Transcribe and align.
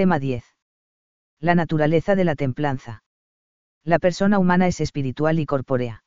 Tema 0.00 0.18
10. 0.18 0.42
La 1.40 1.54
naturaleza 1.54 2.14
de 2.14 2.24
la 2.24 2.34
templanza. 2.34 3.02
La 3.84 3.98
persona 3.98 4.38
humana 4.38 4.66
es 4.66 4.80
espiritual 4.80 5.38
y 5.38 5.44
corpórea. 5.44 6.04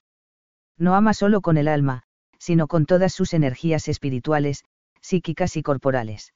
No 0.79 0.95
ama 0.95 1.13
solo 1.13 1.41
con 1.41 1.57
el 1.57 1.67
alma, 1.67 2.01
sino 2.39 2.65
con 2.65 2.87
todas 2.87 3.13
sus 3.13 3.35
energías 3.35 3.87
espirituales, 3.87 4.63
psíquicas 4.99 5.57
y 5.57 5.61
corporales. 5.61 6.33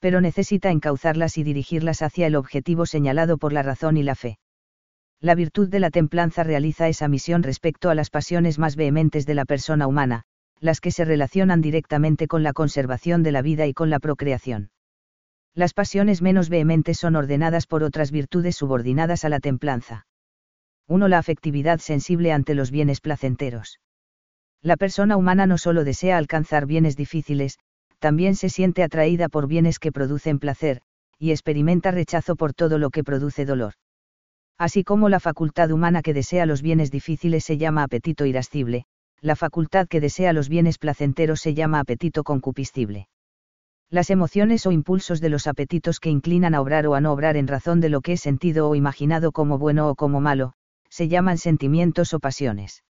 Pero 0.00 0.22
necesita 0.22 0.70
encauzarlas 0.70 1.36
y 1.36 1.42
dirigirlas 1.42 2.00
hacia 2.00 2.26
el 2.26 2.36
objetivo 2.36 2.86
señalado 2.86 3.36
por 3.36 3.52
la 3.52 3.62
razón 3.62 3.98
y 3.98 4.02
la 4.02 4.14
fe. 4.14 4.38
La 5.20 5.34
virtud 5.34 5.68
de 5.68 5.78
la 5.78 5.90
templanza 5.90 6.42
realiza 6.42 6.88
esa 6.88 7.06
misión 7.06 7.42
respecto 7.42 7.90
a 7.90 7.94
las 7.94 8.08
pasiones 8.08 8.58
más 8.58 8.76
vehementes 8.76 9.26
de 9.26 9.34
la 9.34 9.44
persona 9.44 9.86
humana, 9.86 10.22
las 10.58 10.80
que 10.80 10.90
se 10.90 11.04
relacionan 11.04 11.60
directamente 11.60 12.26
con 12.28 12.42
la 12.42 12.54
conservación 12.54 13.22
de 13.22 13.32
la 13.32 13.42
vida 13.42 13.66
y 13.66 13.74
con 13.74 13.90
la 13.90 13.98
procreación. 13.98 14.70
Las 15.54 15.74
pasiones 15.74 16.22
menos 16.22 16.48
vehementes 16.48 16.98
son 16.98 17.14
ordenadas 17.14 17.66
por 17.66 17.82
otras 17.82 18.10
virtudes 18.10 18.56
subordinadas 18.56 19.24
a 19.24 19.28
la 19.28 19.38
templanza. 19.38 20.06
1. 20.88 21.08
La 21.08 21.18
afectividad 21.18 21.78
sensible 21.78 22.32
ante 22.32 22.54
los 22.54 22.70
bienes 22.70 23.00
placenteros. 23.00 23.78
La 24.62 24.76
persona 24.76 25.16
humana 25.16 25.46
no 25.46 25.58
solo 25.58 25.84
desea 25.84 26.16
alcanzar 26.16 26.66
bienes 26.66 26.96
difíciles, 26.96 27.58
también 27.98 28.34
se 28.34 28.48
siente 28.48 28.82
atraída 28.82 29.28
por 29.28 29.46
bienes 29.46 29.78
que 29.78 29.92
producen 29.92 30.38
placer, 30.38 30.80
y 31.18 31.32
experimenta 31.32 31.90
rechazo 31.90 32.34
por 32.34 32.54
todo 32.54 32.78
lo 32.78 32.90
que 32.90 33.04
produce 33.04 33.44
dolor. 33.44 33.74
Así 34.58 34.84
como 34.84 35.08
la 35.08 35.20
facultad 35.20 35.70
humana 35.70 36.02
que 36.02 36.14
desea 36.14 36.46
los 36.46 36.62
bienes 36.62 36.90
difíciles 36.90 37.44
se 37.44 37.58
llama 37.58 37.82
apetito 37.82 38.24
irascible, 38.24 38.86
la 39.20 39.36
facultad 39.36 39.86
que 39.86 40.00
desea 40.00 40.32
los 40.32 40.48
bienes 40.48 40.78
placenteros 40.78 41.40
se 41.40 41.54
llama 41.54 41.80
apetito 41.80 42.24
concupiscible. 42.24 43.08
Las 43.92 44.08
emociones 44.08 44.64
o 44.64 44.72
impulsos 44.72 45.20
de 45.20 45.28
los 45.28 45.46
apetitos 45.46 46.00
que 46.00 46.08
inclinan 46.08 46.54
a 46.54 46.62
obrar 46.62 46.86
o 46.86 46.94
a 46.94 47.02
no 47.02 47.12
obrar 47.12 47.36
en 47.36 47.46
razón 47.46 47.82
de 47.82 47.90
lo 47.90 48.00
que 48.00 48.14
es 48.14 48.22
sentido 48.22 48.70
o 48.70 48.74
imaginado 48.74 49.32
como 49.32 49.58
bueno 49.58 49.90
o 49.90 49.96
como 49.96 50.18
malo, 50.18 50.54
se 50.88 51.08
llaman 51.08 51.36
sentimientos 51.36 52.14
o 52.14 52.18
pasiones. 52.18 52.84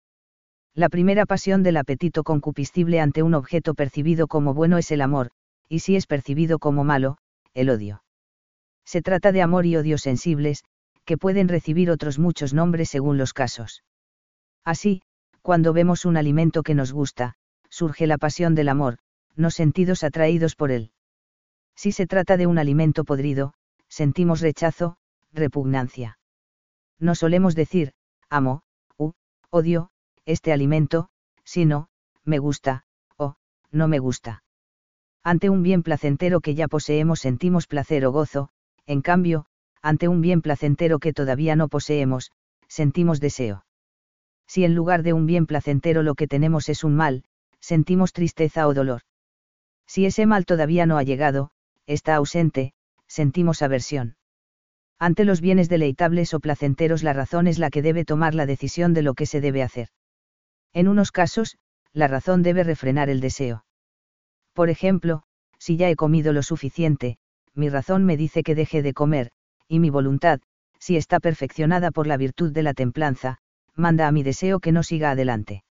La 0.75 0.90
primera 0.90 1.25
pasión 1.25 1.64
del 1.64 1.78
apetito 1.78 2.23
concupiscible 2.23 3.00
ante 3.00 3.23
un 3.23 3.34
objeto 3.34 3.73
percibido 3.73 4.28
como 4.28 4.53
bueno 4.53 4.78
es 4.78 4.92
el 4.92 5.02
amor, 5.02 5.31
y 5.67 5.80
si 5.80 5.95
es 5.95 6.06
percibido 6.06 6.59
como 6.59 6.84
malo, 6.84 7.18
el 7.56 7.72
odio. 7.72 8.03
Se 8.86 9.02
trata 9.02 9.31
de 9.31 9.42
amor 9.42 9.66
y 9.66 9.78
odio 9.78 9.97
sensibles, 9.97 10.64
que 11.03 11.18
pueden 11.18 11.47
recibir 11.47 11.90
otros 11.90 12.20
muchos 12.20 12.53
nombres 12.53 12.90
según 12.90 13.18
los 13.18 13.34
casos. 13.34 13.84
Así, 14.64 15.02
cuando 15.42 15.73
vemos 15.73 16.06
un 16.06 16.16
alimento 16.16 16.62
que 16.62 16.75
nos 16.75 16.94
gusta, 16.94 17.34
surge 17.70 18.06
la 18.06 18.20
pasión 18.20 18.53
del 18.53 18.70
amor, 18.70 19.00
no 19.36 19.50
sentidos 19.52 20.03
atraídos 20.03 20.56
por 20.56 20.72
él. 20.72 20.92
Si 21.82 21.92
se 21.92 22.06
trata 22.06 22.38
de 22.38 22.46
un 22.46 22.60
alimento 22.60 23.04
podrido, 23.04 23.56
sentimos 23.90 24.40
rechazo, 24.40 24.98
repugnancia. 25.34 26.20
No 27.00 27.16
solemos 27.16 27.56
decir, 27.56 27.94
amo, 28.30 28.62
u, 28.98 29.14
odio, 29.50 29.90
este 30.26 30.54
alimento, 30.54 31.09
sino, 31.44 31.88
me 32.24 32.38
gusta, 32.38 32.84
o, 33.18 33.34
no 33.72 33.88
me 33.88 33.98
gusta. 33.98 34.44
Ante 35.24 35.50
un 35.50 35.64
bien 35.64 35.82
placentero 35.82 36.40
que 36.40 36.54
ya 36.54 36.68
poseemos 36.68 37.20
sentimos 37.20 37.66
placer 37.66 38.06
o 38.06 38.12
gozo, 38.12 38.50
en 38.86 39.02
cambio, 39.02 39.48
ante 39.82 40.08
un 40.08 40.22
bien 40.22 40.44
placentero 40.44 41.00
que 41.00 41.14
todavía 41.14 41.56
no 41.56 41.68
poseemos, 41.68 42.32
sentimos 42.68 43.20
deseo 43.20 43.66
si 44.46 44.66
en 44.66 44.76
lugar 44.76 45.02
de 45.02 45.14
un 45.14 45.26
bien 45.26 45.46
placentero 45.46 46.04
lo 46.04 46.14
que 46.14 46.28
tenemos 46.28 46.68
es 46.68 46.84
un 46.84 46.94
mal, 46.94 47.24
sentimos 47.62 48.12
tristeza 48.12 48.68
o 48.68 48.74
dolor. 48.74 49.04
Si 49.88 50.06
ese 50.06 50.26
mal 50.26 50.46
todavía 50.46 50.86
no 50.86 50.98
ha 50.98 51.04
llegado, 51.04 51.52
está 51.94 52.16
ausente, 52.16 52.73
sentimos 53.08 53.61
aversión. 53.61 54.16
Ante 55.00 55.25
los 55.25 55.42
bienes 55.42 55.67
deleitables 55.67 56.34
o 56.34 56.39
placenteros 56.39 57.03
la 57.03 57.14
razón 57.14 57.47
es 57.47 57.58
la 57.59 57.70
que 57.70 57.81
debe 57.81 58.06
tomar 58.06 58.36
la 58.36 58.45
decisión 58.45 58.94
de 58.94 59.02
lo 59.02 59.14
que 59.14 59.25
se 59.25 59.42
debe 59.42 59.64
hacer. 59.64 59.89
En 60.73 60.88
unos 60.88 61.12
casos, 61.12 61.57
la 61.91 62.07
razón 62.07 62.44
debe 62.44 62.63
refrenar 62.63 63.09
el 63.09 63.19
deseo. 63.19 63.66
Por 64.53 64.69
ejemplo, 64.69 65.24
si 65.57 65.75
ya 65.75 65.90
he 65.90 65.96
comido 65.96 66.34
lo 66.34 66.44
suficiente, 66.44 67.18
mi 67.53 67.69
razón 67.69 68.06
me 68.06 68.16
dice 68.16 68.44
que 68.44 68.56
deje 68.56 68.81
de 68.81 68.94
comer, 68.94 69.31
y 69.68 69.79
mi 69.79 69.90
voluntad, 69.90 70.40
si 70.79 70.97
está 70.97 71.19
perfeccionada 71.19 71.91
por 71.91 72.08
la 72.08 72.18
virtud 72.18 72.52
de 72.52 72.63
la 72.63 72.73
templanza, 72.73 73.40
manda 73.75 74.08
a 74.08 74.12
mi 74.12 74.23
deseo 74.23 74.59
que 74.59 74.72
no 74.72 74.84
siga 74.84 75.12
adelante. 75.12 75.63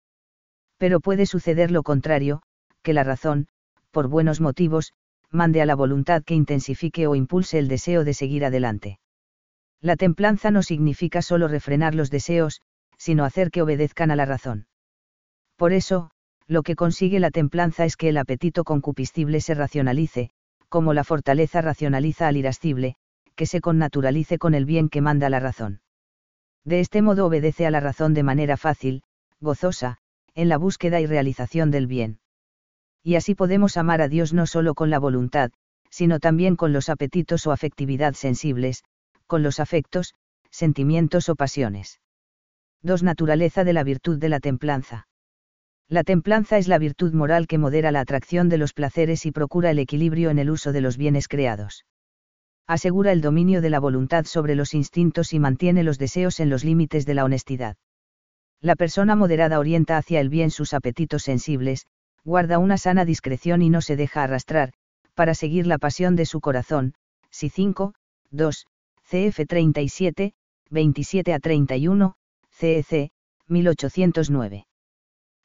Pero 0.77 0.99
puede 0.99 1.25
suceder 1.25 1.71
lo 1.71 1.83
contrario, 1.83 2.41
que 2.81 2.93
la 2.93 3.03
razón, 3.03 3.47
por 3.91 4.07
buenos 4.07 4.41
motivos, 4.41 4.93
mande 5.31 5.61
a 5.61 5.65
la 5.65 5.75
voluntad 5.75 6.23
que 6.23 6.35
intensifique 6.35 7.07
o 7.07 7.15
impulse 7.15 7.59
el 7.59 7.67
deseo 7.67 8.03
de 8.03 8.13
seguir 8.13 8.45
adelante. 8.45 8.99
La 9.81 9.95
templanza 9.95 10.51
no 10.51 10.63
significa 10.63 11.21
solo 11.21 11.47
refrenar 11.47 11.95
los 11.95 12.09
deseos, 12.09 12.61
sino 12.97 13.23
hacer 13.23 13.51
que 13.51 13.61
obedezcan 13.61 14.11
a 14.11 14.15
la 14.15 14.25
razón. 14.25 14.67
Por 15.55 15.73
eso, 15.73 16.11
lo 16.47 16.63
que 16.63 16.75
consigue 16.75 17.19
la 17.19 17.31
templanza 17.31 17.85
es 17.85 17.95
que 17.95 18.09
el 18.09 18.17
apetito 18.17 18.63
concupiscible 18.63 19.39
se 19.39 19.53
racionalice, 19.53 20.31
como 20.67 20.93
la 20.93 21.03
fortaleza 21.03 21.61
racionaliza 21.61 22.27
al 22.27 22.37
irascible, 22.37 22.95
que 23.35 23.45
se 23.45 23.61
connaturalice 23.61 24.37
con 24.37 24.53
el 24.53 24.65
bien 24.65 24.89
que 24.89 25.01
manda 25.01 25.29
la 25.29 25.39
razón. 25.39 25.81
De 26.65 26.79
este 26.79 27.01
modo 27.01 27.25
obedece 27.25 27.65
a 27.65 27.71
la 27.71 27.79
razón 27.79 28.13
de 28.13 28.23
manera 28.23 28.57
fácil, 28.57 29.03
gozosa, 29.39 29.97
en 30.35 30.49
la 30.49 30.57
búsqueda 30.57 30.99
y 30.99 31.05
realización 31.05 31.71
del 31.71 31.87
bien. 31.87 32.19
Y 33.03 33.15
así 33.15 33.35
podemos 33.35 33.77
amar 33.77 34.01
a 34.01 34.07
Dios 34.07 34.33
no 34.33 34.45
solo 34.45 34.73
con 34.73 34.89
la 34.89 34.99
voluntad, 34.99 35.51
sino 35.89 36.19
también 36.19 36.55
con 36.55 36.73
los 36.73 36.89
apetitos 36.89 37.47
o 37.47 37.51
afectividad 37.51 38.13
sensibles, 38.13 38.83
con 39.27 39.43
los 39.43 39.59
afectos, 39.59 40.13
sentimientos 40.51 41.29
o 41.29 41.35
pasiones. 41.35 41.99
2. 42.83 43.03
Naturaleza 43.03 43.63
de 43.63 43.73
la 43.73 43.83
virtud 43.83 44.17
de 44.19 44.29
la 44.29 44.39
templanza. 44.39 45.07
La 45.87 46.03
templanza 46.03 46.57
es 46.57 46.67
la 46.67 46.77
virtud 46.77 47.13
moral 47.13 47.47
que 47.47 47.57
modera 47.57 47.91
la 47.91 48.01
atracción 48.01 48.47
de 48.49 48.57
los 48.57 48.73
placeres 48.73 49.25
y 49.25 49.31
procura 49.31 49.71
el 49.71 49.79
equilibrio 49.79 50.29
en 50.29 50.39
el 50.39 50.49
uso 50.49 50.71
de 50.71 50.81
los 50.81 50.97
bienes 50.97 51.27
creados 51.27 51.85
asegura 52.69 53.11
el 53.11 53.21
dominio 53.21 53.61
de 53.61 53.71
la 53.71 53.79
voluntad 53.79 54.25
sobre 54.25 54.53
los 54.53 54.75
instintos 54.75 55.33
y 55.33 55.39
mantiene 55.39 55.81
los 55.81 55.97
deseos 55.97 56.39
en 56.39 56.51
los 56.51 56.63
límites 56.63 57.07
de 57.07 57.15
la 57.15 57.25
honestidad. 57.25 57.77
La 58.61 58.75
persona 58.75 59.15
moderada 59.15 59.57
orienta 59.57 59.97
hacia 59.97 60.19
el 60.19 60.29
bien 60.29 60.51
sus 60.51 60.75
apetitos 60.75 61.23
sensibles, 61.23 61.87
guarda 62.23 62.59
una 62.59 62.77
sana 62.77 63.05
discreción 63.05 63.61
y 63.61 63.69
no 63.69 63.81
se 63.81 63.95
deja 63.95 64.23
arrastrar, 64.23 64.73
para 65.13 65.33
seguir 65.33 65.67
la 65.67 65.77
pasión 65.77 66.15
de 66.15 66.25
su 66.25 66.41
corazón. 66.41 66.93
Si 67.29 67.49
5, 67.49 67.93
2, 68.31 68.65
CF 69.03 69.45
37, 69.47 70.33
27 70.69 71.33
a 71.33 71.39
31, 71.39 72.15
CEC, 72.51 73.11
1809. 73.47 74.67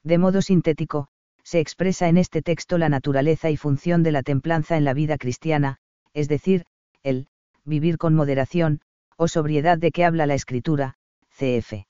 De 0.03 0.19
modo 0.19 0.43
sintético, 0.43 1.09
se 1.43 1.61
expresa 1.61 2.09
en 2.09 2.19
este 2.19 2.43
texto 2.43 2.79
la 2.79 2.89
naturaleza 2.89 3.51
y 3.51 3.57
función 3.57 4.03
de 4.03 4.13
la 4.13 4.23
templanza 4.23 4.77
en 4.77 4.85
la 4.85 4.95
vida 4.95 5.19
cristiana, 5.19 5.79
es 6.13 6.29
decir, 6.29 6.65
el 7.03 7.29
vivir 7.65 7.99
con 7.99 8.15
moderación, 8.15 8.81
o 9.17 9.29
sobriedad 9.29 9.79
de 9.79 9.93
que 9.93 10.05
habla 10.05 10.27
la 10.27 10.35
escritura, 10.35 10.97
cf. 11.31 11.87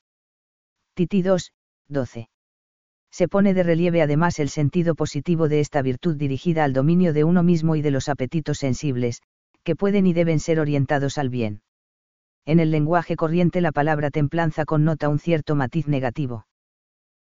Titi 0.94 1.22
2, 1.22 1.52
12. 1.88 2.28
Se 3.16 3.28
pone 3.28 3.54
de 3.54 3.62
relieve 3.62 4.02
además 4.02 4.40
el 4.40 4.48
sentido 4.48 4.96
positivo 4.96 5.48
de 5.48 5.60
esta 5.60 5.82
virtud 5.82 6.16
dirigida 6.16 6.64
al 6.64 6.72
dominio 6.72 7.12
de 7.12 7.22
uno 7.22 7.44
mismo 7.44 7.76
y 7.76 7.80
de 7.80 7.92
los 7.92 8.08
apetitos 8.08 8.58
sensibles, 8.58 9.22
que 9.62 9.76
pueden 9.76 10.08
y 10.08 10.12
deben 10.12 10.40
ser 10.40 10.58
orientados 10.58 11.16
al 11.16 11.28
bien. 11.28 11.62
En 12.44 12.58
el 12.58 12.72
lenguaje 12.72 13.14
corriente 13.14 13.60
la 13.60 13.70
palabra 13.70 14.10
templanza 14.10 14.64
connota 14.64 15.08
un 15.08 15.20
cierto 15.20 15.54
matiz 15.54 15.86
negativo. 15.86 16.48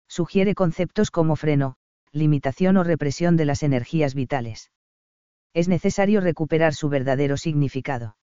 Sugiere 0.07 0.55
conceptos 0.55 1.11
como 1.11 1.35
freno, 1.35 1.75
limitación 2.11 2.77
o 2.77 2.83
represión 2.83 3.37
de 3.37 3.45
las 3.45 3.61
energías 3.61 4.15
vitales 4.15 4.71
es 5.53 5.67
necesario 5.67 6.19
recuperar 6.19 6.73
su 6.73 6.89
verdadero 6.89 7.37
significado. 7.37 8.17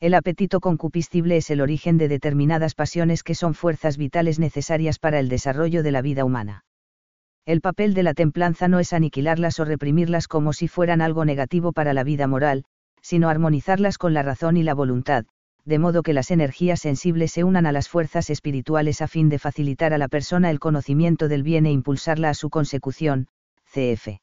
El 0.00 0.14
apetito 0.14 0.60
concupiscible 0.60 1.38
es 1.38 1.50
el 1.50 1.60
origen 1.60 1.98
de 1.98 2.08
determinadas 2.08 2.74
pasiones 2.74 3.24
que 3.24 3.34
son 3.34 3.54
fuerzas 3.54 3.96
vitales 3.96 4.38
necesarias 4.38 5.00
para 5.00 5.18
el 5.18 5.28
desarrollo 5.28 5.82
de 5.82 5.90
la 5.90 6.02
vida 6.02 6.24
humana. 6.24 6.64
El 7.46 7.60
papel 7.60 7.92
de 7.92 8.02
la 8.02 8.14
templanza 8.14 8.68
no 8.68 8.78
es 8.78 8.94
aniquilarlas 8.94 9.60
o 9.60 9.66
reprimirlas 9.66 10.28
como 10.28 10.54
si 10.54 10.66
fueran 10.66 11.02
algo 11.02 11.26
negativo 11.26 11.72
para 11.72 11.92
la 11.92 12.02
vida 12.02 12.26
moral, 12.26 12.64
sino 13.02 13.28
armonizarlas 13.28 13.98
con 13.98 14.14
la 14.14 14.22
razón 14.22 14.56
y 14.56 14.62
la 14.62 14.72
voluntad, 14.72 15.26
de 15.66 15.78
modo 15.78 16.02
que 16.02 16.14
las 16.14 16.30
energías 16.30 16.80
sensibles 16.80 17.32
se 17.32 17.44
unan 17.44 17.66
a 17.66 17.72
las 17.72 17.88
fuerzas 17.90 18.30
espirituales 18.30 19.02
a 19.02 19.08
fin 19.08 19.28
de 19.28 19.38
facilitar 19.38 19.92
a 19.92 19.98
la 19.98 20.08
persona 20.08 20.50
el 20.50 20.58
conocimiento 20.58 21.28
del 21.28 21.42
bien 21.42 21.66
e 21.66 21.72
impulsarla 21.72 22.30
a 22.30 22.34
su 22.34 22.48
consecución. 22.48 23.28
CF. 23.72 24.20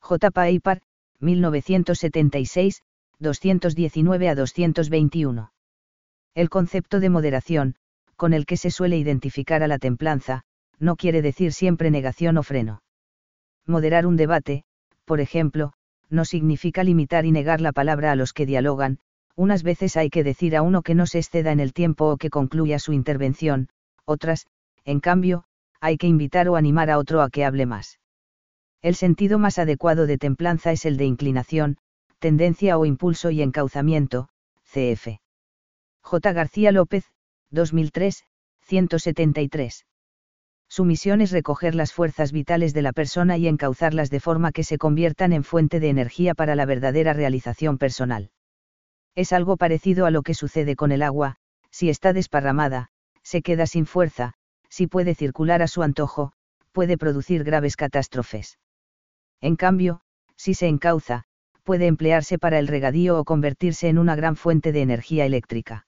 J. 0.00 0.30
Paipar, 0.32 0.80
1976, 1.20 2.82
219 3.20 4.28
a 4.28 4.34
221. 4.34 5.52
El 6.34 6.50
concepto 6.50 6.98
de 6.98 7.08
moderación, 7.08 7.76
con 8.16 8.32
el 8.32 8.46
que 8.46 8.56
se 8.56 8.72
suele 8.72 8.98
identificar 8.98 9.62
a 9.62 9.68
la 9.68 9.78
templanza, 9.78 10.42
no 10.78 10.96
quiere 10.96 11.22
decir 11.22 11.52
siempre 11.52 11.90
negación 11.90 12.38
o 12.38 12.42
freno. 12.42 12.82
Moderar 13.66 14.06
un 14.06 14.16
debate, 14.16 14.64
por 15.04 15.20
ejemplo, 15.20 15.72
no 16.10 16.24
significa 16.24 16.84
limitar 16.84 17.24
y 17.24 17.32
negar 17.32 17.60
la 17.60 17.72
palabra 17.72 18.12
a 18.12 18.16
los 18.16 18.32
que 18.32 18.46
dialogan, 18.46 18.98
Unas 19.34 19.62
veces 19.62 19.96
hay 19.96 20.10
que 20.10 20.24
decir 20.24 20.56
a 20.56 20.62
uno 20.62 20.82
que 20.82 20.94
no 20.94 21.06
se 21.06 21.18
exceda 21.18 21.52
en 21.52 21.60
el 21.60 21.72
tiempo 21.72 22.10
o 22.10 22.16
que 22.16 22.30
concluya 22.30 22.78
su 22.78 22.92
intervención, 22.92 23.68
otras, 24.04 24.46
en 24.84 25.00
cambio, 25.00 25.44
hay 25.80 25.96
que 25.96 26.06
invitar 26.06 26.48
o 26.48 26.56
animar 26.56 26.90
a 26.90 26.98
otro 26.98 27.22
a 27.22 27.30
que 27.30 27.44
hable 27.44 27.66
más. 27.66 27.98
El 28.82 28.94
sentido 28.94 29.38
más 29.38 29.58
adecuado 29.58 30.06
de 30.06 30.18
templanza 30.18 30.72
es 30.72 30.84
el 30.84 30.96
de 30.96 31.06
inclinación, 31.06 31.78
tendencia 32.18 32.76
o 32.78 32.84
impulso 32.84 33.30
y 33.30 33.42
encauzamiento, 33.42 34.28
cf. 34.64 35.20
J. 36.02 36.32
García 36.32 36.72
López, 36.72 37.04
2003, 37.50 38.24
173. 38.60 39.86
Su 40.72 40.86
misión 40.86 41.20
es 41.20 41.32
recoger 41.32 41.74
las 41.74 41.92
fuerzas 41.92 42.32
vitales 42.32 42.72
de 42.72 42.80
la 42.80 42.94
persona 42.94 43.36
y 43.36 43.46
encauzarlas 43.46 44.08
de 44.08 44.20
forma 44.20 44.52
que 44.52 44.64
se 44.64 44.78
conviertan 44.78 45.34
en 45.34 45.44
fuente 45.44 45.80
de 45.80 45.90
energía 45.90 46.34
para 46.34 46.56
la 46.56 46.64
verdadera 46.64 47.12
realización 47.12 47.76
personal. 47.76 48.30
Es 49.14 49.34
algo 49.34 49.58
parecido 49.58 50.06
a 50.06 50.10
lo 50.10 50.22
que 50.22 50.32
sucede 50.32 50.74
con 50.74 50.90
el 50.90 51.02
agua, 51.02 51.36
si 51.70 51.90
está 51.90 52.14
desparramada, 52.14 52.88
se 53.22 53.42
queda 53.42 53.66
sin 53.66 53.84
fuerza, 53.84 54.32
si 54.70 54.86
puede 54.86 55.14
circular 55.14 55.60
a 55.60 55.68
su 55.68 55.82
antojo, 55.82 56.32
puede 56.72 56.96
producir 56.96 57.44
graves 57.44 57.76
catástrofes. 57.76 58.58
En 59.42 59.56
cambio, 59.56 60.00
si 60.36 60.54
se 60.54 60.68
encauza, 60.68 61.24
puede 61.64 61.86
emplearse 61.86 62.38
para 62.38 62.58
el 62.58 62.66
regadío 62.66 63.18
o 63.18 63.24
convertirse 63.24 63.90
en 63.90 63.98
una 63.98 64.16
gran 64.16 64.36
fuente 64.36 64.72
de 64.72 64.80
energía 64.80 65.26
eléctrica. 65.26 65.86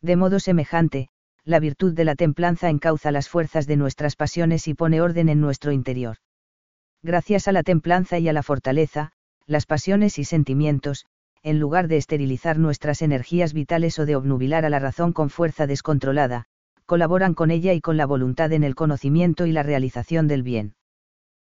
De 0.00 0.14
modo 0.14 0.38
semejante, 0.38 1.08
la 1.46 1.60
virtud 1.60 1.94
de 1.94 2.04
la 2.04 2.16
templanza 2.16 2.68
encauza 2.68 3.12
las 3.12 3.28
fuerzas 3.28 3.68
de 3.68 3.76
nuestras 3.76 4.16
pasiones 4.16 4.66
y 4.66 4.74
pone 4.74 5.00
orden 5.00 5.28
en 5.28 5.40
nuestro 5.40 5.70
interior. 5.70 6.16
Gracias 7.04 7.46
a 7.46 7.52
la 7.52 7.62
templanza 7.62 8.18
y 8.18 8.28
a 8.28 8.32
la 8.32 8.42
fortaleza, 8.42 9.12
las 9.46 9.64
pasiones 9.64 10.18
y 10.18 10.24
sentimientos, 10.24 11.06
en 11.44 11.60
lugar 11.60 11.86
de 11.86 11.98
esterilizar 11.98 12.58
nuestras 12.58 13.00
energías 13.00 13.52
vitales 13.52 13.96
o 14.00 14.06
de 14.06 14.16
obnubilar 14.16 14.64
a 14.64 14.70
la 14.70 14.80
razón 14.80 15.12
con 15.12 15.30
fuerza 15.30 15.68
descontrolada, 15.68 16.46
colaboran 16.84 17.32
con 17.32 17.52
ella 17.52 17.72
y 17.74 17.80
con 17.80 17.96
la 17.96 18.06
voluntad 18.06 18.52
en 18.52 18.64
el 18.64 18.74
conocimiento 18.74 19.46
y 19.46 19.52
la 19.52 19.62
realización 19.62 20.26
del 20.26 20.42
bien. 20.42 20.74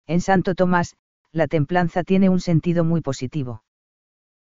En 0.08 0.20
Santo 0.20 0.56
Tomás, 0.56 0.96
la 1.31 1.46
templanza 1.46 2.02
tiene 2.02 2.29
un 2.29 2.41
sentido 2.41 2.82
muy 2.82 3.00
positivo. 3.00 3.62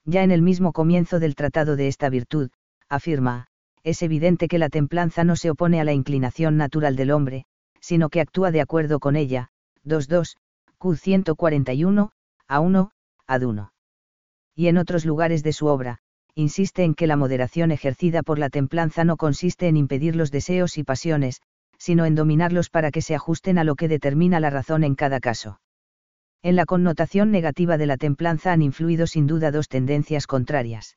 Ya 0.06 0.22
en 0.22 0.30
el 0.30 0.40
mismo 0.40 0.72
comienzo 0.72 1.20
del 1.20 1.34
tratado 1.34 1.76
de 1.76 1.88
esta 1.88 2.08
virtud, 2.08 2.50
afirma, 2.88 3.48
es 3.84 4.02
evidente 4.02 4.48
que 4.48 4.58
la 4.58 4.68
templanza 4.68 5.24
no 5.24 5.36
se 5.36 5.50
opone 5.50 5.80
a 5.80 5.84
la 5.84 5.92
inclinación 5.92 6.56
natural 6.56 6.96
del 6.96 7.10
hombre, 7.10 7.44
sino 7.80 8.08
que 8.08 8.20
actúa 8.20 8.50
de 8.50 8.60
acuerdo 8.60 9.00
con 9.00 9.16
ella. 9.16 9.50
2.2, 9.84 10.36
Q 10.78 10.96
141, 10.96 12.10
A1, 12.48 12.90
Ad1 13.26 13.72
y 14.54 14.68
en 14.68 14.78
otros 14.78 15.04
lugares 15.04 15.42
de 15.42 15.52
su 15.52 15.66
obra, 15.66 15.98
insiste 16.34 16.84
en 16.84 16.94
que 16.94 17.06
la 17.06 17.16
moderación 17.16 17.70
ejercida 17.70 18.22
por 18.22 18.38
la 18.38 18.50
templanza 18.50 19.04
no 19.04 19.16
consiste 19.16 19.68
en 19.68 19.76
impedir 19.76 20.16
los 20.16 20.30
deseos 20.30 20.78
y 20.78 20.84
pasiones, 20.84 21.40
sino 21.78 22.04
en 22.04 22.14
dominarlos 22.14 22.70
para 22.70 22.90
que 22.90 23.02
se 23.02 23.14
ajusten 23.14 23.58
a 23.58 23.64
lo 23.64 23.74
que 23.74 23.88
determina 23.88 24.40
la 24.40 24.50
razón 24.50 24.84
en 24.84 24.94
cada 24.94 25.20
caso. 25.20 25.60
En 26.42 26.56
la 26.56 26.66
connotación 26.66 27.30
negativa 27.30 27.78
de 27.78 27.86
la 27.86 27.96
templanza 27.96 28.52
han 28.52 28.62
influido 28.62 29.06
sin 29.06 29.26
duda 29.26 29.50
dos 29.50 29.68
tendencias 29.68 30.26
contrarias. 30.26 30.96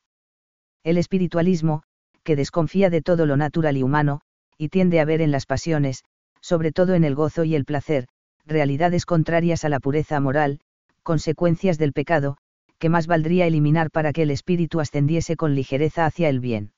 El 0.82 0.98
espiritualismo, 0.98 1.82
que 2.26 2.36
desconfía 2.36 2.90
de 2.90 3.02
todo 3.02 3.24
lo 3.24 3.36
natural 3.36 3.76
y 3.76 3.84
humano, 3.84 4.20
y 4.58 4.68
tiende 4.68 4.98
a 4.98 5.04
ver 5.04 5.20
en 5.20 5.30
las 5.30 5.46
pasiones, 5.46 6.02
sobre 6.40 6.72
todo 6.72 6.94
en 6.94 7.04
el 7.04 7.14
gozo 7.14 7.44
y 7.44 7.54
el 7.54 7.64
placer, 7.64 8.08
realidades 8.44 9.06
contrarias 9.06 9.64
a 9.64 9.68
la 9.68 9.78
pureza 9.78 10.18
moral, 10.18 10.58
consecuencias 11.04 11.78
del 11.78 11.92
pecado, 11.92 12.36
que 12.78 12.88
más 12.88 13.06
valdría 13.06 13.46
eliminar 13.46 13.92
para 13.92 14.12
que 14.12 14.22
el 14.22 14.32
espíritu 14.32 14.80
ascendiese 14.80 15.36
con 15.36 15.54
ligereza 15.54 16.04
hacia 16.04 16.28
el 16.28 16.40
bien. 16.40 16.72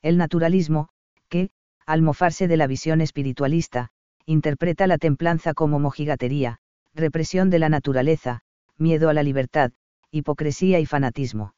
El 0.00 0.16
naturalismo, 0.16 0.88
que, 1.28 1.50
al 1.84 2.00
mofarse 2.00 2.48
de 2.48 2.56
la 2.56 2.66
visión 2.66 3.02
espiritualista, 3.02 3.90
interpreta 4.24 4.86
la 4.86 4.96
templanza 4.96 5.52
como 5.52 5.80
mojigatería, 5.80 6.60
represión 6.94 7.50
de 7.50 7.58
la 7.58 7.68
naturaleza, 7.68 8.40
miedo 8.78 9.10
a 9.10 9.12
la 9.12 9.22
libertad, 9.22 9.72
hipocresía 10.10 10.80
y 10.80 10.86
fanatismo. 10.86 11.54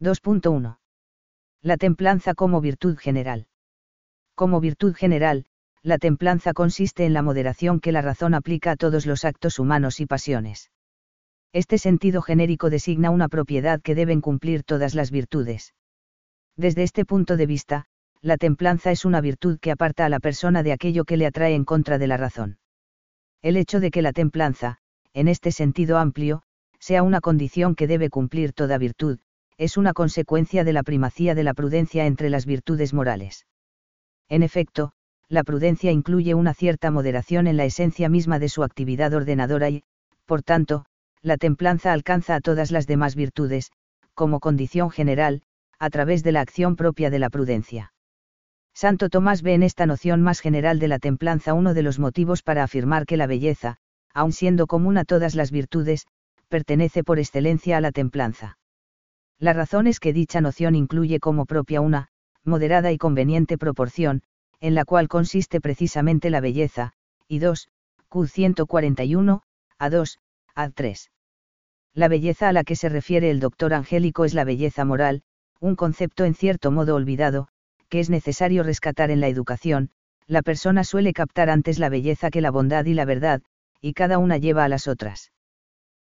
2.1. 0.00 0.78
La 1.64 1.78
templanza 1.78 2.34
como 2.34 2.60
virtud 2.60 2.98
general. 2.98 3.46
Como 4.34 4.60
virtud 4.60 4.94
general, 4.94 5.46
la 5.82 5.96
templanza 5.96 6.52
consiste 6.52 7.06
en 7.06 7.14
la 7.14 7.22
moderación 7.22 7.80
que 7.80 7.90
la 7.90 8.02
razón 8.02 8.34
aplica 8.34 8.72
a 8.72 8.76
todos 8.76 9.06
los 9.06 9.24
actos 9.24 9.58
humanos 9.58 9.98
y 9.98 10.04
pasiones. 10.04 10.70
Este 11.54 11.78
sentido 11.78 12.20
genérico 12.20 12.68
designa 12.68 13.08
una 13.08 13.30
propiedad 13.30 13.80
que 13.80 13.94
deben 13.94 14.20
cumplir 14.20 14.62
todas 14.62 14.94
las 14.94 15.10
virtudes. 15.10 15.72
Desde 16.54 16.82
este 16.82 17.06
punto 17.06 17.38
de 17.38 17.46
vista, 17.46 17.86
la 18.20 18.36
templanza 18.36 18.90
es 18.90 19.06
una 19.06 19.22
virtud 19.22 19.58
que 19.58 19.70
aparta 19.70 20.04
a 20.04 20.10
la 20.10 20.20
persona 20.20 20.62
de 20.62 20.72
aquello 20.72 21.06
que 21.06 21.16
le 21.16 21.24
atrae 21.24 21.54
en 21.54 21.64
contra 21.64 21.96
de 21.96 22.08
la 22.08 22.18
razón. 22.18 22.58
El 23.40 23.56
hecho 23.56 23.80
de 23.80 23.90
que 23.90 24.02
la 24.02 24.12
templanza, 24.12 24.80
en 25.14 25.28
este 25.28 25.50
sentido 25.50 25.96
amplio, 25.96 26.42
sea 26.78 27.02
una 27.02 27.22
condición 27.22 27.74
que 27.74 27.86
debe 27.86 28.10
cumplir 28.10 28.52
toda 28.52 28.76
virtud, 28.76 29.18
es 29.56 29.76
una 29.76 29.92
consecuencia 29.92 30.64
de 30.64 30.72
la 30.72 30.82
primacía 30.82 31.34
de 31.34 31.44
la 31.44 31.54
prudencia 31.54 32.06
entre 32.06 32.30
las 32.30 32.46
virtudes 32.46 32.92
morales. 32.92 33.46
En 34.28 34.42
efecto, 34.42 34.92
la 35.28 35.44
prudencia 35.44 35.92
incluye 35.92 36.34
una 36.34 36.54
cierta 36.54 36.90
moderación 36.90 37.46
en 37.46 37.56
la 37.56 37.64
esencia 37.64 38.08
misma 38.08 38.38
de 38.38 38.48
su 38.48 38.62
actividad 38.62 39.14
ordenadora 39.14 39.70
y, 39.70 39.84
por 40.26 40.42
tanto, 40.42 40.84
la 41.22 41.36
templanza 41.36 41.92
alcanza 41.92 42.34
a 42.34 42.40
todas 42.40 42.70
las 42.70 42.86
demás 42.86 43.14
virtudes, 43.14 43.70
como 44.14 44.40
condición 44.40 44.90
general, 44.90 45.42
a 45.78 45.90
través 45.90 46.22
de 46.22 46.32
la 46.32 46.40
acción 46.40 46.76
propia 46.76 47.10
de 47.10 47.18
la 47.18 47.30
prudencia. 47.30 47.92
Santo 48.74 49.08
Tomás 49.08 49.42
ve 49.42 49.54
en 49.54 49.62
esta 49.62 49.86
noción 49.86 50.20
más 50.20 50.40
general 50.40 50.78
de 50.78 50.88
la 50.88 50.98
templanza 50.98 51.54
uno 51.54 51.74
de 51.74 51.82
los 51.82 51.98
motivos 51.98 52.42
para 52.42 52.64
afirmar 52.64 53.06
que 53.06 53.16
la 53.16 53.26
belleza, 53.26 53.76
aun 54.12 54.32
siendo 54.32 54.66
común 54.66 54.98
a 54.98 55.04
todas 55.04 55.34
las 55.34 55.50
virtudes, 55.50 56.06
pertenece 56.48 57.04
por 57.04 57.18
excelencia 57.18 57.76
a 57.76 57.80
la 57.80 57.92
templanza. 57.92 58.58
La 59.38 59.52
razón 59.52 59.86
es 59.86 60.00
que 60.00 60.12
dicha 60.12 60.40
noción 60.40 60.74
incluye 60.74 61.20
como 61.20 61.46
propia 61.46 61.80
una, 61.80 62.08
moderada 62.44 62.92
y 62.92 62.98
conveniente 62.98 63.58
proporción, 63.58 64.22
en 64.60 64.74
la 64.74 64.84
cual 64.84 65.08
consiste 65.08 65.60
precisamente 65.60 66.30
la 66.30 66.40
belleza, 66.40 66.92
y 67.28 67.38
2, 67.38 67.68
Q 68.08 68.26
141, 68.26 69.42
a 69.78 69.90
2, 69.90 70.18
a 70.54 70.70
3. 70.70 71.10
La 71.94 72.08
belleza 72.08 72.48
a 72.48 72.52
la 72.52 72.64
que 72.64 72.76
se 72.76 72.88
refiere 72.88 73.30
el 73.30 73.40
doctor 73.40 73.74
Angélico 73.74 74.24
es 74.24 74.34
la 74.34 74.44
belleza 74.44 74.84
moral, 74.84 75.22
un 75.60 75.76
concepto 75.76 76.24
en 76.24 76.34
cierto 76.34 76.70
modo 76.70 76.94
olvidado, 76.94 77.48
que 77.88 78.00
es 78.00 78.10
necesario 78.10 78.62
rescatar 78.62 79.10
en 79.10 79.20
la 79.20 79.28
educación, 79.28 79.90
la 80.26 80.42
persona 80.42 80.84
suele 80.84 81.12
captar 81.12 81.50
antes 81.50 81.78
la 81.78 81.88
belleza 81.88 82.30
que 82.30 82.40
la 82.40 82.50
bondad 82.50 82.84
y 82.86 82.94
la 82.94 83.04
verdad, 83.04 83.42
y 83.80 83.92
cada 83.92 84.18
una 84.18 84.38
lleva 84.38 84.64
a 84.64 84.68
las 84.68 84.88
otras. 84.88 85.32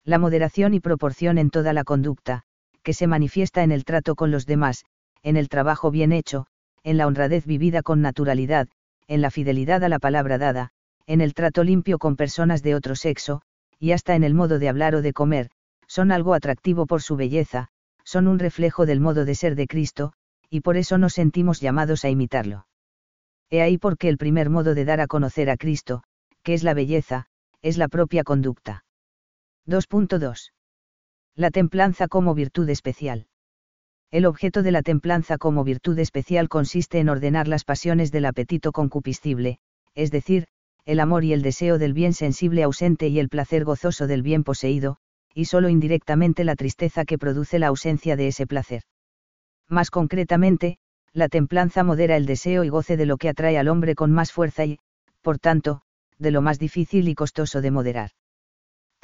La 0.04 0.18
moderación 0.18 0.74
y 0.74 0.80
proporción 0.80 1.38
en 1.38 1.50
toda 1.50 1.72
la 1.72 1.84
conducta, 1.84 2.44
que 2.84 2.92
se 2.92 3.08
manifiesta 3.08 3.64
en 3.64 3.72
el 3.72 3.84
trato 3.84 4.14
con 4.14 4.30
los 4.30 4.46
demás, 4.46 4.84
en 5.24 5.36
el 5.36 5.48
trabajo 5.48 5.90
bien 5.90 6.12
hecho, 6.12 6.46
en 6.84 6.98
la 6.98 7.08
honradez 7.08 7.46
vivida 7.46 7.82
con 7.82 8.02
naturalidad, 8.02 8.68
en 9.08 9.22
la 9.22 9.30
fidelidad 9.30 9.82
a 9.82 9.88
la 9.88 9.98
palabra 9.98 10.38
dada, 10.38 10.70
en 11.06 11.20
el 11.20 11.34
trato 11.34 11.64
limpio 11.64 11.98
con 11.98 12.14
personas 12.14 12.62
de 12.62 12.74
otro 12.74 12.94
sexo, 12.94 13.42
y 13.80 13.92
hasta 13.92 14.14
en 14.14 14.22
el 14.22 14.34
modo 14.34 14.58
de 14.58 14.68
hablar 14.68 14.94
o 14.94 15.02
de 15.02 15.12
comer, 15.12 15.50
son 15.88 16.12
algo 16.12 16.34
atractivo 16.34 16.86
por 16.86 17.02
su 17.02 17.16
belleza, 17.16 17.68
son 18.04 18.28
un 18.28 18.38
reflejo 18.38 18.86
del 18.86 19.00
modo 19.00 19.24
de 19.24 19.34
ser 19.34 19.56
de 19.56 19.66
Cristo, 19.66 20.12
y 20.50 20.60
por 20.60 20.76
eso 20.76 20.98
nos 20.98 21.14
sentimos 21.14 21.60
llamados 21.60 22.04
a 22.04 22.10
imitarlo. 22.10 22.66
He 23.50 23.62
ahí 23.62 23.78
porque 23.78 24.08
el 24.08 24.18
primer 24.18 24.50
modo 24.50 24.74
de 24.74 24.84
dar 24.84 25.00
a 25.00 25.06
conocer 25.06 25.50
a 25.50 25.56
Cristo, 25.56 26.02
que 26.42 26.54
es 26.54 26.62
la 26.62 26.74
belleza, 26.74 27.26
es 27.62 27.78
la 27.78 27.88
propia 27.88 28.24
conducta. 28.24 28.84
2.2. 29.66 30.52
La 31.36 31.50
templanza 31.50 32.06
como 32.06 32.32
virtud 32.32 32.68
especial. 32.68 33.26
El 34.12 34.24
objeto 34.24 34.62
de 34.62 34.70
la 34.70 34.82
templanza 34.82 35.36
como 35.36 35.64
virtud 35.64 35.98
especial 35.98 36.48
consiste 36.48 37.00
en 37.00 37.08
ordenar 37.08 37.48
las 37.48 37.64
pasiones 37.64 38.12
del 38.12 38.26
apetito 38.26 38.70
concupiscible, 38.70 39.58
es 39.96 40.12
decir, 40.12 40.46
el 40.84 41.00
amor 41.00 41.24
y 41.24 41.32
el 41.32 41.42
deseo 41.42 41.78
del 41.78 41.92
bien 41.92 42.12
sensible 42.12 42.62
ausente 42.62 43.08
y 43.08 43.18
el 43.18 43.28
placer 43.28 43.64
gozoso 43.64 44.06
del 44.06 44.22
bien 44.22 44.44
poseído, 44.44 44.98
y 45.34 45.46
solo 45.46 45.68
indirectamente 45.68 46.44
la 46.44 46.54
tristeza 46.54 47.04
que 47.04 47.18
produce 47.18 47.58
la 47.58 47.66
ausencia 47.66 48.14
de 48.14 48.28
ese 48.28 48.46
placer. 48.46 48.82
Más 49.68 49.90
concretamente, 49.90 50.78
la 51.12 51.28
templanza 51.28 51.82
modera 51.82 52.16
el 52.16 52.26
deseo 52.26 52.62
y 52.62 52.68
goce 52.68 52.96
de 52.96 53.06
lo 53.06 53.16
que 53.16 53.28
atrae 53.28 53.58
al 53.58 53.66
hombre 53.66 53.96
con 53.96 54.12
más 54.12 54.30
fuerza 54.30 54.66
y, 54.66 54.78
por 55.20 55.40
tanto, 55.40 55.80
de 56.16 56.30
lo 56.30 56.42
más 56.42 56.60
difícil 56.60 57.08
y 57.08 57.16
costoso 57.16 57.60
de 57.60 57.72
moderar. 57.72 58.10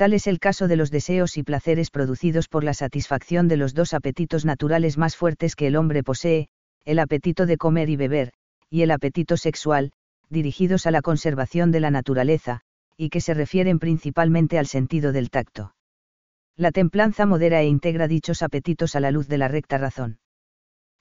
Tal 0.00 0.14
es 0.14 0.26
el 0.26 0.38
caso 0.38 0.66
de 0.66 0.76
los 0.76 0.90
deseos 0.90 1.36
y 1.36 1.42
placeres 1.42 1.90
producidos 1.90 2.48
por 2.48 2.64
la 2.64 2.72
satisfacción 2.72 3.48
de 3.48 3.58
los 3.58 3.74
dos 3.74 3.92
apetitos 3.92 4.46
naturales 4.46 4.96
más 4.96 5.14
fuertes 5.14 5.54
que 5.54 5.66
el 5.66 5.76
hombre 5.76 6.02
posee, 6.02 6.48
el 6.86 6.98
apetito 6.98 7.44
de 7.44 7.58
comer 7.58 7.90
y 7.90 7.96
beber, 7.96 8.32
y 8.70 8.80
el 8.80 8.92
apetito 8.92 9.36
sexual, 9.36 9.92
dirigidos 10.30 10.86
a 10.86 10.90
la 10.90 11.02
conservación 11.02 11.70
de 11.70 11.80
la 11.80 11.90
naturaleza, 11.90 12.62
y 12.96 13.10
que 13.10 13.20
se 13.20 13.34
refieren 13.34 13.78
principalmente 13.78 14.58
al 14.58 14.66
sentido 14.66 15.12
del 15.12 15.28
tacto. 15.28 15.74
La 16.56 16.72
templanza 16.72 17.26
modera 17.26 17.60
e 17.60 17.66
integra 17.66 18.08
dichos 18.08 18.40
apetitos 18.40 18.96
a 18.96 19.00
la 19.00 19.10
luz 19.10 19.28
de 19.28 19.36
la 19.36 19.48
recta 19.48 19.76
razón. 19.76 20.18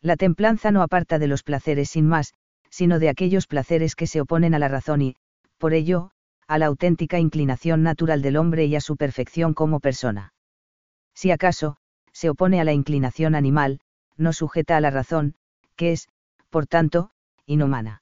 La 0.01 0.18
templanza 0.18 0.72
no 0.72 0.82
aparta 0.82 1.20
de 1.20 1.27
los 1.27 1.44
placeres 1.44 1.89
sin 1.89 2.06
más, 2.06 2.34
sino 2.70 3.00
de 3.00 3.08
aquellos 3.08 3.48
placeres 3.48 3.96
que 3.96 4.08
se 4.08 4.20
oponen 4.20 4.56
a 4.56 4.60
la 4.60 4.68
razón 4.68 5.01
y, 5.01 5.15
por 5.58 5.74
ello, 5.74 6.12
a 6.50 6.58
la 6.58 6.65
auténtica 6.65 7.20
inclinación 7.20 7.84
natural 7.84 8.24
del 8.24 8.36
hombre 8.36 8.65
y 8.65 8.75
a 8.75 8.82
su 8.82 8.98
perfección 8.98 9.53
como 9.53 9.79
persona. 9.79 10.34
Si 11.13 11.29
acaso, 11.29 11.77
se 12.12 12.27
opone 12.27 12.60
a 12.60 12.63
la 12.63 12.74
inclinación 12.74 13.36
animal, 13.36 13.82
no 14.18 14.34
sujeta 14.34 14.75
a 14.75 14.82
la 14.82 14.89
razón, 14.89 15.36
que 15.75 15.91
es, 15.91 16.10
por 16.50 16.65
tanto, 16.65 17.12
inhumana. 17.46 18.01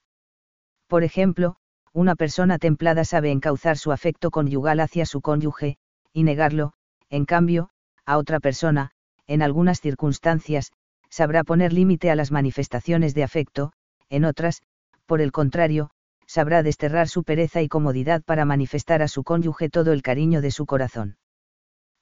Por 0.88 1.04
ejemplo, 1.04 1.58
una 1.92 2.16
persona 2.16 2.58
templada 2.58 3.04
sabe 3.04 3.32
encauzar 3.32 3.77
su 3.77 3.92
afecto 3.92 4.32
conyugal 4.32 4.80
hacia 4.80 5.06
su 5.06 5.20
cónyuge, 5.20 5.77
y 6.13 6.24
negarlo, 6.24 6.72
en 7.10 7.25
cambio, 7.25 7.70
a 8.06 8.18
otra 8.18 8.39
persona, 8.39 8.92
en 9.27 9.42
algunas 9.42 9.82
circunstancias, 9.82 10.72
sabrá 11.10 11.44
poner 11.44 11.74
límite 11.74 12.12
a 12.12 12.16
las 12.16 12.32
manifestaciones 12.32 13.13
de 13.13 13.25
afecto, 13.25 13.74
en 14.10 14.24
otras, 14.24 14.62
por 15.06 15.20
el 15.20 15.34
contrario, 15.34 15.89
sabrá 16.27 16.62
desterrar 16.62 17.07
su 17.07 17.24
pereza 17.24 17.62
y 17.62 17.67
comodidad 17.67 18.22
para 18.24 18.46
manifestar 18.46 19.01
a 19.01 19.07
su 19.07 19.24
cónyuge 19.24 19.69
todo 19.69 19.93
el 19.93 20.01
cariño 20.01 20.41
de 20.41 20.51
su 20.51 20.65
corazón. 20.65 21.17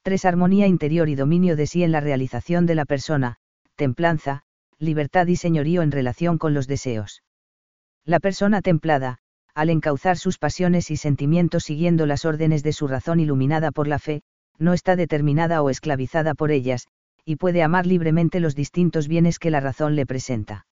3. 0.02 0.26
Armonía 0.26 0.68
interior 0.68 1.10
y 1.10 1.16
dominio 1.16 1.56
de 1.56 1.68
sí 1.68 1.84
en 1.84 1.92
la 1.92 2.02
realización 2.02 2.66
de 2.66 2.76
la 2.76 2.86
persona, 2.86 3.38
templanza, 3.76 4.44
libertad 4.78 5.28
y 5.28 5.36
señorío 5.36 5.82
en 5.82 5.92
relación 5.92 6.38
con 6.38 6.54
los 6.54 6.68
deseos. 6.68 7.24
La 8.04 8.20
persona 8.20 8.62
templada, 8.62 9.20
al 9.54 9.70
encauzar 9.70 10.18
sus 10.18 10.38
pasiones 10.38 10.92
y 10.92 10.98
sentimientos 10.98 11.64
siguiendo 11.64 12.06
las 12.06 12.26
órdenes 12.26 12.62
de 12.62 12.74
su 12.74 12.88
razón 12.88 13.20
iluminada 13.20 13.72
por 13.72 13.88
la 13.88 14.00
fe, 14.00 14.22
no 14.60 14.74
está 14.74 14.96
determinada 14.96 15.62
o 15.62 15.70
esclavizada 15.70 16.34
por 16.34 16.52
ellas, 16.52 16.88
y 17.24 17.38
puede 17.38 17.64
amar 17.64 17.86
libremente 17.86 18.40
los 18.40 18.54
distintos 18.54 19.08
bienes 19.08 19.40
que 19.40 19.52
la 19.52 19.60
razón 19.60 19.96
le 19.96 20.06
presenta. 20.06 20.66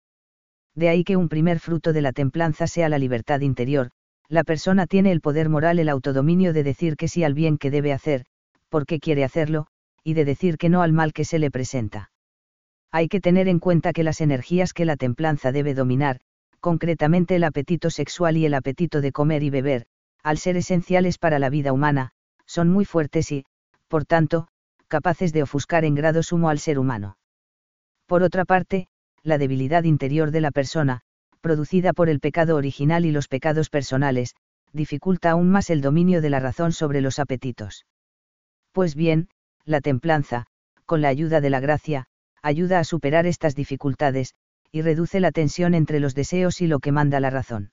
De 0.76 0.90
ahí 0.90 1.04
que 1.04 1.18
un 1.18 1.30
primer 1.30 1.60
fruto 1.60 1.94
de 1.94 2.02
la 2.02 2.14
templanza 2.14 2.68
sea 2.68 2.90
la 2.90 2.98
libertad 2.98 3.42
interior, 3.42 3.92
la 4.28 4.44
persona 4.44 4.88
tiene 4.88 5.12
el 5.12 5.22
poder 5.22 5.50
moral, 5.50 5.80
el 5.80 5.90
autodominio 5.90 6.54
de 6.54 6.64
decir 6.64 6.96
que 6.96 7.08
sí 7.08 7.24
al 7.24 7.34
bien 7.34 7.58
que 7.58 7.70
debe 7.70 7.94
hacer, 7.94 8.26
porque 8.70 9.00
quiere 9.00 9.24
hacerlo, 9.24 9.68
y 10.04 10.16
de 10.16 10.26
decir 10.26 10.58
que 10.58 10.70
no 10.70 10.82
al 10.82 10.92
mal 10.92 11.14
que 11.14 11.26
se 11.26 11.40
le 11.40 11.52
presenta. 11.52 12.12
Hay 12.92 13.08
que 13.08 13.22
tener 13.22 13.48
en 13.48 13.60
cuenta 13.60 13.94
que 13.94 14.04
las 14.04 14.22
energías 14.22 14.74
que 14.74 14.86
la 14.86 14.98
templanza 14.98 15.52
debe 15.52 15.74
dominar, 15.74 16.20
concretamente 16.60 17.36
el 17.36 17.44
apetito 17.44 17.90
sexual 17.90 18.38
y 18.38 18.46
el 18.46 18.54
apetito 18.54 19.02
de 19.02 19.12
comer 19.12 19.44
y 19.44 19.50
beber, 19.50 19.86
al 20.24 20.38
ser 20.38 20.58
esenciales 20.58 21.18
para 21.18 21.38
la 21.38 21.50
vida 21.50 21.74
humana, 21.74 22.12
son 22.46 22.70
muy 22.70 22.86
fuertes 22.86 23.32
y, 23.32 23.46
por 23.88 24.06
tanto, 24.06 24.48
capaces 24.88 25.34
de 25.34 25.44
ofuscar 25.44 25.86
en 25.86 25.96
grado 25.96 26.24
sumo 26.24 26.50
al 26.50 26.60
ser 26.60 26.80
humano. 26.80 27.18
Por 28.06 28.24
otra 28.24 28.46
parte, 28.46 28.88
la 29.24 29.38
debilidad 29.38 29.84
interior 29.84 30.32
de 30.32 30.42
la 30.42 30.52
persona, 30.52 31.02
producida 31.42 31.94
por 31.94 32.10
el 32.10 32.20
pecado 32.20 32.56
original 32.56 33.06
y 33.06 33.12
los 33.12 33.28
pecados 33.28 33.70
personales, 33.70 34.36
dificulta 34.74 35.32
aún 35.32 35.50
más 35.50 35.70
el 35.70 35.82
dominio 35.82 36.22
de 36.22 36.30
la 36.30 36.40
razón 36.40 36.72
sobre 36.72 37.02
los 37.02 37.20
apetitos. 37.20 37.86
Pues 38.72 38.96
bien, 38.96 39.30
la 39.66 39.82
templanza, 39.82 40.46
con 40.86 41.02
la 41.02 41.08
ayuda 41.08 41.42
de 41.42 41.50
la 41.50 41.60
gracia, 41.60 42.06
ayuda 42.42 42.80
a 42.80 42.84
superar 42.84 43.26
estas 43.26 43.56
dificultades, 43.56 44.34
y 44.72 44.82
reduce 44.82 45.20
la 45.20 45.32
tensión 45.32 45.76
entre 45.76 46.00
los 46.00 46.16
deseos 46.16 46.60
y 46.62 46.68
lo 46.68 46.80
que 46.80 46.92
manda 46.92 47.20
la 47.20 47.30
razón. 47.30 47.72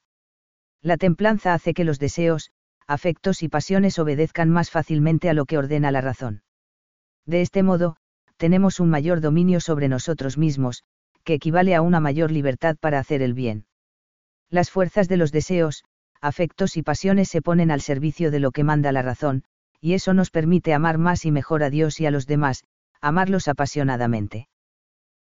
La 0.83 0.97
templanza 0.97 1.55
hace 1.55 1.75
que 1.75 1.85
los 1.85 1.99
deseos, 1.99 2.51
afectos 2.87 3.43
y 3.43 3.49
pasiones 3.49 3.99
obedezcan 3.99 4.51
más 4.51 4.71
fácilmente 4.71 5.31
a 5.31 5.35
lo 5.35 5.47
que 5.47 5.59
ordena 5.59 5.91
la 5.91 6.01
razón. 6.01 6.43
De 7.27 7.41
este 7.41 7.63
modo, 7.63 7.97
tenemos 8.37 8.81
un 8.81 8.91
mayor 8.91 9.21
dominio 9.21 9.61
sobre 9.61 9.89
nosotros 9.89 10.39
mismos, 10.39 10.85
que 11.25 11.35
equivale 11.35 11.75
a 11.75 11.83
una 11.83 12.01
mayor 12.01 12.31
libertad 12.31 12.77
para 12.81 12.99
hacer 12.99 13.23
el 13.23 13.35
bien. 13.35 13.67
Las 14.49 14.71
fuerzas 14.71 15.09
de 15.09 15.17
los 15.17 15.33
deseos, 15.33 15.85
afectos 16.21 16.77
y 16.77 16.83
pasiones 16.83 17.29
se 17.29 17.43
ponen 17.43 17.71
al 17.71 17.81
servicio 17.81 18.31
de 18.31 18.41
lo 18.41 18.51
que 18.51 18.65
manda 18.65 18.93
la 18.93 19.03
razón, 19.03 19.45
y 19.81 19.95
eso 19.95 20.13
nos 20.13 20.31
permite 20.31 20.75
amar 20.75 20.99
más 20.99 21.25
y 21.25 21.31
mejor 21.31 21.63
a 21.63 21.71
Dios 21.71 22.01
y 22.01 22.07
a 22.07 22.11
los 22.11 22.27
demás, 22.27 22.65
amarlos 23.01 23.49
apasionadamente. 23.49 24.49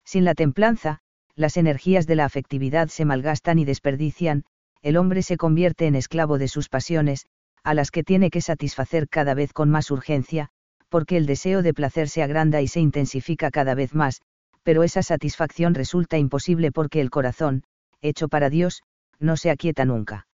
Sin 0.05 0.23
la 0.23 0.35
templanza, 0.35 0.99
las 1.35 1.57
energías 1.57 2.07
de 2.07 2.15
la 2.15 2.25
afectividad 2.25 2.87
se 2.87 3.03
malgastan 3.03 3.59
y 3.59 3.65
desperdician, 3.65 4.45
el 4.81 4.97
hombre 4.97 5.23
se 5.23 5.35
convierte 5.35 5.87
en 5.87 5.95
esclavo 5.95 6.37
de 6.37 6.47
sus 6.47 6.69
pasiones, 6.69 7.25
a 7.63 7.73
las 7.73 7.91
que 7.91 8.03
tiene 8.03 8.29
que 8.29 8.41
satisfacer 8.41 9.09
cada 9.09 9.33
vez 9.33 9.51
con 9.51 9.69
más 9.69 9.89
urgencia, 9.91 10.49
porque 10.87 11.17
el 11.17 11.25
deseo 11.25 11.63
de 11.63 11.73
placer 11.73 12.07
se 12.07 12.23
agranda 12.23 12.61
y 12.61 12.67
se 12.67 12.79
intensifica 12.79 13.49
cada 13.49 13.73
vez 13.73 13.93
más, 13.93 14.21
pero 14.65 14.81
esa 14.81 15.03
satisfacción 15.03 15.75
resulta 15.75 16.17
imposible 16.17 16.71
porque 16.71 16.99
el 16.99 17.11
corazón, 17.11 17.63
hecho 18.01 18.27
para 18.27 18.49
Dios, 18.49 18.81
no 19.19 19.37
se 19.37 19.51
aquieta 19.51 19.85
nunca. 19.85 20.27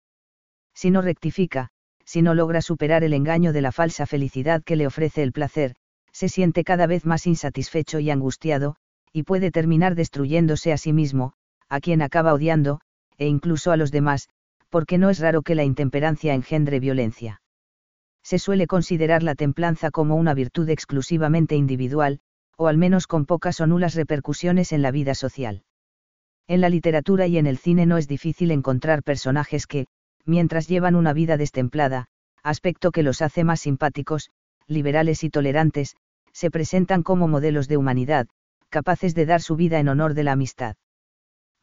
Si 0.74 0.90
no 0.90 1.02
rectifica, 1.02 1.68
si 2.06 2.22
no 2.22 2.34
logra 2.34 2.62
superar 2.62 3.04
el 3.04 3.14
engaño 3.14 3.52
de 3.52 3.62
la 3.62 3.74
falsa 3.74 4.06
felicidad 4.06 4.64
que 4.64 4.78
le 4.78 4.88
ofrece 4.88 5.22
el 5.22 5.34
placer, 5.34 5.76
se 6.14 6.30
siente 6.30 6.64
cada 6.64 6.88
vez 6.88 7.06
más 7.06 7.28
insatisfecho 7.28 8.00
y 8.00 8.10
angustiado, 8.10 8.78
y 9.12 9.24
puede 9.24 9.52
terminar 9.52 9.96
destruyéndose 9.96 10.72
a 10.72 10.78
sí 10.78 10.94
mismo, 10.94 11.34
a 11.68 11.82
quien 11.82 12.02
acaba 12.02 12.34
odiando, 12.34 12.80
e 13.18 13.28
incluso 13.28 13.74
a 13.74 13.78
los 13.78 13.92
demás, 13.92 14.30
porque 14.70 14.98
no 14.98 15.10
es 15.10 15.20
raro 15.20 15.42
que 15.42 15.56
la 15.56 15.66
intemperancia 15.66 16.34
engendre 16.34 16.80
violencia 16.80 17.42
se 18.24 18.40
suele 18.40 18.68
considerar 18.68 19.24
la 19.24 19.36
templanza 19.36 19.92
como 19.92 20.16
una 20.16 20.34
virtud 20.34 20.70
exclusivamente 20.70 21.56
individual, 21.56 22.20
o 22.62 22.68
al 22.68 22.78
menos 22.78 23.08
con 23.08 23.26
pocas 23.26 23.60
o 23.60 23.66
nulas 23.66 23.96
repercusiones 23.96 24.72
en 24.72 24.84
la 24.84 24.92
vida 24.92 25.16
social. 25.16 25.64
En 26.48 26.62
la 26.62 26.70
literatura 26.70 27.26
y 27.26 27.40
en 27.40 27.48
el 27.48 27.58
cine 27.58 27.88
no 27.88 27.98
es 27.98 28.08
difícil 28.08 28.52
encontrar 28.52 29.02
personajes 29.02 29.66
que, 29.66 29.88
mientras 30.26 30.68
llevan 30.68 30.94
una 30.94 31.12
vida 31.12 31.38
destemplada, 31.38 32.06
aspecto 32.44 32.92
que 32.92 33.02
los 33.02 33.24
hace 33.24 33.44
más 33.44 33.62
simpáticos, 33.62 34.30
liberales 34.68 35.24
y 35.24 35.32
tolerantes, 35.32 35.96
se 36.34 36.52
presentan 36.52 37.02
como 37.02 37.28
modelos 37.28 37.68
de 37.68 37.78
humanidad, 37.78 38.28
capaces 38.70 39.16
de 39.16 39.26
dar 39.26 39.42
su 39.42 39.56
vida 39.56 39.80
en 39.80 39.88
honor 39.88 40.14
de 40.14 40.24
la 40.24 40.34
amistad. 40.34 40.76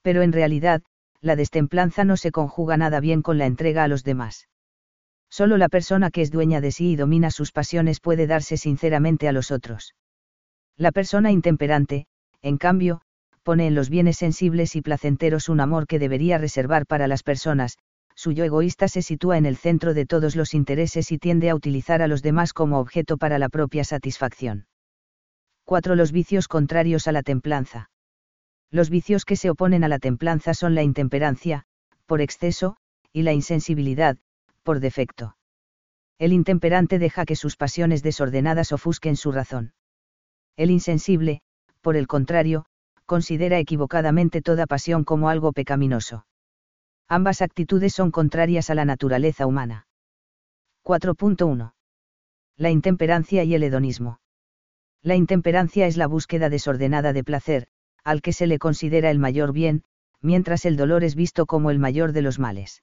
Pero 0.02 0.22
en 0.22 0.32
realidad, 0.32 0.82
la 1.20 1.36
destemplanza 1.36 2.02
no 2.02 2.16
se 2.16 2.32
conjuga 2.32 2.76
nada 2.76 2.98
bien 2.98 3.22
con 3.22 3.38
la 3.38 3.46
entrega 3.46 3.84
a 3.84 3.88
los 3.88 4.02
demás. 4.02 4.48
Solo 5.30 5.58
la 5.58 5.68
persona 5.68 6.10
que 6.10 6.22
es 6.22 6.32
dueña 6.32 6.60
de 6.60 6.72
sí 6.72 6.90
y 6.90 6.96
domina 6.96 7.30
sus 7.30 7.52
pasiones 7.52 8.00
puede 8.00 8.26
darse 8.26 8.56
sinceramente 8.56 9.28
a 9.28 9.32
los 9.32 9.52
otros. 9.52 9.94
La 10.78 10.92
persona 10.92 11.32
intemperante, 11.32 12.06
en 12.40 12.56
cambio, 12.56 13.02
pone 13.42 13.66
en 13.66 13.74
los 13.74 13.90
bienes 13.90 14.16
sensibles 14.16 14.76
y 14.76 14.80
placenteros 14.80 15.48
un 15.48 15.58
amor 15.58 15.88
que 15.88 15.98
debería 15.98 16.38
reservar 16.38 16.86
para 16.86 17.08
las 17.08 17.24
personas, 17.24 17.78
su 18.14 18.30
yo 18.30 18.44
egoísta 18.44 18.86
se 18.86 19.02
sitúa 19.02 19.38
en 19.38 19.46
el 19.46 19.56
centro 19.56 19.92
de 19.92 20.06
todos 20.06 20.36
los 20.36 20.54
intereses 20.54 21.10
y 21.10 21.18
tiende 21.18 21.50
a 21.50 21.56
utilizar 21.56 22.00
a 22.00 22.06
los 22.06 22.22
demás 22.22 22.52
como 22.52 22.78
objeto 22.78 23.16
para 23.16 23.40
la 23.40 23.48
propia 23.48 23.82
satisfacción. 23.82 24.66
4. 25.64 25.96
Los 25.96 26.12
vicios 26.12 26.46
contrarios 26.46 27.08
a 27.08 27.12
la 27.12 27.22
templanza. 27.22 27.90
Los 28.70 28.88
vicios 28.88 29.24
que 29.24 29.34
se 29.34 29.50
oponen 29.50 29.82
a 29.82 29.88
la 29.88 29.98
templanza 29.98 30.54
son 30.54 30.76
la 30.76 30.84
intemperancia, 30.84 31.64
por 32.06 32.20
exceso, 32.20 32.76
y 33.12 33.22
la 33.22 33.32
insensibilidad, 33.32 34.16
por 34.62 34.78
defecto. 34.78 35.36
El 36.18 36.32
intemperante 36.32 37.00
deja 37.00 37.24
que 37.24 37.34
sus 37.34 37.56
pasiones 37.56 38.04
desordenadas 38.04 38.70
ofusquen 38.70 39.16
su 39.16 39.32
razón. 39.32 39.72
El 40.58 40.70
insensible, 40.70 41.40
por 41.80 41.96
el 41.96 42.06
contrario, 42.06 42.66
considera 43.06 43.58
equivocadamente 43.58 44.42
toda 44.42 44.66
pasión 44.66 45.04
como 45.04 45.30
algo 45.30 45.52
pecaminoso. 45.52 46.26
Ambas 47.08 47.40
actitudes 47.40 47.94
son 47.94 48.10
contrarias 48.10 48.68
a 48.68 48.74
la 48.74 48.84
naturaleza 48.84 49.46
humana. 49.46 49.86
4.1. 50.84 51.72
La 52.58 52.70
intemperancia 52.70 53.42
y 53.44 53.54
el 53.54 53.62
hedonismo. 53.62 54.20
La 55.02 55.16
intemperancia 55.16 55.86
es 55.86 55.96
la 55.96 56.06
búsqueda 56.06 56.50
desordenada 56.50 57.14
de 57.14 57.24
placer, 57.24 57.68
al 58.04 58.20
que 58.20 58.34
se 58.34 58.46
le 58.46 58.58
considera 58.58 59.10
el 59.10 59.18
mayor 59.18 59.54
bien, 59.54 59.84
mientras 60.20 60.66
el 60.66 60.76
dolor 60.76 61.04
es 61.04 61.14
visto 61.14 61.46
como 61.46 61.70
el 61.70 61.78
mayor 61.78 62.12
de 62.12 62.20
los 62.20 62.38
males 62.38 62.82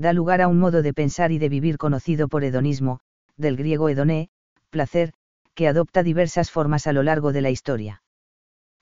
da 0.00 0.14
lugar 0.14 0.40
a 0.40 0.48
un 0.48 0.58
modo 0.58 0.80
de 0.80 0.94
pensar 0.94 1.30
y 1.30 1.38
de 1.38 1.50
vivir 1.50 1.76
conocido 1.76 2.26
por 2.28 2.42
hedonismo, 2.42 3.00
del 3.36 3.56
griego 3.56 3.90
hedoné, 3.90 4.30
placer, 4.70 5.12
que 5.54 5.68
adopta 5.68 6.02
diversas 6.02 6.50
formas 6.50 6.86
a 6.86 6.92
lo 6.92 7.02
largo 7.02 7.32
de 7.32 7.40
la 7.40 7.50
historia. 7.50 8.02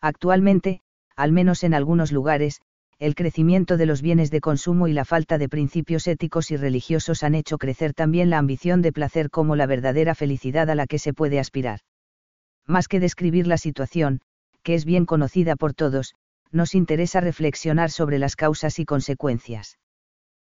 Actualmente, 0.00 0.80
al 1.16 1.32
menos 1.32 1.64
en 1.64 1.74
algunos 1.74 2.12
lugares, 2.12 2.60
el 2.98 3.14
crecimiento 3.14 3.76
de 3.76 3.86
los 3.86 4.02
bienes 4.02 4.30
de 4.30 4.40
consumo 4.40 4.88
y 4.88 4.92
la 4.92 5.04
falta 5.04 5.38
de 5.38 5.48
principios 5.48 6.06
éticos 6.08 6.50
y 6.50 6.56
religiosos 6.56 7.22
han 7.22 7.34
hecho 7.36 7.58
crecer 7.58 7.94
también 7.94 8.28
la 8.28 8.38
ambición 8.38 8.82
de 8.82 8.92
placer 8.92 9.30
como 9.30 9.54
la 9.54 9.66
verdadera 9.66 10.14
felicidad 10.14 10.68
a 10.68 10.74
la 10.74 10.86
que 10.86 10.98
se 10.98 11.12
puede 11.12 11.38
aspirar. 11.38 11.80
Más 12.66 12.88
que 12.88 13.00
describir 13.00 13.46
la 13.46 13.56
situación, 13.56 14.20
que 14.62 14.74
es 14.74 14.84
bien 14.84 15.06
conocida 15.06 15.54
por 15.54 15.74
todos, 15.74 16.14
nos 16.50 16.74
interesa 16.74 17.20
reflexionar 17.20 17.90
sobre 17.90 18.18
las 18.18 18.34
causas 18.34 18.78
y 18.78 18.84
consecuencias. 18.84 19.78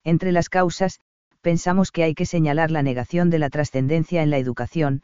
Entre 0.04 0.32
las 0.32 0.50
causas, 0.50 1.00
pensamos 1.42 1.92
que 1.92 2.04
hay 2.04 2.16
que 2.16 2.26
señalar 2.26 2.72
la 2.72 2.82
negación 2.82 3.30
de 3.30 3.40
la 3.40 3.50
trascendencia 3.50 4.24
en 4.24 4.32
la 4.32 4.40
educación, 4.40 5.04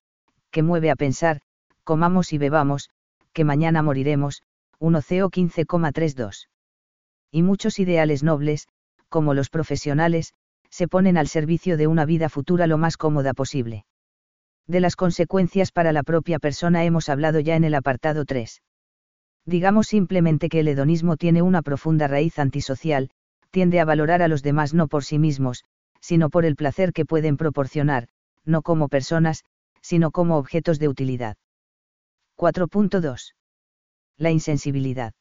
que 0.57 0.63
mueve 0.63 0.89
a 0.89 0.95
pensar, 0.95 1.41
comamos 1.83 2.33
y 2.33 2.39
bebamos, 2.39 2.89
que 3.31 3.43
mañana 3.43 3.83
moriremos, 3.83 4.41
1 4.79 5.01
CO 5.03 5.29
15,32. 5.29 6.47
Y 7.31 7.43
muchos 7.43 7.77
ideales 7.77 8.23
nobles, 8.23 8.67
como 9.07 9.35
los 9.35 9.51
profesionales, 9.51 10.33
se 10.71 10.87
ponen 10.87 11.15
al 11.15 11.27
servicio 11.27 11.77
de 11.77 11.85
una 11.85 12.05
vida 12.05 12.27
futura 12.27 12.65
lo 12.65 12.79
más 12.79 12.97
cómoda 12.97 13.35
posible. 13.35 13.85
De 14.65 14.79
las 14.79 14.95
consecuencias 14.95 15.71
para 15.71 15.93
la 15.93 16.01
propia 16.01 16.39
persona 16.39 16.83
hemos 16.85 17.07
hablado 17.07 17.39
ya 17.39 17.55
en 17.55 17.63
el 17.63 17.75
apartado 17.75 18.25
3. 18.25 18.63
Digamos 19.45 19.85
simplemente 19.85 20.49
que 20.49 20.61
el 20.61 20.69
hedonismo 20.69 21.17
tiene 21.17 21.43
una 21.43 21.61
profunda 21.61 22.07
raíz 22.07 22.39
antisocial, 22.39 23.11
tiende 23.51 23.79
a 23.79 23.85
valorar 23.85 24.23
a 24.23 24.27
los 24.27 24.41
demás 24.41 24.73
no 24.73 24.87
por 24.87 25.03
sí 25.03 25.19
mismos, 25.19 25.65
sino 26.01 26.31
por 26.31 26.45
el 26.45 26.55
placer 26.55 26.93
que 26.93 27.05
pueden 27.05 27.37
proporcionar, 27.37 28.07
no 28.43 28.63
como 28.63 28.87
personas, 28.87 29.43
sino 29.87 30.11
como 30.11 30.35
objetos 30.35 30.79
de 30.79 30.89
utilidad. 30.89 31.37
4.2. 32.37 33.35
La 34.17 34.31
insensibilidad. 34.31 35.13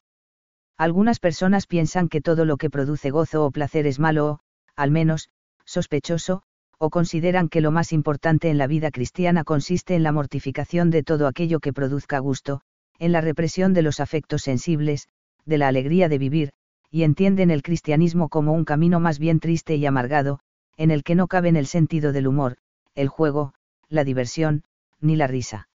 Algunas 0.77 1.21
personas 1.21 1.67
piensan 1.67 2.09
que 2.09 2.19
todo 2.19 2.43
lo 2.43 2.57
que 2.57 2.69
produce 2.69 3.09
gozo 3.09 3.45
o 3.45 3.51
placer 3.51 3.87
es 3.87 3.97
malo 3.97 4.25
o, 4.27 4.39
al 4.75 4.91
menos, 4.91 5.29
sospechoso, 5.63 6.43
o 6.79 6.89
consideran 6.89 7.47
que 7.47 7.61
lo 7.61 7.71
más 7.71 7.93
importante 7.93 8.49
en 8.49 8.57
la 8.57 8.67
vida 8.67 8.91
cristiana 8.91 9.45
consiste 9.45 9.95
en 9.95 10.03
la 10.03 10.11
mortificación 10.11 10.89
de 10.89 11.01
todo 11.01 11.27
aquello 11.27 11.61
que 11.61 11.71
produzca 11.71 12.19
gusto, 12.19 12.59
en 12.99 13.13
la 13.13 13.21
represión 13.21 13.73
de 13.73 13.83
los 13.83 14.01
afectos 14.01 14.41
sensibles, 14.41 15.07
de 15.45 15.59
la 15.59 15.69
alegría 15.69 16.09
de 16.09 16.17
vivir, 16.17 16.51
y 16.91 17.03
entienden 17.03 17.51
el 17.51 17.63
cristianismo 17.63 18.27
como 18.27 18.51
un 18.51 18.65
camino 18.65 18.99
más 18.99 19.17
bien 19.17 19.39
triste 19.39 19.77
y 19.77 19.85
amargado, 19.85 20.41
en 20.75 20.91
el 20.91 21.05
que 21.05 21.15
no 21.15 21.27
caben 21.27 21.55
el 21.55 21.67
sentido 21.67 22.11
del 22.11 22.27
humor, 22.27 22.57
el 22.95 23.07
juego, 23.07 23.53
la 23.89 24.03
diversión, 24.03 24.63
ni 24.99 25.15
la 25.15 25.27
risa. 25.27 25.69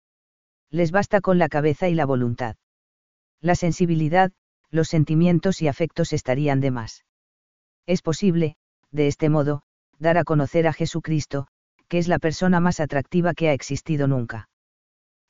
Les 0.70 0.90
basta 0.90 1.20
con 1.20 1.38
la 1.38 1.48
cabeza 1.48 1.88
y 1.88 1.94
la 1.94 2.06
voluntad. 2.06 2.56
La 3.40 3.54
sensibilidad, 3.54 4.32
los 4.70 4.88
sentimientos 4.88 5.62
y 5.62 5.68
afectos 5.68 6.12
estarían 6.12 6.60
de 6.60 6.70
más. 6.70 7.04
Es 7.86 8.02
posible, 8.02 8.56
de 8.90 9.06
este 9.06 9.28
modo, 9.28 9.62
dar 9.98 10.18
a 10.18 10.24
conocer 10.24 10.66
a 10.66 10.72
Jesucristo, 10.72 11.46
que 11.88 11.98
es 11.98 12.08
la 12.08 12.18
persona 12.18 12.60
más 12.60 12.80
atractiva 12.80 13.34
que 13.34 13.48
ha 13.48 13.52
existido 13.52 14.06
nunca. 14.06 14.48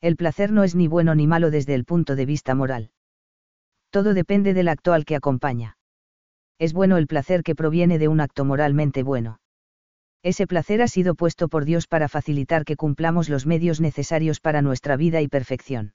El 0.01 0.15
placer 0.15 0.51
no 0.51 0.63
es 0.63 0.75
ni 0.75 0.87
bueno 0.87 1.15
ni 1.15 1.27
malo 1.27 1.51
desde 1.51 1.73
el 1.75 1.85
punto 1.85 2.15
de 2.15 2.25
vista 2.25 2.55
moral. 2.55 2.91
Todo 3.89 4.13
depende 4.13 4.53
del 4.53 4.67
acto 4.67 4.93
al 4.93 5.05
que 5.05 5.15
acompaña. 5.15 5.77
Es 6.57 6.73
bueno 6.73 6.97
el 6.97 7.07
placer 7.07 7.43
que 7.43 7.55
proviene 7.55 7.97
de 7.97 8.07
un 8.07 8.19
acto 8.19 8.45
moralmente 8.45 9.03
bueno. 9.03 9.39
Ese 10.21 10.47
placer 10.47 10.81
ha 10.81 10.87
sido 10.87 11.15
puesto 11.15 11.47
por 11.47 11.63
Dios 11.65 11.87
para 11.87 12.09
facilitar 12.09 12.65
que 12.65 12.75
cumplamos 12.75 13.29
los 13.29 13.45
medios 13.45 13.79
necesarios 13.79 14.41
para 14.41 14.61
nuestra 14.61 14.97
vida 14.97 15.21
y 15.21 15.27
perfección. 15.27 15.93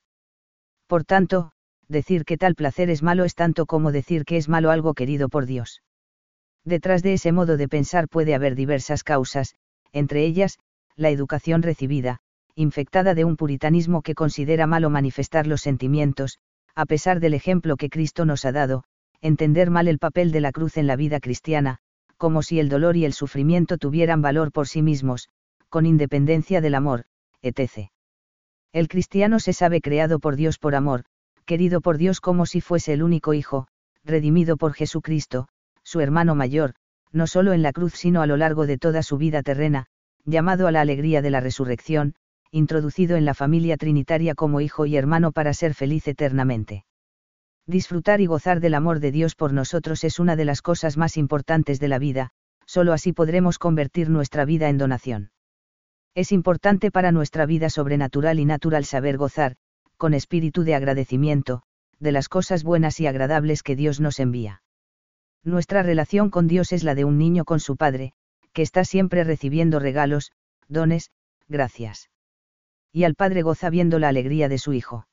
Por 0.86 1.04
tanto, 1.04 1.52
decir 1.88 2.24
que 2.24 2.38
tal 2.38 2.54
placer 2.54 2.88
es 2.88 3.02
malo 3.02 3.24
es 3.24 3.34
tanto 3.34 3.66
como 3.66 3.92
decir 3.92 4.24
que 4.24 4.36
es 4.38 4.48
malo 4.48 4.70
algo 4.70 4.94
querido 4.94 5.28
por 5.28 5.44
Dios. 5.44 5.82
Detrás 6.64 7.02
de 7.02 7.12
ese 7.12 7.32
modo 7.32 7.58
de 7.58 7.68
pensar 7.68 8.08
puede 8.08 8.34
haber 8.34 8.54
diversas 8.54 9.04
causas, 9.04 9.54
entre 9.92 10.24
ellas, 10.24 10.58
la 10.96 11.10
educación 11.10 11.62
recibida, 11.62 12.20
infectada 12.54 13.14
de 13.14 13.24
un 13.24 13.36
puritanismo 13.36 14.00
que 14.00 14.14
considera 14.14 14.66
malo 14.66 14.88
manifestar 14.88 15.46
los 15.46 15.60
sentimientos, 15.60 16.38
a 16.74 16.86
pesar 16.86 17.20
del 17.20 17.34
ejemplo 17.34 17.76
que 17.76 17.90
Cristo 17.90 18.24
nos 18.24 18.44
ha 18.46 18.52
dado, 18.52 18.84
entender 19.20 19.70
mal 19.70 19.88
el 19.88 19.98
papel 19.98 20.32
de 20.32 20.40
la 20.40 20.52
cruz 20.52 20.76
en 20.76 20.86
la 20.86 20.96
vida 20.96 21.20
cristiana, 21.20 21.80
como 22.16 22.42
si 22.42 22.61
el 22.61 22.68
dolor 22.68 22.97
y 22.97 23.04
el 23.04 23.12
sufrimiento 23.12 23.78
tuvieran 23.78 24.23
valor 24.23 24.52
por 24.52 24.68
sí 24.68 24.83
mismos, 24.83 25.28
con 25.68 25.87
independencia 25.87 26.61
del 26.61 26.75
amor, 26.75 27.04
etc. 27.42 27.90
El 28.73 28.88
cristiano 28.88 29.38
se 29.38 29.52
sabe 29.52 29.80
creado 29.80 30.18
por 30.18 30.37
Dios 30.37 30.59
por 30.59 30.75
amor, 30.75 31.04
querido 31.44 31.80
por 31.80 31.99
Dios 31.99 32.21
como 32.21 32.47
si 32.47 32.61
fuese 32.61 32.92
el 32.92 33.02
único 33.02 33.35
Hijo, 33.35 33.68
redimido 34.04 34.56
por 34.56 34.73
Jesucristo, 34.75 35.49
su 35.83 36.00
hermano 36.00 36.35
mayor, 36.35 36.75
no 37.12 37.26
solo 37.26 37.53
en 37.53 37.62
la 37.62 37.72
cruz 37.72 37.94
sino 37.94 38.22
a 38.22 38.27
lo 38.27 38.37
largo 38.37 38.66
de 38.66 38.79
toda 38.79 39.03
su 39.03 39.18
vida 39.18 39.42
terrena, 39.42 39.87
llamado 40.24 40.66
a 40.66 40.72
la 40.72 40.81
alegría 40.81 41.22
de 41.22 41.31
la 41.31 41.40
resurrección, 41.40 42.14
introducido 42.50 43.16
en 43.16 43.24
la 43.24 43.35
familia 43.35 43.77
trinitaria 43.77 44.35
como 44.35 44.61
hijo 44.61 44.87
y 44.87 44.96
hermano 44.96 45.33
para 45.33 45.55
ser 45.55 45.74
feliz 45.74 46.09
eternamente. 46.09 46.85
Disfrutar 47.66 48.20
y 48.20 48.27
gozar 48.27 48.61
del 48.61 48.74
amor 48.74 49.00
de 49.00 49.11
Dios 49.11 49.35
por 49.35 49.53
nosotros 49.53 50.05
es 50.05 50.18
una 50.18 50.37
de 50.37 50.44
las 50.44 50.61
cosas 50.61 50.96
más 50.98 51.16
importantes 51.16 51.81
de 51.81 51.88
la 51.88 51.98
vida, 51.98 52.31
solo 52.66 52.92
así 52.92 53.12
podremos 53.12 53.59
convertir 53.59 54.11
nuestra 54.11 54.44
vida 54.44 54.68
en 54.68 54.77
donación. 54.77 55.31
Es 56.14 56.31
importante 56.31 56.90
para 56.90 57.11
nuestra 57.11 57.46
vida 57.46 57.70
sobrenatural 57.70 58.38
y 58.38 58.44
natural 58.44 58.85
saber 58.85 59.16
gozar, 59.16 59.57
con 59.96 60.12
espíritu 60.12 60.62
de 60.62 60.74
agradecimiento, 60.74 61.62
de 61.98 62.12
las 62.12 62.29
cosas 62.29 62.64
buenas 62.64 63.00
y 63.00 63.07
agradables 63.07 63.62
que 63.62 63.77
Dios 63.77 63.98
nos 63.98 64.20
envía. 64.20 64.62
Nuestra 65.42 65.83
relación 65.83 66.31
con 66.31 66.46
Dios 66.46 66.72
es 66.72 66.85
la 66.85 66.94
de 66.94 67.05
un 67.05 67.18
niño 67.18 67.44
con 67.44 67.61
su 67.61 67.77
padre, 67.77 68.12
que 68.53 68.62
está 68.62 68.85
siempre 68.85 69.24
recibiendo 69.24 69.79
regalos, 69.79 70.33
dones, 70.68 71.11
gracias. 71.48 72.11
Y 72.92 73.05
al 73.05 73.14
padre 73.14 73.42
goza 73.42 73.70
viendo 73.70 73.98
la 73.98 74.09
alegría 74.09 74.48
de 74.48 74.59
su 74.59 74.72
hijo. 74.72 75.07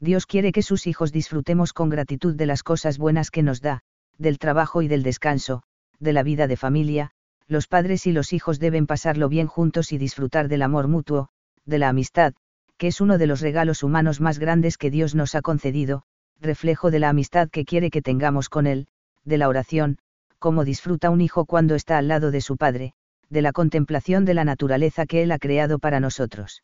Dios 0.00 0.26
quiere 0.26 0.52
que 0.52 0.62
sus 0.62 0.86
hijos 0.86 1.12
disfrutemos 1.12 1.72
con 1.72 1.88
gratitud 1.88 2.34
de 2.34 2.46
las 2.46 2.62
cosas 2.62 2.98
buenas 2.98 3.30
que 3.30 3.42
nos 3.42 3.60
da, 3.60 3.80
del 4.18 4.38
trabajo 4.38 4.82
y 4.82 4.88
del 4.88 5.02
descanso, 5.02 5.62
de 5.98 6.12
la 6.12 6.22
vida 6.22 6.46
de 6.46 6.56
familia, 6.56 7.10
los 7.46 7.66
padres 7.66 8.06
y 8.06 8.12
los 8.12 8.32
hijos 8.32 8.58
deben 8.58 8.86
pasarlo 8.86 9.28
bien 9.28 9.46
juntos 9.46 9.92
y 9.92 9.98
disfrutar 9.98 10.48
del 10.48 10.62
amor 10.62 10.88
mutuo, 10.88 11.28
de 11.64 11.78
la 11.78 11.88
amistad, 11.88 12.34
que 12.76 12.88
es 12.88 13.00
uno 13.00 13.18
de 13.18 13.26
los 13.26 13.40
regalos 13.40 13.82
humanos 13.82 14.20
más 14.20 14.38
grandes 14.38 14.78
que 14.78 14.90
Dios 14.90 15.14
nos 15.14 15.34
ha 15.34 15.42
concedido, 15.42 16.02
reflejo 16.40 16.90
de 16.90 16.98
la 16.98 17.10
amistad 17.10 17.48
que 17.48 17.64
quiere 17.64 17.90
que 17.90 18.02
tengamos 18.02 18.48
con 18.48 18.66
Él, 18.66 18.88
de 19.24 19.38
la 19.38 19.48
oración, 19.48 19.98
como 20.38 20.64
disfruta 20.64 21.10
un 21.10 21.20
hijo 21.20 21.44
cuando 21.46 21.74
está 21.74 21.98
al 21.98 22.08
lado 22.08 22.30
de 22.30 22.40
su 22.40 22.56
padre, 22.56 22.92
de 23.30 23.42
la 23.42 23.52
contemplación 23.52 24.24
de 24.24 24.34
la 24.34 24.44
naturaleza 24.44 25.06
que 25.06 25.22
Él 25.22 25.32
ha 25.32 25.38
creado 25.38 25.78
para 25.78 26.00
nosotros 26.00 26.62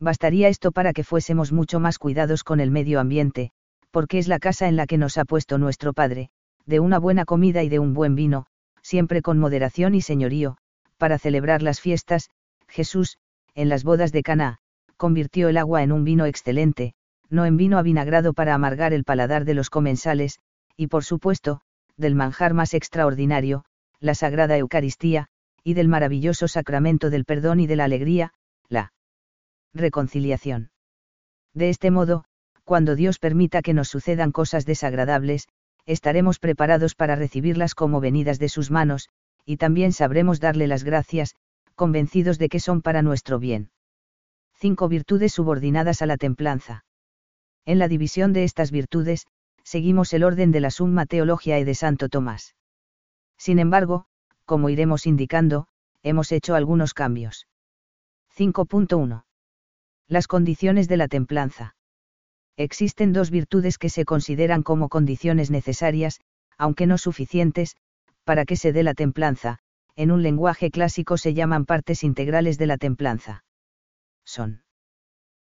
bastaría 0.00 0.48
esto 0.48 0.72
para 0.72 0.92
que 0.92 1.04
fuésemos 1.04 1.52
mucho 1.52 1.80
más 1.80 1.98
cuidados 1.98 2.44
con 2.44 2.60
el 2.60 2.70
medio 2.70 3.00
ambiente, 3.00 3.50
porque 3.90 4.18
es 4.18 4.28
la 4.28 4.38
casa 4.38 4.68
en 4.68 4.76
la 4.76 4.86
que 4.86 4.98
nos 4.98 5.18
ha 5.18 5.24
puesto 5.24 5.58
nuestro 5.58 5.92
Padre, 5.92 6.30
de 6.66 6.80
una 6.80 6.98
buena 6.98 7.24
comida 7.24 7.62
y 7.62 7.68
de 7.68 7.78
un 7.78 7.94
buen 7.94 8.14
vino, 8.14 8.46
siempre 8.82 9.22
con 9.22 9.38
moderación 9.38 9.94
y 9.94 10.00
señorío, 10.00 10.56
para 10.98 11.18
celebrar 11.18 11.62
las 11.62 11.80
fiestas, 11.80 12.30
Jesús, 12.68 13.18
en 13.54 13.68
las 13.68 13.84
bodas 13.84 14.12
de 14.12 14.22
Caná, 14.22 14.58
convirtió 14.96 15.48
el 15.48 15.56
agua 15.56 15.82
en 15.82 15.92
un 15.92 16.04
vino 16.04 16.26
excelente, 16.26 16.94
no 17.30 17.44
en 17.44 17.56
vino 17.56 17.78
avinagrado 17.78 18.32
para 18.32 18.54
amargar 18.54 18.92
el 18.92 19.04
paladar 19.04 19.44
de 19.44 19.54
los 19.54 19.70
comensales, 19.70 20.38
y 20.76 20.88
por 20.88 21.04
supuesto, 21.04 21.60
del 21.96 22.14
manjar 22.14 22.54
más 22.54 22.74
extraordinario, 22.74 23.64
la 24.00 24.14
Sagrada 24.14 24.56
Eucaristía, 24.56 25.26
y 25.64 25.74
del 25.74 25.88
maravilloso 25.88 26.48
sacramento 26.48 27.10
del 27.10 27.24
perdón 27.24 27.60
y 27.60 27.66
de 27.66 27.76
la 27.76 27.84
alegría, 27.84 28.32
la 28.68 28.92
reconciliación. 29.78 30.70
De 31.54 31.70
este 31.70 31.90
modo, 31.90 32.24
cuando 32.64 32.94
Dios 32.94 33.18
permita 33.18 33.62
que 33.62 33.72
nos 33.72 33.88
sucedan 33.88 34.30
cosas 34.30 34.66
desagradables, 34.66 35.48
estaremos 35.86 36.38
preparados 36.38 36.94
para 36.94 37.16
recibirlas 37.16 37.74
como 37.74 38.00
venidas 38.00 38.38
de 38.38 38.50
sus 38.50 38.70
manos, 38.70 39.08
y 39.46 39.56
también 39.56 39.92
sabremos 39.92 40.40
darle 40.40 40.66
las 40.66 40.84
gracias, 40.84 41.34
convencidos 41.74 42.38
de 42.38 42.50
que 42.50 42.60
son 42.60 42.82
para 42.82 43.00
nuestro 43.00 43.38
bien. 43.38 43.70
5 44.58 44.88
virtudes 44.88 45.32
subordinadas 45.32 46.02
a 46.02 46.06
la 46.06 46.16
templanza. 46.18 46.84
En 47.64 47.78
la 47.78 47.88
división 47.88 48.32
de 48.32 48.44
estas 48.44 48.70
virtudes, 48.70 49.26
seguimos 49.62 50.12
el 50.12 50.24
orden 50.24 50.52
de 50.52 50.60
la 50.60 50.70
Summa 50.70 51.06
Teologia 51.06 51.58
y 51.58 51.64
de 51.64 51.74
Santo 51.74 52.08
Tomás. 52.08 52.54
Sin 53.38 53.58
embargo, 53.58 54.06
como 54.44 54.68
iremos 54.68 55.06
indicando, 55.06 55.68
hemos 56.02 56.32
hecho 56.32 56.54
algunos 56.54 56.92
cambios. 56.92 57.46
5.1. 58.36 59.27
Las 60.08 60.26
condiciones 60.26 60.88
de 60.88 60.96
la 60.96 61.06
templanza. 61.06 61.74
Existen 62.56 63.12
dos 63.12 63.30
virtudes 63.30 63.76
que 63.76 63.90
se 63.90 64.04
consideran 64.04 64.62
como 64.62 64.88
condiciones 64.88 65.50
necesarias, 65.50 66.20
aunque 66.56 66.86
no 66.86 66.96
suficientes, 66.96 67.76
para 68.24 68.44
que 68.44 68.56
se 68.56 68.72
dé 68.72 68.82
la 68.82 68.94
templanza, 68.94 69.58
en 69.96 70.10
un 70.10 70.22
lenguaje 70.22 70.70
clásico 70.70 71.18
se 71.18 71.34
llaman 71.34 71.66
partes 71.66 72.04
integrales 72.04 72.56
de 72.56 72.66
la 72.66 72.78
templanza. 72.78 73.44
Son. 74.24 74.62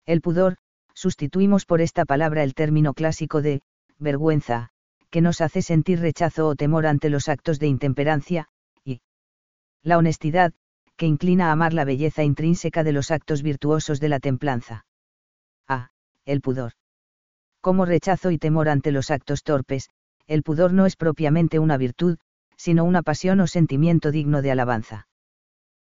El 0.05 0.21
pudor, 0.21 0.57
sustituimos 0.93 1.65
por 1.65 1.81
esta 1.81 2.05
palabra 2.05 2.43
el 2.43 2.53
término 2.53 2.93
clásico 2.93 3.41
de, 3.41 3.61
vergüenza, 3.99 4.69
que 5.09 5.21
nos 5.21 5.41
hace 5.41 5.61
sentir 5.61 5.99
rechazo 5.99 6.47
o 6.47 6.55
temor 6.55 6.87
ante 6.87 7.09
los 7.09 7.29
actos 7.29 7.59
de 7.59 7.67
intemperancia, 7.67 8.47
y 8.83 9.01
la 9.83 9.97
honestidad, 9.97 10.53
que 10.97 11.05
inclina 11.05 11.49
a 11.49 11.51
amar 11.51 11.73
la 11.73 11.85
belleza 11.85 12.23
intrínseca 12.23 12.83
de 12.83 12.91
los 12.91 13.11
actos 13.11 13.41
virtuosos 13.41 13.99
de 13.99 14.09
la 14.09 14.19
templanza. 14.19 14.85
A. 15.67 15.91
El 16.25 16.41
pudor. 16.41 16.73
Como 17.61 17.85
rechazo 17.85 18.31
y 18.31 18.37
temor 18.37 18.69
ante 18.69 18.91
los 18.91 19.11
actos 19.11 19.43
torpes, 19.43 19.89
el 20.27 20.43
pudor 20.43 20.73
no 20.73 20.85
es 20.85 20.95
propiamente 20.95 21.59
una 21.59 21.77
virtud, 21.77 22.17
sino 22.57 22.83
una 22.83 23.01
pasión 23.01 23.39
o 23.39 23.47
sentimiento 23.47 24.11
digno 24.11 24.41
de 24.41 24.51
alabanza. 24.51 25.07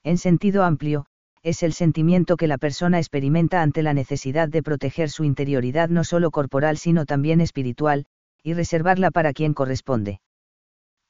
En 0.02 0.18
sentido 0.18 0.64
amplio, 0.64 1.06
es 1.42 1.62
el 1.62 1.72
sentimiento 1.72 2.36
que 2.36 2.46
la 2.46 2.58
persona 2.58 2.98
experimenta 2.98 3.62
ante 3.62 3.82
la 3.82 3.94
necesidad 3.94 4.48
de 4.48 4.62
proteger 4.62 5.10
su 5.10 5.24
interioridad 5.24 5.88
no 5.88 6.04
solo 6.04 6.30
corporal 6.30 6.76
sino 6.76 7.06
también 7.06 7.40
espiritual, 7.40 8.06
y 8.42 8.54
reservarla 8.54 9.10
para 9.10 9.32
quien 9.32 9.54
corresponde. 9.54 10.20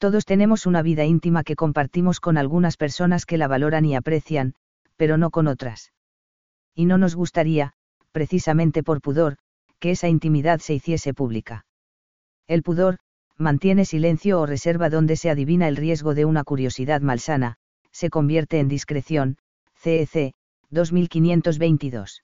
Todos 0.01 0.25
tenemos 0.25 0.65
una 0.65 0.81
vida 0.81 1.05
íntima 1.05 1.43
que 1.43 1.55
compartimos 1.55 2.19
con 2.19 2.39
algunas 2.39 2.75
personas 2.75 3.27
que 3.27 3.37
la 3.37 3.47
valoran 3.47 3.85
y 3.85 3.93
aprecian, 3.93 4.55
pero 4.95 5.15
no 5.15 5.29
con 5.29 5.45
otras. 5.45 5.93
Y 6.73 6.85
no 6.85 6.97
nos 6.97 7.13
gustaría, 7.13 7.73
precisamente 8.11 8.81
por 8.81 8.99
pudor, 8.99 9.37
que 9.77 9.91
esa 9.91 10.09
intimidad 10.09 10.59
se 10.59 10.73
hiciese 10.73 11.13
pública. 11.13 11.67
El 12.47 12.63
pudor, 12.63 12.97
mantiene 13.37 13.85
silencio 13.85 14.41
o 14.41 14.47
reserva 14.47 14.89
donde 14.89 15.17
se 15.17 15.29
adivina 15.29 15.67
el 15.67 15.75
riesgo 15.75 16.15
de 16.15 16.25
una 16.25 16.43
curiosidad 16.43 17.01
malsana, 17.01 17.57
se 17.91 18.09
convierte 18.09 18.57
en 18.57 18.69
discreción, 18.69 19.37
CEC, 19.75 20.33
2522. 20.71 22.23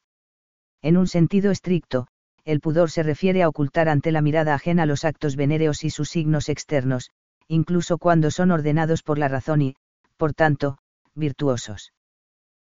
En 0.81 0.97
un 0.97 1.05
sentido 1.05 1.51
estricto, 1.51 2.07
el 2.43 2.59
pudor 2.59 2.89
se 2.89 3.03
refiere 3.03 3.43
a 3.43 3.49
ocultar 3.49 3.87
ante 3.87 4.11
la 4.11 4.21
mirada 4.21 4.55
ajena 4.55 4.87
los 4.87 5.05
actos 5.05 5.35
venéreos 5.35 5.83
y 5.83 5.91
sus 5.91 6.09
signos 6.09 6.49
externos, 6.49 7.11
incluso 7.47 7.97
cuando 7.97 8.31
son 8.31 8.51
ordenados 8.51 9.03
por 9.03 9.17
la 9.17 9.27
razón 9.27 9.61
y, 9.61 9.75
por 10.17 10.33
tanto, 10.33 10.77
virtuosos. 11.15 11.93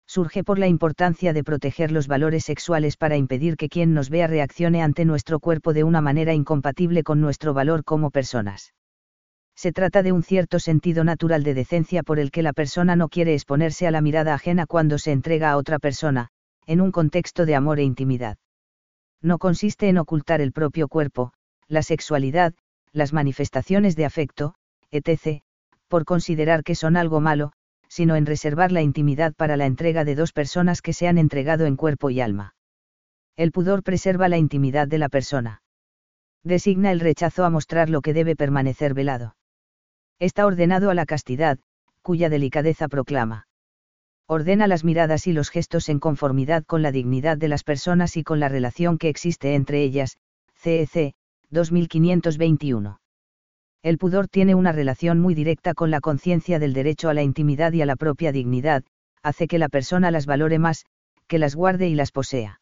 Surge 0.08 0.44
por 0.44 0.58
la 0.58 0.68
importancia 0.68 1.34
de 1.34 1.44
proteger 1.44 1.92
los 1.92 2.08
valores 2.08 2.44
sexuales 2.46 2.98
para 2.98 3.15
impedir 3.15 3.58
que 3.58 3.70
quien 3.70 3.94
nos 3.94 4.10
vea 4.10 4.28
reaccione 4.28 4.82
ante 4.82 5.06
nuestro 5.06 5.39
cuerpo 5.39 5.74
de 5.74 5.84
una 5.84 6.02
manera 6.02 6.34
incompatible 6.34 7.04
con 7.04 7.22
nuestro 7.22 7.54
valor 7.54 7.84
como 7.84 8.10
personas 8.10 8.74
se 9.60 9.74
trata 9.74 10.04
de 10.04 10.13
un 10.13 10.24
cierto 10.24 10.58
sentido 10.58 11.04
natural 11.04 11.44
de 11.44 11.54
decencia 11.54 12.02
por 12.02 12.18
el 12.18 12.32
que 12.32 12.44
la 12.44 12.54
persona 12.54 12.96
no 12.96 13.10
quiere 13.10 13.34
exponerse 13.34 13.88
a 13.88 13.92
la 13.92 14.00
mirada 14.00 14.34
ajena 14.34 14.65
cuando 14.65 14.98
se 14.98 15.12
entrega 15.12 15.52
a 15.52 15.58
otra 15.58 15.80
persona, 15.80 16.30
en 16.65 16.80
un 16.80 16.94
contexto 16.94 17.46
de 17.46 17.56
amor 17.56 17.78
e 17.80 17.84
intimidad. 17.84 18.38
No 19.22 19.38
consiste 19.38 19.89
en 19.89 19.98
ocultar 19.98 20.39
el 20.39 20.54
propio 20.54 20.88
cuerpo, 20.88 21.34
la 21.68 21.84
sexualidad, 21.84 22.54
las 22.94 23.12
manifestaciones 23.12 23.98
de 23.98 24.06
afecto, 24.06 24.56
etc., 24.91 25.41
por 25.88 26.06
considerar 26.06 26.63
que 26.63 26.75
son 26.75 26.97
algo 26.97 27.19
malo, 27.19 27.52
sino 27.88 28.15
en 28.15 28.25
reservar 28.25 28.71
la 28.71 28.82
intimidad 28.82 29.34
para 29.34 29.58
la 29.58 29.65
entrega 29.65 30.06
de 30.06 30.15
dos 30.15 30.32
personas 30.32 30.82
que 30.82 30.93
se 30.93 31.08
han 31.08 31.17
entregado 31.17 31.65
en 31.65 31.75
cuerpo 31.75 32.10
y 32.10 32.21
alma. 32.21 32.54
El 33.36 33.52
pudor 33.52 33.84
preserva 33.84 34.30
la 34.30 34.38
intimidad 34.38 34.88
de 34.88 34.99
la 34.99 35.10
persona. 35.10 35.62
Designa 36.43 36.91
el 36.91 36.99
rechazo 36.99 37.43
a 37.43 37.49
mostrar 37.49 37.89
lo 37.89 38.02
que 38.02 38.13
debe 38.13 38.36
permanecer 38.36 38.93
velado. 38.93 39.36
Está 40.19 40.45
ordenado 40.45 40.89
a 40.89 40.93
la 40.93 41.06
castidad, 41.06 41.58
cuya 42.02 42.30
delicadeza 42.30 42.88
proclama. 42.88 43.47
Ordena 44.28 44.67
las 44.67 44.84
miradas 44.84 45.25
y 45.25 45.34
los 45.34 45.49
gestos 45.49 45.89
en 45.89 45.99
conformidad 45.99 46.63
con 46.63 46.82
la 46.82 46.91
dignidad 46.91 47.38
de 47.38 47.47
las 47.47 47.63
personas 47.63 48.15
y 48.15 48.23
con 48.23 48.39
la 48.39 48.47
relación 48.47 48.97
que 48.97 49.10
existe 49.10 49.56
entre 49.56 49.82
ellas, 49.82 50.17
CEC, 50.54 51.15
2521. 51.49 52.99
El 53.82 53.98
pudor 53.98 54.28
tiene 54.28 54.56
una 54.56 54.72
relación 54.72 55.20
muy 55.20 55.36
directa 55.36 55.74
con 55.74 55.92
la 55.92 56.02
conciencia 56.02 56.60
del 56.60 56.74
derecho 56.74 57.10
a 57.10 57.13
la 57.13 57.24
intimidad 57.24 57.72
y 57.74 57.82
a 57.82 57.86
la 57.86 57.96
propia 57.96 58.32
dignidad, 58.32 58.84
hace 59.24 59.48
que 59.48 59.60
la 59.60 59.70
persona 59.70 60.12
las 60.12 60.26
valore 60.26 60.60
más, 60.60 60.86
que 61.28 61.39
las 61.39 61.56
guarde 61.56 61.88
y 61.88 61.96
las 61.96 62.12
posea. 62.12 62.62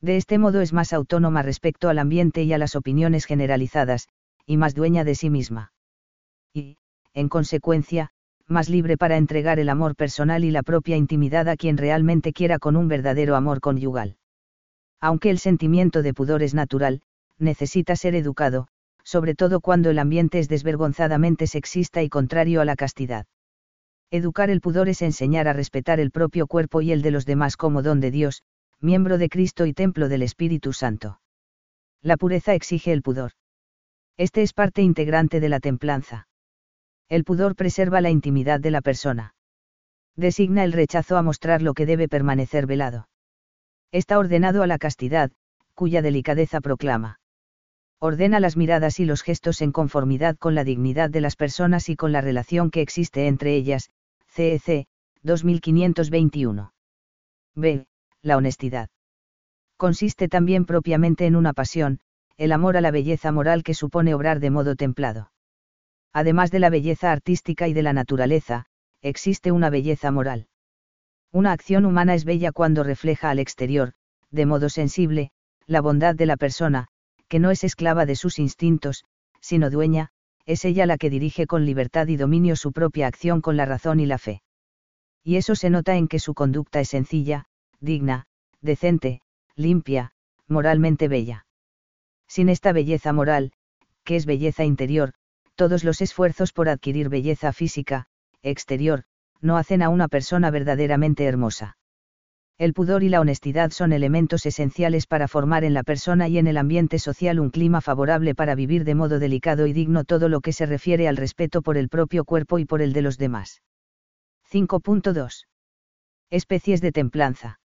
De 0.00 0.16
este 0.16 0.38
modo 0.38 0.60
es 0.60 0.72
más 0.72 0.92
autónoma 0.92 1.42
respecto 1.42 1.88
al 1.88 1.98
ambiente 1.98 2.44
y 2.44 2.52
a 2.52 2.58
las 2.58 2.76
opiniones 2.76 3.24
generalizadas, 3.24 4.08
y 4.46 4.56
más 4.56 4.74
dueña 4.74 5.04
de 5.04 5.14
sí 5.14 5.30
misma 5.30 5.72
y, 6.58 6.76
en 7.14 7.28
consecuencia, 7.28 8.10
más 8.46 8.68
libre 8.68 8.96
para 8.96 9.16
entregar 9.16 9.58
el 9.58 9.68
amor 9.68 9.94
personal 9.94 10.44
y 10.44 10.50
la 10.50 10.62
propia 10.62 10.96
intimidad 10.96 11.48
a 11.48 11.56
quien 11.56 11.76
realmente 11.76 12.32
quiera 12.32 12.58
con 12.58 12.76
un 12.76 12.88
verdadero 12.88 13.36
amor 13.36 13.60
conyugal. 13.60 14.16
Aunque 15.00 15.30
el 15.30 15.38
sentimiento 15.38 16.02
de 16.02 16.14
pudor 16.14 16.42
es 16.42 16.54
natural, 16.54 17.02
necesita 17.38 17.94
ser 17.94 18.14
educado, 18.14 18.68
sobre 19.08 19.34
todo 19.34 19.62
cuando 19.62 19.88
el 19.88 19.98
ambiente 19.98 20.38
es 20.38 20.50
desvergonzadamente 20.50 21.46
sexista 21.46 22.02
y 22.02 22.10
contrario 22.10 22.60
a 22.60 22.66
la 22.66 22.76
castidad. 22.76 23.24
Educar 24.10 24.50
el 24.50 24.60
pudor 24.60 24.90
es 24.90 25.00
enseñar 25.00 25.48
a 25.48 25.54
respetar 25.54 25.98
el 25.98 26.10
propio 26.10 26.46
cuerpo 26.46 26.82
y 26.82 26.92
el 26.92 27.00
de 27.00 27.10
los 27.10 27.24
demás 27.24 27.56
como 27.56 27.82
don 27.82 28.00
de 28.00 28.10
Dios, 28.10 28.42
miembro 28.80 29.16
de 29.16 29.30
Cristo 29.30 29.64
y 29.64 29.72
templo 29.72 30.10
del 30.10 30.20
Espíritu 30.20 30.74
Santo. 30.74 31.22
La 32.02 32.18
pureza 32.18 32.52
exige 32.52 32.92
el 32.92 33.00
pudor. 33.00 33.32
Este 34.18 34.42
es 34.42 34.52
parte 34.52 34.82
integrante 34.82 35.40
de 35.40 35.48
la 35.48 35.60
templanza. 35.60 36.28
El 37.08 37.24
pudor 37.24 37.56
preserva 37.56 38.02
la 38.02 38.10
intimidad 38.10 38.60
de 38.60 38.72
la 38.72 38.82
persona. 38.82 39.34
Designa 40.16 40.64
el 40.64 40.74
rechazo 40.74 41.16
a 41.16 41.22
mostrar 41.22 41.62
lo 41.62 41.72
que 41.72 41.86
debe 41.86 42.08
permanecer 42.08 42.66
velado. 42.66 43.08
Está 43.90 44.18
ordenado 44.18 44.62
a 44.62 44.66
la 44.66 44.76
castidad, 44.76 45.30
cuya 45.72 46.02
delicadeza 46.02 46.60
proclama. 46.60 47.20
Ordena 48.00 48.40
las 48.40 48.56
miradas 48.56 49.00
y 49.00 49.04
los 49.04 49.22
gestos 49.22 49.60
en 49.60 49.72
conformidad 49.72 50.36
con 50.36 50.54
la 50.54 50.64
dignidad 50.64 51.10
de 51.10 51.20
las 51.20 51.36
personas 51.36 51.88
y 51.88 51.96
con 51.96 52.12
la 52.12 52.20
relación 52.20 52.70
que 52.70 52.80
existe 52.80 53.26
entre 53.26 53.54
ellas, 53.54 53.90
CEC, 54.28 54.86
2521. 55.22 56.72
B. 57.54 57.86
La 58.22 58.36
honestidad. 58.36 58.88
Consiste 59.76 60.28
también 60.28 60.64
propiamente 60.64 61.26
en 61.26 61.36
una 61.36 61.52
pasión, 61.52 62.00
el 62.36 62.52
amor 62.52 62.76
a 62.76 62.80
la 62.80 62.90
belleza 62.90 63.32
moral 63.32 63.62
que 63.62 63.74
supone 63.74 64.14
obrar 64.14 64.40
de 64.40 64.50
modo 64.50 64.76
templado 64.76 65.30
además 66.12 66.50
de 66.50 66.58
la 66.58 66.70
belleza 66.70 67.12
artística 67.12 67.68
y 67.68 67.72
de 67.72 67.82
la 67.82 67.92
naturaleza, 67.92 68.66
existe 69.02 69.52
una 69.52 69.70
belleza 69.70 70.10
moral. 70.10 70.48
Una 71.30 71.52
acción 71.52 71.84
humana 71.84 72.14
es 72.14 72.24
bella 72.24 72.50
cuando 72.50 72.82
refleja 72.82 73.30
al 73.30 73.38
exterior, 73.38 73.92
de 74.30 74.44
modo 74.44 74.68
sensible, 74.68 75.30
la 75.66 75.80
bondad 75.80 76.16
de 76.16 76.26
la 76.26 76.36
persona, 76.36 76.88
que 77.28 77.38
no 77.38 77.50
es 77.50 77.64
esclava 77.64 78.06
de 78.06 78.16
sus 78.16 78.38
instintos, 78.38 79.04
sino 79.40 79.70
dueña, 79.70 80.10
es 80.46 80.64
ella 80.64 80.86
la 80.86 80.98
que 80.98 81.10
dirige 81.10 81.46
con 81.46 81.64
libertad 81.64 82.08
y 82.08 82.16
dominio 82.16 82.56
su 82.56 82.72
propia 82.72 83.06
acción 83.06 83.40
con 83.40 83.56
la 83.56 83.66
razón 83.66 84.00
y 84.00 84.06
la 84.06 84.18
fe. 84.18 84.42
Y 85.22 85.36
eso 85.36 85.54
se 85.54 85.70
nota 85.70 85.96
en 85.96 86.08
que 86.08 86.18
su 86.18 86.34
conducta 86.34 86.80
es 86.80 86.88
sencilla, 86.88 87.44
digna, 87.80 88.26
decente, 88.60 89.20
limpia, 89.56 90.12
moralmente 90.46 91.08
bella. 91.08 91.46
Sin 92.26 92.48
esta 92.48 92.72
belleza 92.72 93.12
moral, 93.12 93.52
que 94.04 94.16
es 94.16 94.26
belleza 94.26 94.64
interior, 94.64 95.12
todos 95.54 95.84
los 95.84 96.00
esfuerzos 96.00 96.52
por 96.52 96.68
adquirir 96.68 97.08
belleza 97.08 97.52
física, 97.52 98.06
exterior, 98.42 99.04
no 99.40 99.56
hacen 99.56 99.82
a 99.82 99.88
una 99.88 100.08
persona 100.08 100.50
verdaderamente 100.50 101.24
hermosa. 101.24 101.77
El 102.58 102.74
pudor 102.74 103.04
y 103.04 103.08
la 103.08 103.20
honestidad 103.20 103.70
son 103.70 103.92
elementos 103.92 104.44
esenciales 104.44 105.06
para 105.06 105.28
formar 105.28 105.62
en 105.62 105.74
la 105.74 105.84
persona 105.84 106.26
y 106.26 106.38
en 106.38 106.48
el 106.48 106.56
ambiente 106.56 106.98
social 106.98 107.38
un 107.38 107.50
clima 107.50 107.80
favorable 107.80 108.34
para 108.34 108.56
vivir 108.56 108.82
de 108.82 108.96
modo 108.96 109.20
delicado 109.20 109.68
y 109.68 109.72
digno 109.72 110.02
todo 110.02 110.28
lo 110.28 110.40
que 110.40 110.52
se 110.52 110.66
refiere 110.66 111.06
al 111.06 111.16
respeto 111.16 111.62
por 111.62 111.76
el 111.76 111.88
propio 111.88 112.24
cuerpo 112.24 112.58
y 112.58 112.64
por 112.64 112.82
el 112.82 112.92
de 112.92 113.02
los 113.02 113.16
demás. 113.16 113.62
5.2. 114.50 115.46
Especies 116.30 116.80
de 116.80 116.90
templanza. 116.90 117.60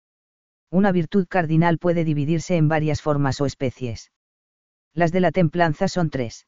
Una 0.71 0.91
virtud 0.91 1.27
cardinal 1.29 1.77
puede 1.77 2.05
dividirse 2.05 2.57
en 2.57 2.69
varias 2.69 3.03
formas 3.03 3.43
o 3.43 3.47
especies. 3.47 4.11
Las 4.95 5.13
de 5.13 5.21
la 5.21 5.33
templanza 5.33 5.89
son 5.89 6.09
tres. 6.09 6.47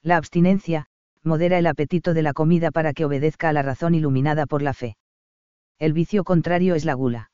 La 0.00 0.16
abstinencia, 0.16 0.86
modera 1.22 1.58
el 1.58 1.66
apetito 1.66 2.14
de 2.14 2.22
la 2.22 2.32
comida 2.32 2.70
para 2.70 2.94
que 2.94 3.04
obedezca 3.04 3.50
a 3.50 3.52
la 3.52 3.60
razón 3.60 3.94
iluminada 3.94 4.46
por 4.46 4.62
la 4.62 4.72
fe. 4.72 4.96
El 5.78 5.92
vicio 5.92 6.24
contrario 6.24 6.74
es 6.74 6.86
la 6.86 6.94
gula. 6.94 7.30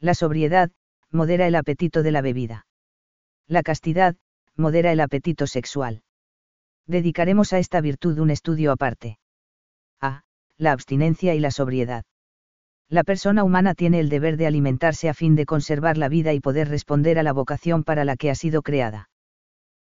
La 0.00 0.14
sobriedad, 0.14 0.70
modera 1.10 1.46
el 1.46 1.56
apetito 1.56 2.02
de 2.02 2.12
la 2.12 2.20
bebida. 2.20 2.66
La 3.48 3.62
castidad, 3.62 4.16
modera 4.54 4.92
el 4.92 5.00
apetito 5.00 5.46
sexual. 5.46 6.02
Dedicaremos 6.86 7.52
a 7.52 7.58
esta 7.58 7.80
virtud 7.80 8.18
un 8.18 8.30
estudio 8.30 8.70
aparte. 8.70 9.18
A. 10.00 10.22
La 10.56 10.72
abstinencia 10.72 11.34
y 11.34 11.40
la 11.40 11.50
sobriedad. 11.50 12.04
La 12.88 13.04
persona 13.04 13.44
humana 13.44 13.74
tiene 13.74 14.00
el 14.00 14.08
deber 14.08 14.36
de 14.36 14.46
alimentarse 14.46 15.08
a 15.08 15.14
fin 15.14 15.34
de 15.34 15.46
conservar 15.46 15.98
la 15.98 16.08
vida 16.08 16.32
y 16.32 16.40
poder 16.40 16.68
responder 16.68 17.18
a 17.18 17.22
la 17.22 17.32
vocación 17.32 17.84
para 17.84 18.04
la 18.04 18.16
que 18.16 18.30
ha 18.30 18.34
sido 18.34 18.62
creada. 18.62 19.10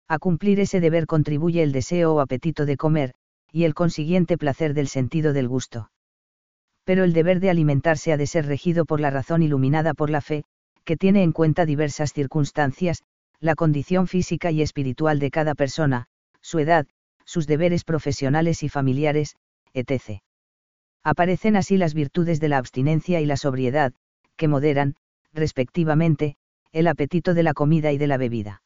A 0.09 0.19
cumplir 0.19 0.61
ese 0.61 0.81
deber 0.81 1.07
contribuye 1.07 1.63
el 1.63 1.73
deseo 1.73 2.15
o 2.15 2.21
apetito 2.21 2.65
de 2.67 2.77
comer, 2.77 3.15
y 3.53 3.65
el 3.65 3.75
consiguiente 3.75 4.39
placer 4.39 4.75
del 4.75 4.89
sentido 4.89 5.33
del 5.33 5.49
gusto. 5.49 5.91
Pero 6.87 7.05
el 7.05 7.13
deber 7.13 7.41
de 7.41 7.51
alimentarse 7.51 8.11
ha 8.15 8.17
de 8.17 8.27
ser 8.27 8.47
regido 8.47 8.87
por 8.87 9.01
la 9.01 9.11
razón 9.11 9.43
iluminada 9.43 9.93
por 9.93 10.09
la 10.09 10.23
fe, 10.23 10.45
que 10.85 10.97
tiene 10.97 11.23
en 11.23 11.33
cuenta 11.33 11.67
diversas 11.67 12.15
circunstancias, 12.15 13.03
la 13.41 13.55
condición 13.55 14.07
física 14.07 14.51
y 14.51 14.63
espiritual 14.63 15.19
de 15.19 15.31
cada 15.31 15.55
persona, 15.55 16.07
su 16.41 16.59
edad, 16.59 16.87
sus 17.27 17.47
deberes 17.47 17.85
profesionales 17.85 18.63
y 18.63 18.71
familiares, 18.71 19.37
etc. 19.75 20.23
Aparecen 21.05 21.57
así 21.57 21.77
las 21.77 21.93
virtudes 21.93 22.41
de 22.41 22.49
la 22.49 22.57
abstinencia 22.57 23.21
y 23.21 23.27
la 23.27 23.37
sobriedad, 23.37 23.93
que 24.37 24.49
moderan, 24.49 24.95
respectivamente, 25.35 26.37
el 26.73 26.87
apetito 26.87 27.35
de 27.35 27.43
la 27.43 27.53
comida 27.53 27.93
y 27.93 27.99
de 27.99 28.07
la 28.07 28.17
bebida 28.17 28.63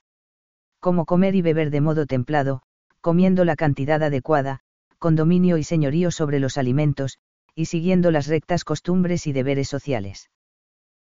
como 0.81 1.05
comer 1.05 1.35
y 1.35 1.43
beber 1.43 1.71
de 1.71 1.83
modo 1.83 2.07
templado, 2.07 2.63
comiendo 3.01 3.45
la 3.45 3.55
cantidad 3.55 4.03
adecuada, 4.03 4.61
con 4.99 5.15
dominio 5.15 5.59
y 5.59 5.65
señorío 5.65 6.11
sobre 6.11 6.41
los 6.41 6.59
alimentos, 6.59 7.19
y 7.55 7.67
siguiendo 7.67 8.11
las 8.11 8.27
rectas 8.27 8.65
costumbres 8.65 9.27
y 9.27 9.33
deberes 9.33 9.69
sociales. 9.69 10.31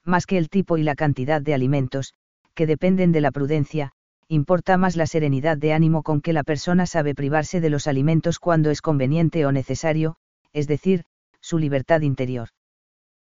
Más 0.03 0.25
que 0.25 0.37
el 0.37 0.49
tipo 0.49 0.77
y 0.77 0.83
la 0.83 0.95
cantidad 0.95 1.41
de 1.41 1.53
alimentos, 1.53 2.13
que 2.53 2.65
dependen 2.65 3.11
de 3.11 3.21
la 3.21 3.31
prudencia, 3.31 3.91
importa 4.27 4.77
más 4.77 4.95
la 4.95 5.07
serenidad 5.07 5.57
de 5.57 5.73
ánimo 5.73 6.03
con 6.03 6.21
que 6.21 6.33
la 6.33 6.43
persona 6.43 6.85
sabe 6.85 7.13
privarse 7.13 7.61
de 7.61 7.69
los 7.69 7.87
alimentos 7.87 8.39
cuando 8.39 8.69
es 8.71 8.81
conveniente 8.81 9.45
o 9.45 9.51
necesario, 9.51 10.15
es 10.53 10.67
decir, 10.67 11.03
su 11.41 11.57
libertad 11.57 12.01
interior. 12.01 12.49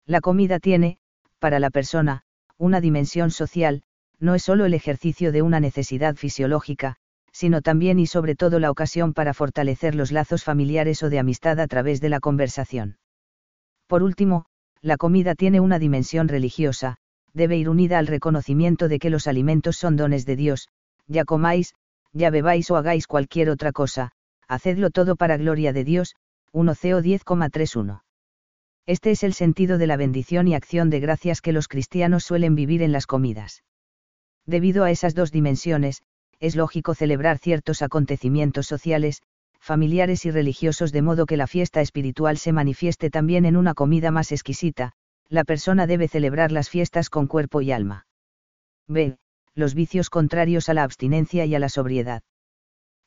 La 0.05 0.21
comida 0.21 0.59
tiene, 0.59 0.97
para 1.39 1.59
la 1.59 1.69
persona, 1.69 2.23
una 2.57 2.81
dimensión 2.81 3.31
social, 3.31 3.83
no 4.19 4.35
es 4.35 4.43
solo 4.43 4.65
el 4.65 4.73
ejercicio 4.73 5.31
de 5.31 5.41
una 5.41 5.59
necesidad 5.59 6.15
fisiológica, 6.15 6.95
sino 7.33 7.61
también 7.61 7.99
y 7.99 8.07
sobre 8.07 8.35
todo 8.35 8.59
la 8.59 8.71
ocasión 8.71 9.13
para 9.13 9.33
fortalecer 9.33 9.95
los 9.95 10.11
lazos 10.11 10.43
familiares 10.43 11.03
o 11.03 11.09
de 11.09 11.19
amistad 11.19 11.59
a 11.59 11.67
través 11.67 11.99
de 11.99 12.09
la 12.09 12.19
conversación. 12.19 12.97
Por 13.93 14.01
último, 14.01 14.45
la 14.81 14.97
comida 14.97 15.35
tiene 15.35 15.59
una 15.59 15.77
dimensión 15.77 16.27
religiosa, 16.27 16.97
debe 17.31 17.57
ir 17.57 17.69
unida 17.69 17.99
al 17.99 18.07
reconocimiento 18.07 18.87
de 18.87 18.97
que 18.97 19.11
los 19.11 19.27
alimentos 19.27 19.77
son 19.77 19.97
dones 19.97 20.25
de 20.25 20.35
Dios, 20.35 20.67
ya 21.05 21.25
comáis, 21.25 21.75
ya 22.11 22.31
bebáis 22.31 22.71
o 22.71 22.75
hagáis 22.75 23.05
cualquier 23.05 23.51
otra 23.51 23.71
cosa, 23.71 24.09
hacedlo 24.47 24.89
todo 24.89 25.15
para 25.15 25.37
gloria 25.37 25.73
de 25.73 25.83
Dios, 25.83 26.15
1 26.53 26.73
CO 26.73 27.03
10,31. 27.03 28.01
Este 28.87 29.11
es 29.11 29.21
el 29.21 29.35
sentido 29.35 29.77
de 29.77 29.85
la 29.85 29.95
bendición 29.95 30.47
y 30.47 30.55
acción 30.55 30.89
de 30.89 30.99
gracias 30.99 31.39
que 31.39 31.53
los 31.53 31.67
cristianos 31.67 32.23
suelen 32.23 32.55
vivir 32.55 32.81
en 32.81 32.93
las 32.93 33.05
comidas. 33.05 33.63
Debido 34.47 34.85
a 34.85 34.89
esas 34.89 35.13
dos 35.13 35.31
dimensiones, 35.31 36.01
es 36.39 36.55
lógico 36.55 36.95
celebrar 36.95 37.37
ciertos 37.37 37.83
acontecimientos 37.83 38.65
sociales, 38.65 39.21
familiares 39.63 40.25
y 40.25 40.31
religiosos 40.31 40.91
de 40.91 41.01
modo 41.01 41.25
que 41.25 41.37
la 41.37 41.47
fiesta 41.47 41.79
espiritual 41.79 42.37
se 42.37 42.51
manifieste 42.51 43.09
también 43.09 43.45
en 43.45 43.55
una 43.55 43.73
comida 43.73 44.11
más 44.11 44.33
exquisita, 44.33 44.91
la 45.29 45.45
persona 45.45 45.87
debe 45.87 46.09
celebrar 46.09 46.51
las 46.51 46.69
fiestas 46.69 47.09
con 47.09 47.27
cuerpo 47.27 47.61
y 47.61 47.71
alma. 47.71 48.05
B. 48.89 49.15
Los 49.55 49.73
vicios 49.73 50.09
contrarios 50.09 50.67
a 50.67 50.73
la 50.73 50.83
abstinencia 50.83 51.45
y 51.45 51.55
a 51.55 51.59
la 51.59 51.69
sobriedad. 51.69 52.23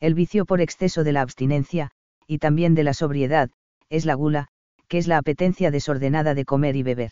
El 0.00 0.14
vicio 0.14 0.46
por 0.46 0.62
exceso 0.62 1.04
de 1.04 1.12
la 1.12 1.20
abstinencia, 1.20 1.90
y 2.26 2.38
también 2.38 2.74
de 2.74 2.84
la 2.84 2.94
sobriedad, 2.94 3.50
es 3.90 4.06
la 4.06 4.14
gula, 4.14 4.48
que 4.88 4.96
es 4.96 5.08
la 5.08 5.18
apetencia 5.18 5.70
desordenada 5.70 6.32
de 6.32 6.46
comer 6.46 6.74
y 6.76 6.82
beber. 6.82 7.10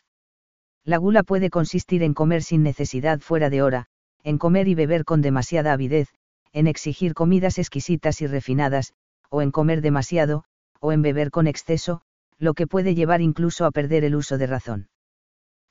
La 0.84 0.96
gula 0.96 1.22
puede 1.22 1.50
consistir 1.50 2.02
en 2.02 2.14
comer 2.14 2.42
sin 2.42 2.62
necesidad 2.62 3.20
fuera 3.20 3.50
de 3.50 3.60
hora, 3.60 3.88
en 4.22 4.38
comer 4.38 4.68
y 4.68 4.74
beber 4.74 5.04
con 5.04 5.20
demasiada 5.20 5.74
avidez, 5.74 6.08
en 6.54 6.66
exigir 6.66 7.12
comidas 7.12 7.58
exquisitas 7.58 8.22
y 8.22 8.26
refinadas, 8.26 8.94
o 9.34 9.42
en 9.42 9.50
comer 9.50 9.80
demasiado, 9.80 10.44
o 10.78 10.92
en 10.92 11.02
beber 11.02 11.32
con 11.32 11.48
exceso, 11.48 12.02
lo 12.38 12.54
que 12.54 12.68
puede 12.68 12.94
llevar 12.94 13.20
incluso 13.20 13.66
a 13.66 13.72
perder 13.72 14.04
el 14.04 14.14
uso 14.14 14.38
de 14.38 14.46
razón. 14.46 14.88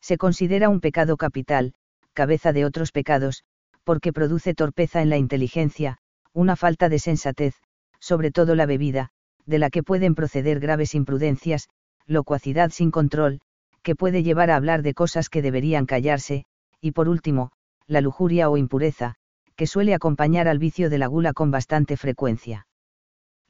Se 0.01 0.17
considera 0.17 0.67
un 0.67 0.81
pecado 0.81 1.15
capital, 1.15 1.73
cabeza 2.11 2.51
de 2.51 2.65
otros 2.65 2.91
pecados, 2.91 3.45
porque 3.85 4.11
produce 4.11 4.53
torpeza 4.53 5.01
en 5.01 5.09
la 5.09 5.15
inteligencia, 5.15 5.97
una 6.33 6.57
falta 6.57 6.89
de 6.89 6.99
sensatez, 6.99 7.55
sobre 7.99 8.31
todo 8.31 8.53
la 8.55 8.65
bebida, 8.65 9.11
de 9.45 9.59
la 9.59 9.69
que 9.69 9.81
pueden 9.81 10.13
proceder 10.13 10.59
graves 10.59 10.93
imprudencias, 10.93 11.69
locuacidad 12.05 12.69
sin 12.71 12.91
control, 12.91 13.39
que 13.81 13.95
puede 13.95 14.23
llevar 14.23 14.51
a 14.51 14.57
hablar 14.57 14.81
de 14.81 14.93
cosas 14.93 15.29
que 15.29 15.41
deberían 15.41 15.85
callarse, 15.85 16.43
y 16.81 16.91
por 16.91 17.07
último, 17.07 17.53
la 17.87 18.01
lujuria 18.01 18.49
o 18.49 18.57
impureza, 18.57 19.15
que 19.55 19.67
suele 19.67 19.93
acompañar 19.93 20.49
al 20.49 20.59
vicio 20.59 20.89
de 20.89 20.97
la 20.97 21.07
gula 21.07 21.31
con 21.31 21.49
bastante 21.49 21.95
frecuencia. 21.95 22.67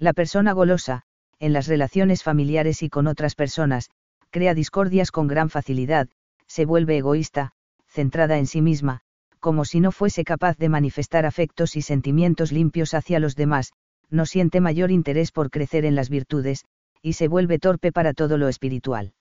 La 0.04 0.12
persona 0.12 0.52
golosa, 0.52 1.04
en 1.40 1.54
las 1.54 1.68
relaciones 1.68 2.24
familiares 2.24 2.84
y 2.84 2.90
con 2.90 3.08
otras 3.08 3.36
personas, 3.36 3.90
crea 4.32 4.54
discordias 4.54 5.12
con 5.12 5.28
gran 5.28 5.50
facilidad, 5.50 6.10
se 6.46 6.66
vuelve 6.66 6.98
egoísta, 6.98 7.54
centrada 7.88 8.38
en 8.38 8.46
sí 8.46 8.62
misma, 8.62 9.00
como 9.40 9.64
si 9.64 9.80
no 9.80 9.94
fuese 9.94 10.26
capaz 10.26 10.58
de 10.58 10.68
manifestar 10.68 11.26
afectos 11.26 11.78
y 11.78 11.82
sentimientos 11.82 12.52
limpios 12.52 12.94
hacia 12.94 13.22
los 13.22 13.38
demás, 13.38 13.72
no 14.10 14.26
siente 14.26 14.60
mayor 14.60 14.92
interés 14.92 15.32
por 15.32 15.50
crecer 15.50 15.86
en 15.86 15.96
las 15.96 16.10
virtudes, 16.10 16.66
y 17.02 17.14
se 17.14 17.30
vuelve 17.30 17.58
torpe 17.58 17.94
para 17.94 18.12
todo 18.12 18.38
lo 18.38 18.50
espiritual. 18.50 19.14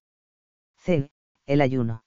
C. 0.75 1.09
El 1.45 1.61
ayuno. 1.61 2.03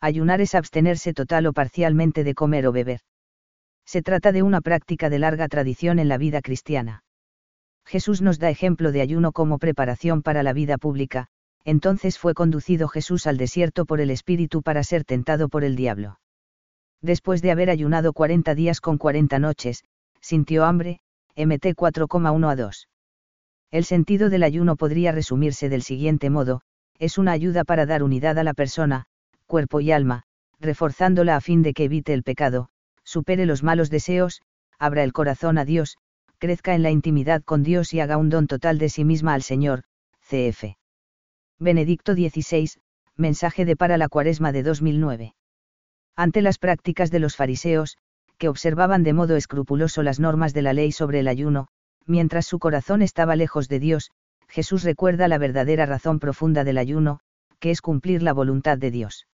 Ayunar 0.00 0.40
es 0.40 0.54
abstenerse 0.54 1.14
total 1.14 1.46
o 1.46 1.52
parcialmente 1.52 2.22
de 2.22 2.34
comer 2.34 2.68
o 2.68 2.70
beber. 2.70 3.00
Se 3.84 4.02
trata 4.02 4.30
de 4.30 4.44
una 4.44 4.60
práctica 4.60 5.10
de 5.10 5.18
larga 5.18 5.48
tradición 5.48 5.98
en 5.98 6.06
la 6.06 6.16
vida 6.16 6.42
cristiana. 6.42 7.02
Jesús 7.88 8.20
nos 8.20 8.38
da 8.38 8.50
ejemplo 8.50 8.92
de 8.92 9.00
ayuno 9.00 9.32
como 9.32 9.56
preparación 9.58 10.20
para 10.20 10.42
la 10.42 10.52
vida 10.52 10.76
pública, 10.76 11.28
entonces 11.64 12.18
fue 12.18 12.34
conducido 12.34 12.86
Jesús 12.86 13.26
al 13.26 13.38
desierto 13.38 13.86
por 13.86 14.02
el 14.02 14.10
Espíritu 14.10 14.60
para 14.60 14.84
ser 14.84 15.06
tentado 15.06 15.48
por 15.48 15.64
el 15.64 15.74
diablo. 15.74 16.20
Después 17.00 17.40
de 17.40 17.50
haber 17.50 17.70
ayunado 17.70 18.12
40 18.12 18.54
días 18.54 18.82
con 18.82 18.98
40 18.98 19.38
noches, 19.38 19.84
sintió 20.20 20.66
hambre, 20.66 21.00
MT 21.34 21.74
4,1 21.74 22.50
a 22.50 22.56
2. 22.56 22.88
El 23.70 23.84
sentido 23.86 24.28
del 24.28 24.42
ayuno 24.42 24.76
podría 24.76 25.10
resumirse 25.10 25.70
del 25.70 25.82
siguiente 25.82 26.28
modo, 26.28 26.60
es 26.98 27.16
una 27.16 27.32
ayuda 27.32 27.64
para 27.64 27.86
dar 27.86 28.02
unidad 28.02 28.38
a 28.38 28.44
la 28.44 28.52
persona, 28.52 29.06
cuerpo 29.46 29.80
y 29.80 29.92
alma, 29.92 30.24
reforzándola 30.60 31.36
a 31.36 31.40
fin 31.40 31.62
de 31.62 31.72
que 31.72 31.84
evite 31.84 32.12
el 32.12 32.22
pecado, 32.22 32.68
supere 33.02 33.46
los 33.46 33.62
malos 33.62 33.88
deseos, 33.88 34.42
abra 34.78 35.04
el 35.04 35.14
corazón 35.14 35.56
a 35.56 35.64
Dios, 35.64 35.96
crezca 36.38 36.74
en 36.74 36.82
la 36.82 36.90
intimidad 36.90 37.42
con 37.42 37.62
Dios 37.62 37.92
y 37.92 38.00
haga 38.00 38.16
un 38.16 38.30
don 38.30 38.46
total 38.46 38.78
de 38.78 38.88
sí 38.88 39.04
misma 39.04 39.34
al 39.34 39.42
Señor, 39.42 39.82
cf. 40.20 40.76
Benedicto 41.58 42.14
XVI, 42.14 42.70
mensaje 43.16 43.64
de 43.64 43.76
para 43.76 43.98
la 43.98 44.08
cuaresma 44.08 44.52
de 44.52 44.62
2009. 44.62 45.34
Ante 46.14 46.40
las 46.40 46.58
prácticas 46.58 47.10
de 47.10 47.18
los 47.18 47.34
fariseos, 47.34 47.98
que 48.38 48.48
observaban 48.48 49.02
de 49.02 49.12
modo 49.12 49.36
escrupuloso 49.36 50.04
las 50.04 50.20
normas 50.20 50.54
de 50.54 50.62
la 50.62 50.72
ley 50.72 50.92
sobre 50.92 51.20
el 51.20 51.28
ayuno, 51.28 51.68
mientras 52.06 52.46
su 52.46 52.60
corazón 52.60 53.02
estaba 53.02 53.34
lejos 53.34 53.68
de 53.68 53.80
Dios, 53.80 54.12
Jesús 54.46 54.84
recuerda 54.84 55.26
la 55.26 55.38
verdadera 55.38 55.86
razón 55.86 56.20
profunda 56.20 56.62
del 56.62 56.78
ayuno, 56.78 57.20
que 57.58 57.72
es 57.72 57.80
cumplir 57.80 58.22
la 58.22 58.32
voluntad 58.32 58.78
de 58.78 58.92
Dios. 58.92 59.26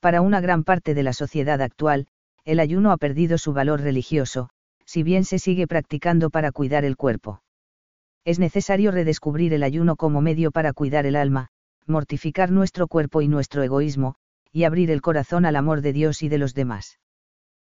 Para 0.00 0.22
una 0.22 0.40
gran 0.40 0.64
parte 0.64 0.94
de 0.94 1.02
la 1.02 1.12
sociedad 1.12 1.60
actual, 1.60 2.06
el 2.44 2.60
ayuno 2.60 2.92
ha 2.92 2.96
perdido 2.96 3.38
su 3.38 3.52
valor 3.52 3.80
religioso, 3.80 4.50
si 4.84 5.02
bien 5.02 5.24
se 5.24 5.38
sigue 5.38 5.66
practicando 5.66 6.30
para 6.30 6.52
cuidar 6.52 6.84
el 6.84 6.96
cuerpo. 6.96 7.42
Es 8.24 8.38
necesario 8.38 8.90
redescubrir 8.90 9.52
el 9.52 9.62
ayuno 9.62 9.96
como 9.96 10.20
medio 10.20 10.50
para 10.50 10.72
cuidar 10.72 11.06
el 11.06 11.16
alma, 11.16 11.48
mortificar 11.86 12.50
nuestro 12.50 12.88
cuerpo 12.88 13.22
y 13.22 13.28
nuestro 13.28 13.62
egoísmo, 13.62 14.14
y 14.52 14.64
abrir 14.64 14.90
el 14.90 15.02
corazón 15.02 15.44
al 15.44 15.56
amor 15.56 15.80
de 15.80 15.92
Dios 15.92 16.22
y 16.22 16.28
de 16.28 16.38
los 16.38 16.54
demás. 16.54 16.98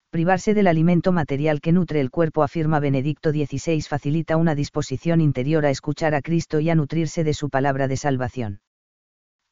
Privarse 0.09 0.53
del 0.53 0.67
alimento 0.67 1.11
material 1.11 1.61
que 1.61 1.71
nutre 1.71 1.99
el 1.99 2.09
cuerpo, 2.09 2.41
afirma 2.41 2.79
Benedicto 2.79 3.31
XVI, 3.31 3.81
facilita 3.81 4.37
una 4.37 4.55
disposición 4.55 5.21
interior 5.21 5.65
a 5.65 5.69
escuchar 5.69 6.15
a 6.15 6.21
Cristo 6.21 6.59
y 6.59 6.69
a 6.69 6.75
nutrirse 6.75 7.23
de 7.23 7.33
su 7.33 7.49
palabra 7.49 7.87
de 7.87 7.97
salvación 7.97 8.61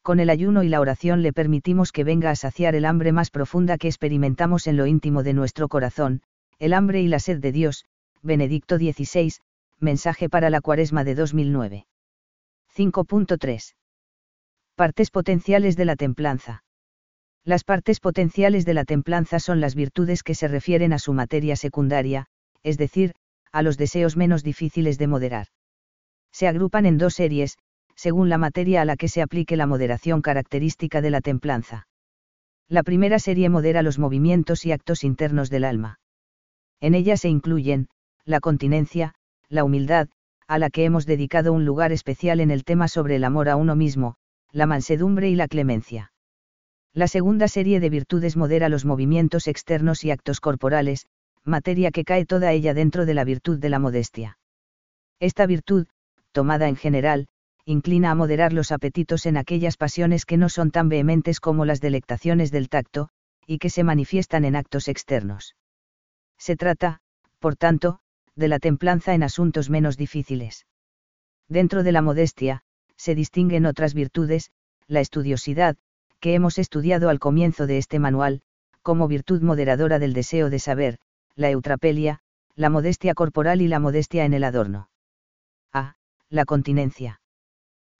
con 0.08 0.20
el 0.20 0.30
ayuno 0.30 0.62
y 0.62 0.70
la 0.70 0.80
oración 0.80 1.20
le 1.20 1.34
permitimos 1.34 1.92
que 1.92 2.02
venga 2.02 2.30
a 2.30 2.34
saciar 2.34 2.74
el 2.74 2.86
hambre 2.86 3.12
más 3.12 3.30
profunda 3.30 3.76
que 3.76 3.88
experimentamos 3.88 4.66
en 4.66 4.78
lo 4.78 4.86
íntimo 4.86 5.22
de 5.22 5.34
nuestro 5.34 5.68
corazón, 5.68 6.22
el 6.58 6.72
hambre 6.72 7.00
y 7.00 7.08
la 7.08 7.20
sed 7.20 7.38
de 7.38 7.52
Dios, 7.52 7.84
Benedicto 8.22 8.78
XVI, 8.78 9.32
mensaje 9.78 10.28
para 10.28 10.50
la 10.50 10.60
cuaresma 10.60 11.04
de 11.04 11.14
2009. 11.14 11.86
5.3. 12.76 13.74
Partes 14.74 15.10
potenciales 15.10 15.76
de 15.76 15.84
la 15.84 15.96
templanza. 15.96 16.64
Las 17.44 17.64
partes 17.64 18.00
potenciales 18.00 18.64
de 18.64 18.74
la 18.74 18.84
templanza 18.84 19.38
son 19.38 19.60
las 19.60 19.74
virtudes 19.74 20.22
que 20.22 20.34
se 20.34 20.48
refieren 20.48 20.92
a 20.92 20.98
su 20.98 21.12
materia 21.12 21.56
secundaria, 21.56 22.26
es 22.62 22.76
decir, 22.76 23.14
a 23.52 23.62
los 23.62 23.78
deseos 23.78 24.16
menos 24.16 24.42
difíciles 24.42 24.98
de 24.98 25.06
moderar. 25.06 25.46
Se 26.32 26.48
agrupan 26.48 26.86
en 26.86 26.98
dos 26.98 27.14
series, 27.14 27.56
según 27.94 28.28
la 28.28 28.38
materia 28.38 28.82
a 28.82 28.84
la 28.84 28.96
que 28.96 29.08
se 29.08 29.22
aplique 29.22 29.56
la 29.56 29.66
moderación 29.66 30.22
característica 30.22 31.00
de 31.00 31.10
la 31.10 31.20
templanza. 31.20 31.86
La 32.68 32.82
primera 32.82 33.18
serie 33.18 33.48
modera 33.48 33.82
los 33.82 33.98
movimientos 33.98 34.66
y 34.66 34.72
actos 34.72 35.02
internos 35.02 35.50
del 35.50 35.64
alma. 35.64 35.98
En 36.80 36.94
ella 36.94 37.16
se 37.16 37.28
incluyen, 37.28 37.88
la 38.24 38.40
continencia, 38.40 39.14
la 39.48 39.64
humildad, 39.64 40.08
a 40.46 40.58
la 40.58 40.70
que 40.70 40.84
hemos 40.84 41.06
dedicado 41.06 41.52
un 41.52 41.64
lugar 41.64 41.92
especial 41.92 42.40
en 42.40 42.50
el 42.50 42.64
tema 42.64 42.88
sobre 42.88 43.16
el 43.16 43.24
amor 43.24 43.48
a 43.48 43.56
uno 43.56 43.76
mismo, 43.76 44.16
la 44.52 44.66
mansedumbre 44.66 45.28
y 45.28 45.34
la 45.34 45.48
clemencia. 45.48 46.12
La 46.94 47.06
segunda 47.06 47.48
serie 47.48 47.80
de 47.80 47.90
virtudes 47.90 48.36
modera 48.36 48.68
los 48.68 48.84
movimientos 48.84 49.46
externos 49.46 50.04
y 50.04 50.10
actos 50.10 50.40
corporales, 50.40 51.06
materia 51.44 51.90
que 51.90 52.04
cae 52.04 52.24
toda 52.24 52.52
ella 52.52 52.74
dentro 52.74 53.06
de 53.06 53.14
la 53.14 53.24
virtud 53.24 53.58
de 53.58 53.68
la 53.68 53.78
modestia. 53.78 54.38
Esta 55.20 55.46
virtud, 55.46 55.86
tomada 56.32 56.68
en 56.68 56.76
general, 56.76 57.26
inclina 57.64 58.10
a 58.10 58.14
moderar 58.14 58.52
los 58.52 58.72
apetitos 58.72 59.26
en 59.26 59.36
aquellas 59.36 59.76
pasiones 59.76 60.24
que 60.24 60.36
no 60.38 60.48
son 60.48 60.70
tan 60.70 60.88
vehementes 60.88 61.40
como 61.40 61.64
las 61.64 61.80
delectaciones 61.80 62.50
del 62.50 62.68
tacto, 62.68 63.10
y 63.46 63.58
que 63.58 63.68
se 63.68 63.84
manifiestan 63.84 64.44
en 64.44 64.56
actos 64.56 64.88
externos. 64.88 65.54
Se 66.38 66.56
trata, 66.56 67.00
por 67.38 67.56
tanto, 67.56 68.00
de 68.34 68.48
la 68.48 68.58
templanza 68.58 69.14
en 69.14 69.22
asuntos 69.22 69.70
menos 69.70 69.96
difíciles. 69.96 70.66
Dentro 71.48 71.82
de 71.82 71.92
la 71.92 72.02
modestia, 72.02 72.62
se 72.96 73.14
distinguen 73.14 73.66
otras 73.66 73.94
virtudes, 73.94 74.50
la 74.86 75.00
estudiosidad, 75.00 75.76
que 76.20 76.34
hemos 76.34 76.58
estudiado 76.58 77.08
al 77.08 77.18
comienzo 77.18 77.66
de 77.66 77.78
este 77.78 77.98
manual, 77.98 78.42
como 78.82 79.08
virtud 79.08 79.42
moderadora 79.42 79.98
del 79.98 80.12
deseo 80.12 80.50
de 80.50 80.58
saber, 80.58 80.98
la 81.34 81.50
eutrapelia, 81.50 82.20
la 82.54 82.70
modestia 82.70 83.14
corporal 83.14 83.60
y 83.62 83.68
la 83.68 83.78
modestia 83.78 84.24
en 84.24 84.34
el 84.34 84.44
adorno. 84.44 84.90
A. 85.72 85.96
La 86.28 86.44
continencia. 86.44 87.20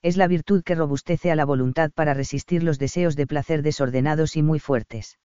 Es 0.02 0.16
la 0.16 0.26
virtud 0.26 0.62
que 0.62 0.74
robustece 0.74 1.30
a 1.30 1.36
la 1.36 1.44
voluntad 1.44 1.90
para 1.92 2.14
resistir 2.14 2.62
los 2.62 2.78
deseos 2.78 3.16
de 3.16 3.26
placer 3.26 3.62
desordenados 3.62 4.36
y 4.36 4.42
muy 4.42 4.58
fuertes. 4.58 5.18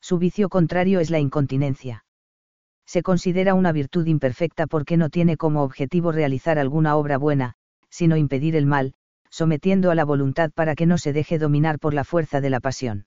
Su 0.00 0.18
vicio 0.18 0.48
contrario 0.48 1.00
es 1.00 1.10
la 1.10 1.18
incontinencia. 1.18 2.04
Se 2.88 3.02
considera 3.02 3.52
una 3.52 3.70
virtud 3.70 4.06
imperfecta 4.06 4.66
porque 4.66 4.96
no 4.96 5.10
tiene 5.10 5.36
como 5.36 5.62
objetivo 5.62 6.10
realizar 6.10 6.58
alguna 6.58 6.96
obra 6.96 7.18
buena, 7.18 7.52
sino 7.90 8.16
impedir 8.16 8.56
el 8.56 8.64
mal, 8.64 8.94
sometiendo 9.28 9.90
a 9.90 9.94
la 9.94 10.06
voluntad 10.06 10.50
para 10.52 10.74
que 10.74 10.86
no 10.86 10.96
se 10.96 11.12
deje 11.12 11.38
dominar 11.38 11.78
por 11.78 11.92
la 11.92 12.02
fuerza 12.02 12.40
de 12.40 12.48
la 12.48 12.60
pasión. 12.60 13.04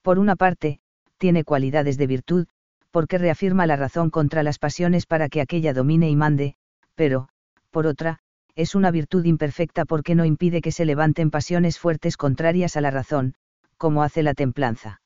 Por 0.00 0.20
una 0.20 0.36
parte, 0.36 0.78
tiene 1.18 1.42
cualidades 1.42 1.98
de 1.98 2.06
virtud, 2.06 2.46
porque 2.92 3.18
reafirma 3.18 3.66
la 3.66 3.74
razón 3.74 4.10
contra 4.10 4.44
las 4.44 4.60
pasiones 4.60 5.06
para 5.06 5.28
que 5.28 5.40
aquella 5.40 5.74
domine 5.74 6.08
y 6.08 6.14
mande, 6.14 6.54
pero, 6.94 7.28
por 7.72 7.88
otra, 7.88 8.20
es 8.54 8.76
una 8.76 8.92
virtud 8.92 9.24
imperfecta 9.24 9.86
porque 9.86 10.14
no 10.14 10.24
impide 10.24 10.60
que 10.60 10.70
se 10.70 10.84
levanten 10.84 11.32
pasiones 11.32 11.80
fuertes 11.80 12.16
contrarias 12.16 12.76
a 12.76 12.80
la 12.80 12.92
razón, 12.92 13.34
como 13.76 14.04
hace 14.04 14.22
la 14.22 14.34
templanza. 14.34 15.00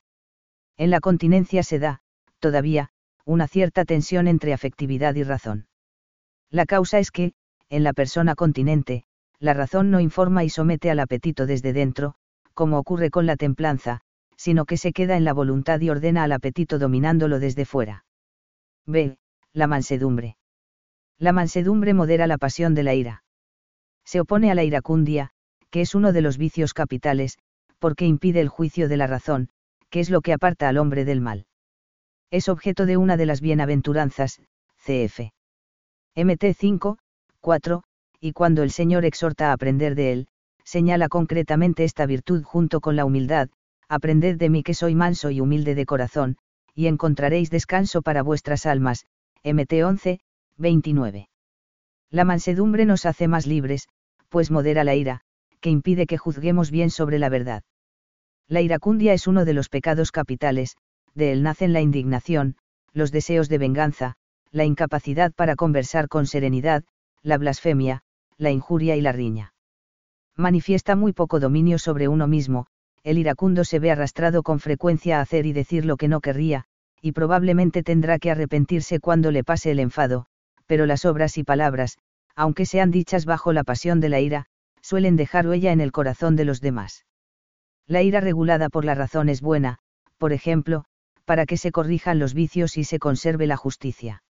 En 0.77 0.91
la 0.91 0.99
continencia 0.99 1.63
se 1.63 1.79
da, 1.79 2.01
todavía, 2.37 2.91
una 3.29 3.47
cierta 3.47 3.85
tensión 3.85 4.27
entre 4.27 4.53
afectividad 4.53 5.13
y 5.13 5.21
razón. 5.21 5.67
La 6.49 6.65
causa 6.65 6.97
es 6.97 7.11
que, 7.11 7.33
en 7.69 7.83
la 7.83 7.93
persona 7.93 8.33
continente, 8.33 9.03
la 9.37 9.53
razón 9.53 9.91
no 9.91 9.99
informa 9.99 10.43
y 10.43 10.49
somete 10.49 10.89
al 10.89 10.99
apetito 10.99 11.45
desde 11.45 11.71
dentro, 11.71 12.15
como 12.55 12.79
ocurre 12.79 13.11
con 13.11 13.27
la 13.27 13.35
templanza, 13.35 14.01
sino 14.35 14.65
que 14.65 14.77
se 14.77 14.93
queda 14.93 15.15
en 15.15 15.25
la 15.25 15.33
voluntad 15.33 15.79
y 15.79 15.91
ordena 15.91 16.23
al 16.23 16.31
apetito 16.31 16.79
dominándolo 16.79 17.39
desde 17.39 17.65
fuera. 17.65 18.03
B. 18.87 19.19
La 19.53 19.67
mansedumbre. 19.67 20.37
La 21.19 21.31
mansedumbre 21.31 21.93
modera 21.93 22.25
la 22.25 22.39
pasión 22.39 22.73
de 22.73 22.81
la 22.81 22.95
ira. 22.95 23.23
Se 24.05 24.21
opone 24.21 24.49
a 24.49 24.55
la 24.55 24.63
iracundia, 24.63 25.29
que 25.69 25.81
es 25.81 25.93
uno 25.93 26.13
de 26.13 26.21
los 26.21 26.39
vicios 26.39 26.73
capitales, 26.73 27.37
porque 27.77 28.07
impide 28.07 28.39
el 28.39 28.49
juicio 28.49 28.89
de 28.89 28.97
la 28.97 29.05
razón, 29.05 29.49
que 29.91 29.99
es 29.99 30.09
lo 30.09 30.21
que 30.21 30.33
aparta 30.33 30.67
al 30.67 30.79
hombre 30.79 31.05
del 31.05 31.21
mal. 31.21 31.45
Es 32.31 32.47
objeto 32.47 32.85
de 32.85 32.97
una 32.97 33.17
de 33.17 33.25
las 33.25 33.41
bienaventuranzas, 33.41 34.39
cf. 34.85 35.31
MT 36.15 36.53
5, 36.55 36.97
4, 37.39 37.83
y 38.19 38.33
cuando 38.33 38.61
el 38.61 38.69
Señor 38.69 39.03
exhorta 39.05 39.49
a 39.49 39.53
aprender 39.53 39.95
de 39.95 40.11
él, 40.11 40.27
señala 40.63 41.09
concretamente 41.09 41.83
esta 41.83 42.05
virtud 42.05 42.43
junto 42.43 42.81
con 42.81 42.95
la 42.95 43.05
humildad, 43.05 43.49
aprended 43.87 44.37
de 44.37 44.49
mí 44.49 44.61
que 44.61 44.75
soy 44.75 44.93
manso 44.93 45.31
y 45.31 45.41
humilde 45.41 45.73
de 45.73 45.87
corazón, 45.87 46.37
y 46.75 46.85
encontraréis 46.85 47.49
descanso 47.49 48.03
para 48.03 48.21
vuestras 48.21 48.67
almas. 48.67 49.05
MT 49.43 49.83
11, 49.83 50.19
29. 50.57 51.29
La 52.11 52.25
mansedumbre 52.25 52.85
nos 52.85 53.07
hace 53.07 53.27
más 53.27 53.47
libres, 53.47 53.87
pues 54.29 54.51
modera 54.51 54.83
la 54.83 54.93
ira, 54.93 55.21
que 55.61 55.71
impide 55.71 56.05
que 56.05 56.17
juzguemos 56.19 56.69
bien 56.69 56.91
sobre 56.91 57.17
la 57.17 57.29
verdad. 57.29 57.63
La 58.47 58.61
iracundia 58.61 59.13
es 59.13 59.25
uno 59.25 59.45
de 59.45 59.53
los 59.53 59.69
pecados 59.69 60.11
capitales, 60.11 60.75
de 61.19 61.31
él 61.31 61.43
nacen 61.43 61.71
la 61.71 61.81
indignación, 61.81 62.55
los 62.93 63.11
deseos 63.11 63.47
de 63.47 63.59
venganza, 63.59 64.15
la 64.51 64.65
incapacidad 64.65 65.31
para 65.31 65.55
conversar 65.55 66.07
con 66.07 66.25
serenidad, 66.25 66.83
la 67.21 67.37
blasfemia, 67.37 68.01
la 68.37 68.49
injuria 68.49 68.95
y 68.95 69.01
la 69.01 69.11
riña. 69.11 69.53
Manifiesta 70.35 70.95
muy 70.95 71.13
poco 71.13 71.39
dominio 71.39 71.77
sobre 71.77 72.07
uno 72.07 72.27
mismo, 72.27 72.65
el 73.03 73.17
iracundo 73.17 73.63
se 73.63 73.79
ve 73.79 73.91
arrastrado 73.91 74.41
con 74.41 74.59
frecuencia 74.59 75.19
a 75.19 75.21
hacer 75.21 75.45
y 75.45 75.53
decir 75.53 75.85
lo 75.85 75.97
que 75.97 76.07
no 76.07 76.21
querría, 76.21 76.65
y 77.01 77.11
probablemente 77.11 77.83
tendrá 77.83 78.19
que 78.19 78.31
arrepentirse 78.31 78.99
cuando 78.99 79.31
le 79.31 79.43
pase 79.43 79.71
el 79.71 79.79
enfado, 79.79 80.25
pero 80.65 80.85
las 80.85 81.05
obras 81.05 81.37
y 81.37 81.43
palabras, 81.43 81.97
aunque 82.35 82.65
sean 82.65 82.91
dichas 82.91 83.25
bajo 83.25 83.53
la 83.53 83.63
pasión 83.63 83.99
de 83.99 84.09
la 84.09 84.19
ira, 84.19 84.45
suelen 84.81 85.15
dejar 85.15 85.47
huella 85.47 85.71
en 85.71 85.81
el 85.81 85.91
corazón 85.91 86.35
de 86.35 86.45
los 86.45 86.61
demás. 86.61 87.05
La 87.85 88.01
ira 88.01 88.21
regulada 88.21 88.69
por 88.69 88.85
la 88.85 88.95
razón 88.95 89.29
es 89.29 89.41
buena, 89.41 89.79
por 90.17 90.33
ejemplo, 90.33 90.85
para 91.29 91.45
que 91.45 91.57
se 91.57 91.71
corrijan 91.71 92.17
los 92.17 92.33
vicios 92.33 92.75
y 92.75 92.83
se 92.85 92.97
conserve 92.97 93.45
la 93.45 93.55
justicia. 93.55 94.23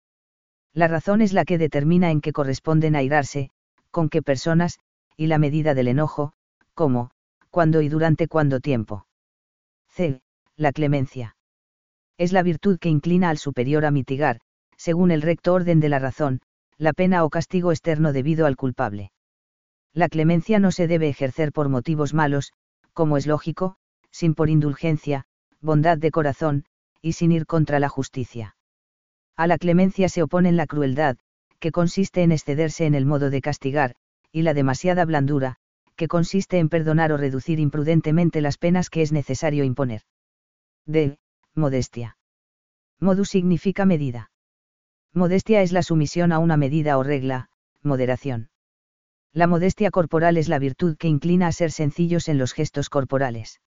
La 0.74 0.88
razón 0.88 1.22
es 1.22 1.32
la 1.32 1.44
que 1.44 1.56
determina 1.56 2.10
en 2.10 2.20
qué 2.20 2.32
corresponden 2.32 2.96
airarse, 2.96 3.50
con 3.92 4.08
qué 4.08 4.20
personas, 4.20 4.80
y 5.16 5.28
la 5.28 5.38
medida 5.38 5.74
del 5.74 5.86
enojo, 5.86 6.32
cómo, 6.74 7.12
cuándo 7.50 7.82
y 7.82 7.88
durante 7.88 8.26
cuánto 8.26 8.58
tiempo. 8.58 9.06
C. 9.86 10.22
La 10.56 10.72
clemencia. 10.72 11.36
Es 12.16 12.32
la 12.32 12.42
virtud 12.42 12.80
que 12.80 12.88
inclina 12.88 13.30
al 13.30 13.38
superior 13.38 13.84
a 13.84 13.92
mitigar, 13.92 14.40
según 14.76 15.12
el 15.12 15.22
recto 15.22 15.54
orden 15.54 15.78
de 15.78 15.90
la 15.90 16.00
razón, 16.00 16.40
la 16.78 16.92
pena 16.92 17.24
o 17.24 17.30
castigo 17.30 17.70
externo 17.70 18.12
debido 18.12 18.44
al 18.44 18.56
culpable. 18.56 19.12
La 19.92 20.08
clemencia 20.08 20.58
no 20.58 20.72
se 20.72 20.88
debe 20.88 21.08
ejercer 21.08 21.52
por 21.52 21.68
motivos 21.68 22.12
malos, 22.12 22.52
como 22.92 23.16
es 23.16 23.28
lógico, 23.28 23.76
sin 24.10 24.34
por 24.34 24.50
indulgencia, 24.50 25.26
bondad 25.60 25.96
de 25.96 26.10
corazón, 26.10 26.64
y 27.02 27.12
sin 27.12 27.32
ir 27.32 27.46
contra 27.46 27.78
la 27.80 27.88
justicia. 27.88 28.56
A 29.36 29.46
la 29.46 29.58
clemencia 29.58 30.08
se 30.08 30.22
oponen 30.22 30.56
la 30.56 30.66
crueldad, 30.66 31.16
que 31.60 31.72
consiste 31.72 32.22
en 32.22 32.32
excederse 32.32 32.86
en 32.86 32.94
el 32.94 33.06
modo 33.06 33.30
de 33.30 33.40
castigar, 33.40 33.94
y 34.32 34.42
la 34.42 34.54
demasiada 34.54 35.04
blandura, 35.04 35.56
que 35.96 36.08
consiste 36.08 36.58
en 36.58 36.68
perdonar 36.68 37.12
o 37.12 37.16
reducir 37.16 37.58
imprudentemente 37.58 38.40
las 38.40 38.58
penas 38.58 38.90
que 38.90 39.02
es 39.02 39.12
necesario 39.12 39.64
imponer. 39.64 40.02
D. 40.86 41.18
Modestia. 41.54 42.16
Modus 43.00 43.30
significa 43.30 43.84
medida. 43.84 44.30
Modestia 45.12 45.62
es 45.62 45.72
la 45.72 45.82
sumisión 45.82 46.32
a 46.32 46.38
una 46.38 46.56
medida 46.56 46.98
o 46.98 47.02
regla, 47.02 47.48
moderación. 47.82 48.50
La 49.32 49.46
modestia 49.46 49.90
corporal 49.90 50.36
es 50.36 50.48
la 50.48 50.58
virtud 50.58 50.96
que 50.96 51.08
inclina 51.08 51.48
a 51.48 51.52
ser 51.52 51.70
sencillos 51.70 52.28
en 52.28 52.38
los 52.38 52.52
gestos 52.52 52.90
corporales. 52.90 53.60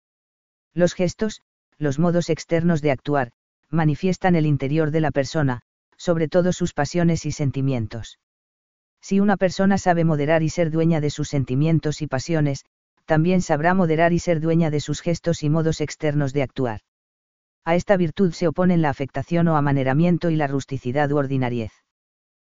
Los 0.74 0.94
gestos, 0.94 1.42
los 1.80 1.98
modos 1.98 2.30
externos 2.30 2.82
de 2.82 2.92
actuar, 2.92 3.32
manifiestan 3.70 4.36
el 4.36 4.46
interior 4.46 4.92
de 4.92 5.00
la 5.00 5.12
persona, 5.12 5.62
sobre 5.98 6.28
todo 6.28 6.54
sus 6.54 6.74
pasiones 6.74 7.26
y 7.26 7.32
sentimientos. 7.32 8.20
Si 9.02 9.20
una 9.20 9.38
persona 9.38 9.78
sabe 9.78 10.04
moderar 10.04 10.44
y 10.44 10.50
ser 10.50 10.72
dueña 10.72 11.02
de 11.02 11.10
sus 11.10 11.30
sentimientos 11.30 12.02
y 12.02 12.08
pasiones, 12.08 12.66
también 13.06 13.42
sabrá 13.42 13.74
moderar 13.74 14.14
y 14.14 14.20
ser 14.20 14.40
dueña 14.40 14.70
de 14.70 14.82
sus 14.82 15.02
gestos 15.02 15.42
y 15.42 15.50
modos 15.50 15.82
externos 15.82 16.34
de 16.34 16.44
actuar. 16.44 16.82
A 17.66 17.76
esta 17.76 17.98
virtud 17.98 18.34
se 18.34 18.48
oponen 18.48 18.82
la 18.82 18.90
afectación 18.90 19.48
o 19.48 19.56
amaneramiento 19.56 20.30
y 20.30 20.36
la 20.36 20.48
rusticidad 20.48 21.12
u 21.12 21.18
ordinariez. 21.18 21.72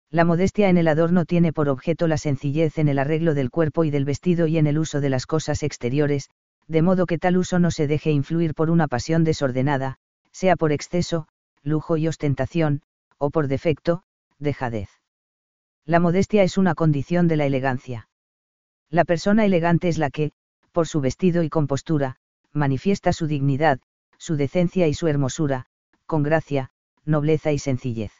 La 0.10 0.26
modestia 0.26 0.70
en 0.70 0.78
el 0.78 0.90
adorno 0.90 1.26
tiene 1.26 1.54
por 1.54 1.70
objeto 1.70 2.08
la 2.08 2.18
sencillez 2.18 2.78
en 2.78 2.90
el 2.90 3.00
arreglo 3.00 3.34
del 3.34 3.50
cuerpo 3.50 3.86
y 3.86 3.92
del 3.92 4.04
vestido 4.04 4.46
y 4.48 4.58
en 4.58 4.68
el 4.68 4.78
uso 4.78 5.00
de 5.00 5.10
las 5.10 5.26
cosas 5.26 5.64
exteriores, 5.64 6.30
de 6.72 6.82
modo 6.82 7.06
que 7.06 7.18
tal 7.18 7.36
uso 7.36 7.60
no 7.60 7.70
se 7.70 7.86
deje 7.86 8.12
influir 8.12 8.54
por 8.54 8.70
una 8.70 8.88
pasión 8.88 9.26
desordenada, 9.26 9.98
sea 10.32 10.56
por 10.56 10.72
exceso, 10.72 11.28
lujo 11.64 11.98
y 11.98 12.08
ostentación, 12.08 12.82
o 13.18 13.30
por 13.30 13.50
defecto, 13.50 14.04
dejadez. 14.40 14.88
La 15.86 16.00
modestia 16.00 16.44
es 16.44 16.58
una 16.58 16.74
condición 16.74 17.28
de 17.28 17.36
la 17.36 17.46
elegancia. 17.46 18.08
La 18.90 19.04
persona 19.04 19.44
elegante 19.44 19.90
es 19.90 19.98
la 19.98 20.10
que, 20.10 20.32
por 20.72 20.88
su 20.88 21.02
vestido 21.02 21.44
y 21.44 21.50
compostura, 21.50 22.16
manifiesta 22.54 23.12
su 23.12 23.28
dignidad, 23.28 23.82
su 24.18 24.38
decencia 24.38 24.88
y 24.88 24.94
su 24.94 25.10
hermosura, 25.10 25.66
con 26.06 26.24
gracia, 26.24 26.72
nobleza 27.04 27.52
y 27.52 27.60
sencillez. 27.60 28.14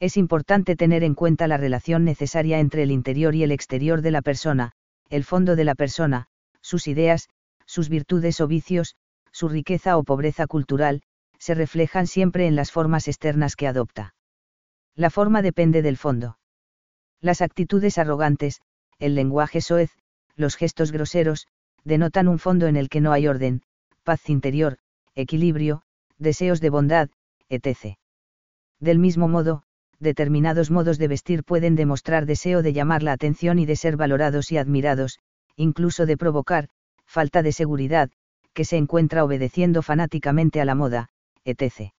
Es 0.00 0.16
importante 0.16 0.74
tener 0.74 1.04
en 1.04 1.14
cuenta 1.14 1.46
la 1.46 1.58
relación 1.58 2.02
necesaria 2.04 2.58
entre 2.58 2.82
el 2.82 2.90
interior 2.90 3.36
y 3.36 3.44
el 3.44 3.52
exterior 3.52 4.02
de 4.02 4.10
la 4.10 4.22
persona, 4.22 4.72
el 5.10 5.22
fondo 5.22 5.54
de 5.54 5.62
la 5.62 5.76
persona, 5.76 6.26
sus 6.60 6.88
ideas, 6.88 7.28
sus 7.72 7.88
virtudes 7.88 8.38
o 8.42 8.46
vicios, 8.46 8.96
su 9.30 9.48
riqueza 9.48 9.96
o 9.96 10.04
pobreza 10.04 10.46
cultural, 10.46 11.00
se 11.38 11.54
reflejan 11.54 12.06
siempre 12.06 12.46
en 12.46 12.54
las 12.54 12.70
formas 12.70 13.08
externas 13.08 13.56
que 13.56 13.66
adopta. 13.66 14.14
La 14.94 15.08
forma 15.08 15.40
depende 15.40 15.80
del 15.80 15.96
fondo. 15.96 16.38
Las 17.22 17.40
actitudes 17.40 17.96
arrogantes, 17.96 18.60
el 18.98 19.14
lenguaje 19.14 19.62
soez, 19.62 19.90
los 20.36 20.56
gestos 20.56 20.92
groseros, 20.92 21.46
denotan 21.82 22.28
un 22.28 22.38
fondo 22.38 22.66
en 22.66 22.76
el 22.76 22.90
que 22.90 23.00
no 23.00 23.10
hay 23.10 23.26
orden, 23.26 23.62
paz 24.04 24.28
interior, 24.28 24.76
equilibrio, 25.14 25.80
deseos 26.18 26.60
de 26.60 26.68
bondad, 26.68 27.08
etc. 27.48 27.96
Del 28.80 28.98
mismo 28.98 29.28
modo, 29.28 29.62
determinados 29.98 30.70
modos 30.70 30.98
de 30.98 31.08
vestir 31.08 31.42
pueden 31.42 31.74
demostrar 31.74 32.26
deseo 32.26 32.62
de 32.62 32.74
llamar 32.74 33.02
la 33.02 33.12
atención 33.12 33.58
y 33.58 33.64
de 33.64 33.76
ser 33.76 33.96
valorados 33.96 34.52
y 34.52 34.58
admirados, 34.58 35.20
incluso 35.56 36.04
de 36.04 36.18
provocar, 36.18 36.68
falta 37.12 37.42
de 37.42 37.52
seguridad, 37.52 38.10
que 38.54 38.64
se 38.64 38.78
encuentra 38.78 39.22
obedeciendo 39.22 39.82
fanáticamente 39.82 40.62
a 40.62 40.64
la 40.64 40.74
moda, 40.74 41.10
etc. 41.44 41.92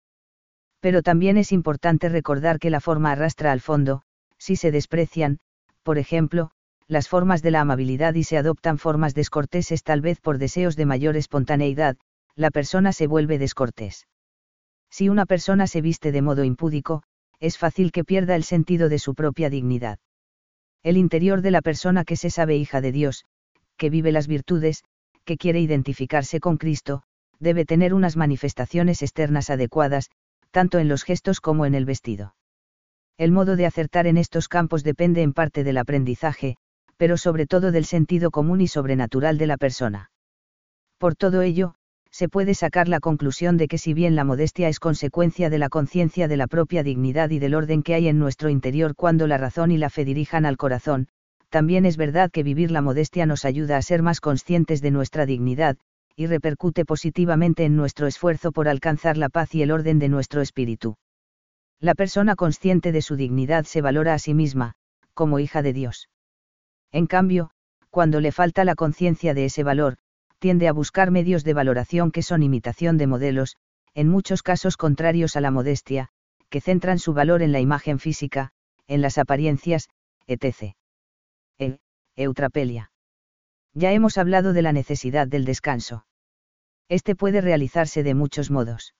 Pero 0.79 1.03
también 1.03 1.37
es 1.37 1.51
importante 1.51 2.09
recordar 2.09 2.57
que 2.57 2.71
la 2.71 2.81
forma 2.81 3.11
arrastra 3.11 3.51
al 3.51 3.61
fondo, 3.61 4.01
si 4.39 4.55
se 4.55 4.71
desprecian, 4.71 5.37
por 5.83 5.99
ejemplo, 5.99 6.49
las 6.87 7.07
formas 7.07 7.43
de 7.43 7.51
la 7.51 7.61
amabilidad 7.61 8.15
y 8.15 8.23
se 8.23 8.37
adoptan 8.37 8.79
formas 8.79 9.13
descorteses 9.13 9.83
tal 9.83 10.01
vez 10.01 10.19
por 10.19 10.39
deseos 10.39 10.75
de 10.75 10.87
mayor 10.87 11.15
espontaneidad, 11.15 11.95
la 12.35 12.49
persona 12.49 12.91
se 12.91 13.05
vuelve 13.05 13.37
descortés. 13.37 14.07
Si 14.89 15.09
una 15.09 15.27
persona 15.27 15.67
se 15.67 15.81
viste 15.81 16.11
de 16.11 16.23
modo 16.23 16.43
impúdico, 16.43 17.03
es 17.39 17.59
fácil 17.59 17.91
que 17.91 18.03
pierda 18.03 18.35
el 18.35 18.43
sentido 18.43 18.89
de 18.89 18.97
su 18.97 19.13
propia 19.13 19.51
dignidad. 19.51 19.99
El 20.81 20.97
interior 20.97 21.41
de 21.41 21.51
la 21.51 21.61
persona 21.61 22.03
que 22.03 22.15
se 22.15 22.31
sabe 22.31 22.57
hija 22.57 22.81
de 22.81 22.91
Dios, 22.91 23.25
que 23.77 23.89
vive 23.89 24.11
las 24.11 24.27
virtudes, 24.27 24.83
que 25.25 25.37
quiere 25.37 25.59
identificarse 25.59 26.39
con 26.39 26.57
Cristo, 26.57 27.03
debe 27.39 27.65
tener 27.65 27.93
unas 27.93 28.15
manifestaciones 28.15 29.01
externas 29.01 29.49
adecuadas, 29.49 30.09
tanto 30.51 30.79
en 30.79 30.87
los 30.87 31.03
gestos 31.03 31.41
como 31.41 31.65
en 31.65 31.75
el 31.75 31.85
vestido. 31.85 32.35
El 33.17 33.31
modo 33.31 33.55
de 33.55 33.65
acertar 33.65 34.07
en 34.07 34.17
estos 34.17 34.47
campos 34.47 34.83
depende 34.83 35.21
en 35.21 35.33
parte 35.33 35.63
del 35.63 35.77
aprendizaje, 35.77 36.57
pero 36.97 37.17
sobre 37.17 37.45
todo 37.45 37.71
del 37.71 37.85
sentido 37.85 38.31
común 38.31 38.61
y 38.61 38.67
sobrenatural 38.67 39.37
de 39.37 39.47
la 39.47 39.57
persona. 39.57 40.11
Por 40.97 41.15
todo 41.15 41.41
ello, 41.41 41.75
se 42.11 42.29
puede 42.29 42.53
sacar 42.53 42.87
la 42.87 42.99
conclusión 42.99 43.57
de 43.57 43.67
que 43.67 43.79
si 43.79 43.93
bien 43.93 44.15
la 44.15 44.23
modestia 44.23 44.69
es 44.69 44.79
consecuencia 44.79 45.49
de 45.49 45.57
la 45.57 45.69
conciencia 45.69 46.27
de 46.27 46.37
la 46.37 46.47
propia 46.47 46.83
dignidad 46.83 47.31
y 47.31 47.39
del 47.39 47.55
orden 47.55 47.81
que 47.81 47.95
hay 47.95 48.07
en 48.07 48.19
nuestro 48.19 48.49
interior 48.49 48.95
cuando 48.95 49.25
la 49.25 49.39
razón 49.39 49.71
y 49.71 49.77
la 49.77 49.89
fe 49.89 50.05
dirijan 50.05 50.45
al 50.45 50.57
corazón, 50.57 51.07
también 51.53 51.85
es 51.85 51.97
verdad 51.97 52.31
que 52.31 52.41
vivir 52.41 52.71
la 52.71 52.81
modestia 52.81 53.27
nos 53.27 53.45
ayuda 53.45 53.77
a 53.77 53.81
ser 53.83 54.01
más 54.01 54.19
conscientes 54.21 54.81
de 54.81 54.89
nuestra 54.89 55.27
dignidad, 55.27 55.77
y 56.15 56.25
repercute 56.25 56.83
positivamente 56.83 57.63
en 57.63 57.75
nuestro 57.75 58.07
esfuerzo 58.07 58.51
por 58.51 58.67
alcanzar 58.67 59.17
la 59.17 59.29
paz 59.29 59.53
y 59.53 59.61
el 59.61 59.69
orden 59.69 59.99
de 59.99 60.09
nuestro 60.09 60.41
espíritu. 60.41 60.95
La 61.79 61.93
persona 61.93 62.35
consciente 62.35 62.91
de 62.91 63.03
su 63.03 63.15
dignidad 63.15 63.65
se 63.65 63.81
valora 63.81 64.15
a 64.15 64.17
sí 64.17 64.33
misma, 64.33 64.73
como 65.13 65.37
hija 65.37 65.61
de 65.61 65.73
Dios. 65.73 66.09
En 66.91 67.05
cambio, 67.05 67.51
cuando 67.91 68.19
le 68.19 68.31
falta 68.31 68.65
la 68.65 68.73
conciencia 68.73 69.35
de 69.35 69.45
ese 69.45 69.61
valor, 69.61 69.97
tiende 70.39 70.67
a 70.67 70.73
buscar 70.73 71.11
medios 71.11 71.43
de 71.43 71.53
valoración 71.53 72.09
que 72.09 72.23
son 72.23 72.41
imitación 72.41 72.97
de 72.97 73.05
modelos, 73.05 73.57
en 73.93 74.09
muchos 74.09 74.41
casos 74.41 74.75
contrarios 74.75 75.35
a 75.35 75.41
la 75.41 75.51
modestia, 75.51 76.09
que 76.49 76.61
centran 76.61 76.97
su 76.97 77.13
valor 77.13 77.43
en 77.43 77.51
la 77.51 77.59
imagen 77.59 77.99
física, 77.99 78.49
en 78.87 79.03
las 79.03 79.19
apariencias, 79.19 79.89
etc. 80.25 80.73
E. 81.59 81.77
Eutrapelia. 82.15 82.91
Ya 83.73 83.91
hemos 83.91 84.17
hablado 84.17 84.53
de 84.53 84.61
la 84.61 84.71
necesidad 84.71 85.27
del 85.27 85.45
descanso. 85.45 86.05
Este 86.89 87.15
puede 87.15 87.41
realizarse 87.41 88.03
de 88.03 88.13
muchos 88.13 88.51
modos. 88.51 88.93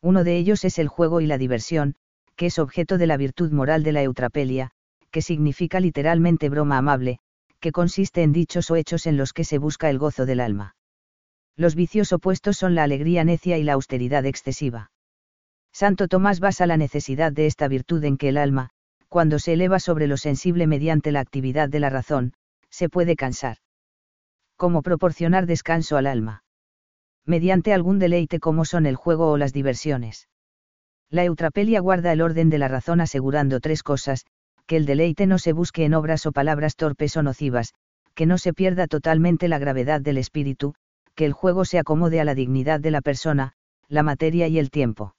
Uno 0.00 0.22
de 0.24 0.36
ellos 0.36 0.64
es 0.64 0.78
el 0.78 0.88
juego 0.88 1.20
y 1.20 1.26
la 1.26 1.38
diversión, 1.38 1.96
que 2.36 2.46
es 2.46 2.58
objeto 2.58 2.98
de 2.98 3.06
la 3.08 3.16
virtud 3.16 3.50
moral 3.50 3.82
de 3.82 3.92
la 3.92 4.02
eutrapelia, 4.02 4.70
que 5.10 5.22
significa 5.22 5.80
literalmente 5.80 6.48
broma 6.48 6.78
amable, 6.78 7.18
que 7.58 7.72
consiste 7.72 8.22
en 8.22 8.32
dichos 8.32 8.70
o 8.70 8.76
hechos 8.76 9.06
en 9.06 9.16
los 9.16 9.32
que 9.32 9.44
se 9.44 9.58
busca 9.58 9.90
el 9.90 9.98
gozo 9.98 10.26
del 10.26 10.40
alma. 10.40 10.76
Los 11.56 11.74
vicios 11.74 12.12
opuestos 12.12 12.56
son 12.56 12.76
la 12.76 12.84
alegría 12.84 13.24
necia 13.24 13.58
y 13.58 13.64
la 13.64 13.72
austeridad 13.72 14.24
excesiva. 14.26 14.92
Santo 15.72 16.06
Tomás 16.06 16.38
basa 16.38 16.66
la 16.66 16.76
necesidad 16.76 17.32
de 17.32 17.46
esta 17.46 17.66
virtud 17.66 18.04
en 18.04 18.16
que 18.16 18.28
el 18.28 18.36
alma, 18.36 18.70
cuando 19.08 19.38
se 19.38 19.54
eleva 19.54 19.80
sobre 19.80 20.06
lo 20.06 20.16
sensible 20.16 20.66
mediante 20.66 21.12
la 21.12 21.20
actividad 21.20 21.68
de 21.68 21.80
la 21.80 21.90
razón, 21.90 22.34
se 22.70 22.88
puede 22.88 23.16
cansar. 23.16 23.58
¿Cómo 24.56 24.82
proporcionar 24.82 25.46
descanso 25.46 25.96
al 25.96 26.06
alma? 26.06 26.44
Mediante 27.24 27.72
algún 27.72 27.98
deleite 27.98 28.40
como 28.40 28.64
son 28.64 28.86
el 28.86 28.96
juego 28.96 29.30
o 29.30 29.36
las 29.36 29.52
diversiones. 29.52 30.28
La 31.10 31.24
eutrapelia 31.24 31.80
guarda 31.80 32.12
el 32.12 32.20
orden 32.20 32.50
de 32.50 32.58
la 32.58 32.68
razón 32.68 33.00
asegurando 33.00 33.60
tres 33.60 33.82
cosas, 33.82 34.26
que 34.66 34.76
el 34.76 34.84
deleite 34.84 35.26
no 35.26 35.38
se 35.38 35.52
busque 35.52 35.84
en 35.84 35.94
obras 35.94 36.26
o 36.26 36.32
palabras 36.32 36.76
torpes 36.76 37.16
o 37.16 37.22
nocivas, 37.22 37.72
que 38.14 38.26
no 38.26 38.36
se 38.36 38.52
pierda 38.52 38.86
totalmente 38.86 39.48
la 39.48 39.58
gravedad 39.58 40.00
del 40.00 40.18
espíritu, 40.18 40.74
que 41.14 41.24
el 41.24 41.32
juego 41.32 41.64
se 41.64 41.78
acomode 41.78 42.20
a 42.20 42.24
la 42.24 42.34
dignidad 42.34 42.80
de 42.80 42.90
la 42.90 43.00
persona, 43.00 43.52
la 43.88 44.02
materia 44.02 44.48
y 44.48 44.58
el 44.58 44.70
tiempo. 44.70 45.14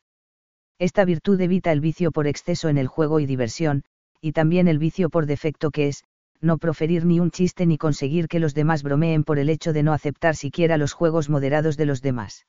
Esta 0.79 1.03
virtud 1.03 1.39
evita 1.41 1.73
el 1.73 1.81
vicio 1.81 2.11
por 2.11 2.25
exceso 2.25 2.69
en 2.69 2.77
el 2.77 2.87
juego 2.87 3.19
y 3.19 3.25
diversión, 3.25 3.83
y 4.21 4.31
también 4.31 4.69
el 4.69 4.79
vicio 4.79 5.09
por 5.09 5.25
defecto 5.25 5.71
que 5.71 5.89
es, 5.89 6.05
no 6.41 6.57
proferir 6.57 7.05
ni 7.05 7.19
un 7.19 7.31
chiste 7.31 7.65
ni 7.65 7.77
conseguir 7.77 8.29
que 8.29 8.39
los 8.39 8.53
demás 8.53 8.81
bromeen 8.81 9.25
por 9.25 9.39
el 9.39 9.49
hecho 9.49 9.73
de 9.73 9.83
no 9.83 9.91
aceptar 9.91 10.37
siquiera 10.37 10.77
los 10.77 10.93
juegos 10.93 11.29
moderados 11.29 11.75
de 11.75 11.85
los 11.85 12.01
demás. 12.01 12.45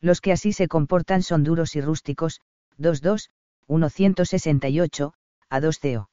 Los 0.00 0.22
que 0.22 0.32
así 0.32 0.54
se 0.54 0.66
comportan 0.66 1.22
son 1.22 1.44
duros 1.44 1.76
y 1.76 1.82
rústicos, 1.82 2.40
22, 2.78 3.30
168, 3.68 5.12
a 5.50 5.60
2 5.60 5.78
CO. 5.78 6.10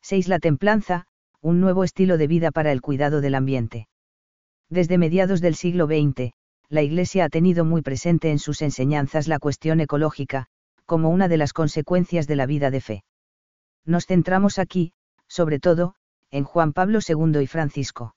6. 0.00 0.28
La 0.28 0.38
templanza, 0.38 1.06
un 1.40 1.60
nuevo 1.60 1.82
estilo 1.82 2.18
de 2.18 2.28
vida 2.28 2.52
para 2.52 2.70
el 2.70 2.80
cuidado 2.80 3.20
del 3.20 3.34
ambiente. 3.34 3.88
Desde 4.70 4.96
mediados 4.96 5.40
del 5.40 5.56
siglo 5.56 5.86
XX, 5.86 6.32
la 6.68 6.82
Iglesia 6.82 7.24
ha 7.24 7.28
tenido 7.28 7.64
muy 7.64 7.82
presente 7.82 8.30
en 8.30 8.38
sus 8.38 8.62
enseñanzas 8.62 9.28
la 9.28 9.38
cuestión 9.38 9.80
ecológica, 9.80 10.48
como 10.92 11.08
una 11.08 11.26
de 11.26 11.38
las 11.38 11.54
consecuencias 11.54 12.26
de 12.26 12.36
la 12.36 12.44
vida 12.44 12.70
de 12.70 12.82
fe. 12.82 13.04
Nos 13.86 14.04
centramos 14.04 14.58
aquí, 14.58 14.92
sobre 15.26 15.58
todo, 15.58 15.94
en 16.30 16.44
Juan 16.44 16.74
Pablo 16.74 16.98
II 16.98 17.40
y 17.40 17.46
Francisco. 17.46 18.14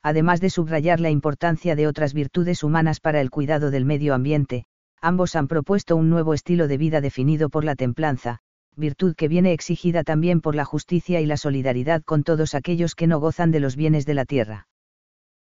Además 0.00 0.40
de 0.40 0.48
subrayar 0.48 1.00
la 1.00 1.10
importancia 1.10 1.74
de 1.74 1.88
otras 1.88 2.14
virtudes 2.14 2.62
humanas 2.62 3.00
para 3.00 3.20
el 3.20 3.30
cuidado 3.30 3.72
del 3.72 3.84
medio 3.84 4.14
ambiente, 4.14 4.64
ambos 5.00 5.34
han 5.34 5.48
propuesto 5.48 5.96
un 5.96 6.08
nuevo 6.08 6.34
estilo 6.34 6.68
de 6.68 6.78
vida 6.78 7.00
definido 7.00 7.48
por 7.48 7.64
la 7.64 7.74
templanza, 7.74 8.38
virtud 8.76 9.16
que 9.16 9.26
viene 9.26 9.52
exigida 9.52 10.04
también 10.04 10.40
por 10.40 10.54
la 10.54 10.64
justicia 10.64 11.20
y 11.20 11.26
la 11.26 11.36
solidaridad 11.36 12.04
con 12.04 12.22
todos 12.22 12.54
aquellos 12.54 12.94
que 12.94 13.08
no 13.08 13.18
gozan 13.18 13.50
de 13.50 13.58
los 13.58 13.74
bienes 13.74 14.06
de 14.06 14.14
la 14.14 14.24
tierra. 14.24 14.68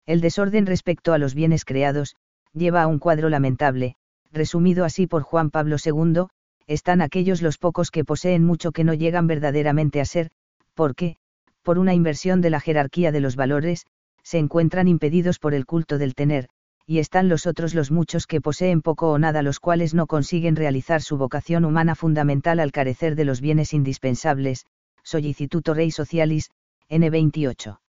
El 0.05 0.21
desorden 0.21 0.67
respecto 0.67 1.11
a 1.11 1.17
los 1.17 1.35
bienes 1.35 1.65
creados, 1.65 2.15
lleva 2.53 2.81
a 2.81 2.87
un 2.87 2.99
cuadro 2.99 3.27
lamentable, 3.27 3.97
resumido 4.31 4.85
así 4.85 5.05
por 5.05 5.23
Juan 5.23 5.49
Pablo 5.49 5.75
II, 5.83 6.27
están 6.67 7.01
aquellos 7.01 7.41
los 7.41 7.57
pocos 7.57 7.91
que 7.91 8.03
poseen 8.03 8.43
mucho 8.43 8.71
que 8.71 8.83
no 8.83 8.93
llegan 8.93 9.27
verdaderamente 9.27 10.01
a 10.01 10.05
ser, 10.05 10.31
porque, 10.73 11.17
por 11.63 11.77
una 11.79 11.93
inversión 11.93 12.41
de 12.41 12.49
la 12.49 12.59
jerarquía 12.59 13.11
de 13.11 13.21
los 13.21 13.35
valores, 13.35 13.85
se 14.23 14.39
encuentran 14.39 14.87
impedidos 14.87 15.39
por 15.39 15.53
el 15.53 15.65
culto 15.65 15.97
del 15.97 16.15
tener, 16.15 16.47
y 16.87 16.99
están 16.99 17.29
los 17.29 17.47
otros 17.47 17.73
los 17.73 17.91
muchos 17.91 18.27
que 18.27 18.41
poseen 18.41 18.81
poco 18.81 19.11
o 19.11 19.17
nada 19.17 19.41
los 19.41 19.59
cuales 19.59 19.93
no 19.93 20.07
consiguen 20.07 20.55
realizar 20.55 21.01
su 21.01 21.17
vocación 21.17 21.65
humana 21.65 21.95
fundamental 21.95 22.59
al 22.59 22.71
carecer 22.71 23.15
de 23.15 23.25
los 23.25 23.41
bienes 23.41 23.73
indispensables, 23.73 24.65
Sollicituto 25.03 25.73
Rei 25.73 25.91
Socialis, 25.91 26.49
N28. 26.89 27.79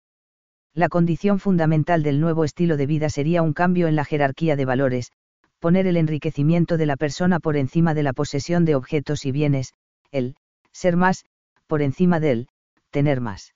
La 0.75 0.89
condición 0.89 1.39
fundamental 1.39 2.03
del 2.03 2.21
nuevo 2.21 2.45
estilo 2.45 2.77
de 2.77 2.87
vida 2.87 3.09
sería 3.09 3.43
un 3.43 3.55
cambio 3.55 3.89
en 3.89 3.97
la 3.97 4.05
jerarquía 4.05 4.57
de 4.57 4.65
valores, 4.67 5.13
poner 5.59 5.87
el 5.87 5.97
enriquecimiento 5.97 6.77
de 6.77 6.87
la 6.87 6.97
persona 6.97 7.41
por 7.41 7.57
encima 7.57 7.95
de 7.95 8.03
la 8.03 8.13
posesión 8.13 8.65
de 8.65 8.75
objetos 8.75 9.25
y 9.25 9.33
bienes, 9.33 9.73
el, 10.11 10.37
ser 10.73 10.97
más, 10.97 11.25
por 11.67 11.83
encima 11.83 12.21
del, 12.21 12.49
tener 12.91 13.21
más. 13.21 13.55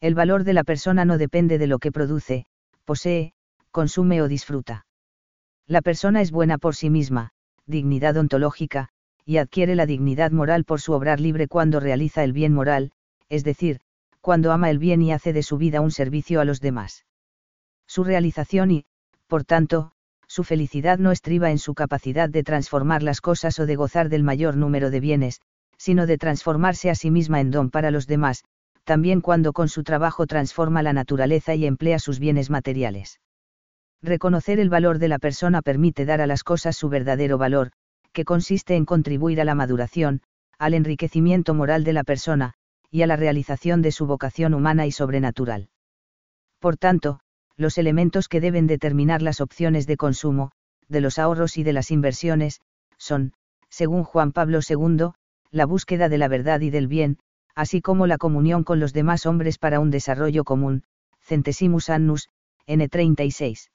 El 0.00 0.14
valor 0.14 0.44
de 0.44 0.54
la 0.54 0.64
persona 0.64 1.04
no 1.04 1.18
depende 1.18 1.58
de 1.58 1.66
lo 1.66 1.78
que 1.78 1.92
produce, 1.92 2.46
posee, 2.84 3.32
consume 3.70 4.22
o 4.22 4.28
disfruta. 4.28 4.86
La 5.66 5.82
persona 5.82 6.20
es 6.20 6.30
buena 6.30 6.58
por 6.58 6.74
sí 6.74 6.90
misma, 6.90 7.30
dignidad 7.66 8.16
ontológica, 8.16 8.88
y 9.24 9.36
adquiere 9.36 9.74
la 9.74 9.86
dignidad 9.86 10.32
moral 10.32 10.64
por 10.64 10.80
su 10.80 10.92
obrar 10.92 11.20
libre 11.20 11.46
cuando 11.46 11.78
realiza 11.78 12.24
el 12.24 12.32
bien 12.32 12.52
moral, 12.52 12.92
es 13.28 13.44
decir, 13.44 13.80
cuando 14.20 14.52
ama 14.52 14.70
el 14.70 14.78
bien 14.78 15.02
y 15.02 15.12
hace 15.12 15.32
de 15.32 15.42
su 15.42 15.56
vida 15.56 15.80
un 15.80 15.90
servicio 15.90 16.40
a 16.40 16.44
los 16.44 16.60
demás. 16.60 17.04
Su 17.86 18.04
realización 18.04 18.70
y, 18.70 18.86
por 19.28 19.44
tanto, 19.44 19.92
su 20.30 20.44
felicidad 20.44 21.00
no 21.00 21.10
estriba 21.10 21.50
en 21.50 21.58
su 21.58 21.74
capacidad 21.74 22.28
de 22.28 22.44
transformar 22.44 23.02
las 23.02 23.20
cosas 23.20 23.58
o 23.58 23.66
de 23.66 23.74
gozar 23.74 24.08
del 24.08 24.22
mayor 24.22 24.56
número 24.56 24.90
de 24.90 25.00
bienes, 25.00 25.40
sino 25.76 26.06
de 26.06 26.18
transformarse 26.18 26.88
a 26.88 26.94
sí 26.94 27.10
misma 27.10 27.40
en 27.40 27.50
don 27.50 27.68
para 27.68 27.90
los 27.90 28.06
demás, 28.06 28.44
también 28.84 29.22
cuando 29.22 29.52
con 29.52 29.68
su 29.68 29.82
trabajo 29.82 30.28
transforma 30.28 30.84
la 30.84 30.92
naturaleza 30.92 31.56
y 31.56 31.66
emplea 31.66 31.98
sus 31.98 32.20
bienes 32.20 32.48
materiales. 32.48 33.18
Reconocer 34.02 34.60
el 34.60 34.70
valor 34.70 35.00
de 35.00 35.08
la 35.08 35.18
persona 35.18 35.62
permite 35.62 36.04
dar 36.04 36.20
a 36.20 36.28
las 36.28 36.44
cosas 36.44 36.76
su 36.76 36.88
verdadero 36.88 37.36
valor, 37.36 37.72
que 38.12 38.24
consiste 38.24 38.76
en 38.76 38.84
contribuir 38.84 39.40
a 39.40 39.44
la 39.44 39.56
maduración, 39.56 40.22
al 40.60 40.74
enriquecimiento 40.74 41.54
moral 41.54 41.82
de 41.82 41.92
la 41.92 42.04
persona, 42.04 42.54
y 42.88 43.02
a 43.02 43.08
la 43.08 43.16
realización 43.16 43.82
de 43.82 43.90
su 43.90 44.06
vocación 44.06 44.54
humana 44.54 44.86
y 44.86 44.92
sobrenatural. 44.92 45.70
Por 46.60 46.76
tanto, 46.76 47.18
los 47.60 47.76
elementos 47.76 48.28
que 48.28 48.40
deben 48.40 48.66
determinar 48.66 49.20
las 49.20 49.42
opciones 49.42 49.86
de 49.86 49.98
consumo, 49.98 50.50
de 50.88 51.02
los 51.02 51.18
ahorros 51.18 51.58
y 51.58 51.62
de 51.62 51.74
las 51.74 51.90
inversiones, 51.90 52.62
son, 52.96 53.34
según 53.68 54.02
Juan 54.02 54.32
Pablo 54.32 54.60
II, 54.66 55.10
la 55.50 55.66
búsqueda 55.66 56.08
de 56.08 56.16
la 56.16 56.26
verdad 56.28 56.62
y 56.62 56.70
del 56.70 56.88
bien, 56.88 57.18
así 57.54 57.82
como 57.82 58.06
la 58.06 58.16
comunión 58.16 58.64
con 58.64 58.80
los 58.80 58.94
demás 58.94 59.26
hombres 59.26 59.58
para 59.58 59.78
un 59.78 59.90
desarrollo 59.90 60.42
común, 60.42 60.84
Centesimus 61.20 61.90
Annus, 61.90 62.30
N36. 62.66 63.68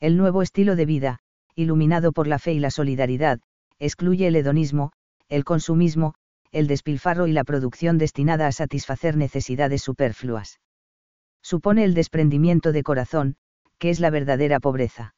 El 0.00 0.16
nuevo 0.16 0.42
estilo 0.42 0.74
de 0.74 0.86
vida, 0.86 1.20
iluminado 1.54 2.10
por 2.10 2.26
la 2.26 2.40
fe 2.40 2.54
y 2.54 2.58
la 2.58 2.72
solidaridad, 2.72 3.38
excluye 3.78 4.26
el 4.26 4.34
hedonismo, 4.34 4.90
el 5.28 5.44
consumismo, 5.44 6.14
el 6.50 6.66
despilfarro 6.66 7.28
y 7.28 7.32
la 7.32 7.44
producción 7.44 7.98
destinada 7.98 8.48
a 8.48 8.52
satisfacer 8.52 9.16
necesidades 9.16 9.82
superfluas. 9.82 10.58
Supone 11.46 11.84
el 11.84 11.94
desprendimiento 11.94 12.72
de 12.72 12.82
corazón, 12.82 13.36
que 13.78 13.90
es 13.90 14.00
la 14.00 14.10
verdadera 14.10 14.58
pobreza. 14.58 15.14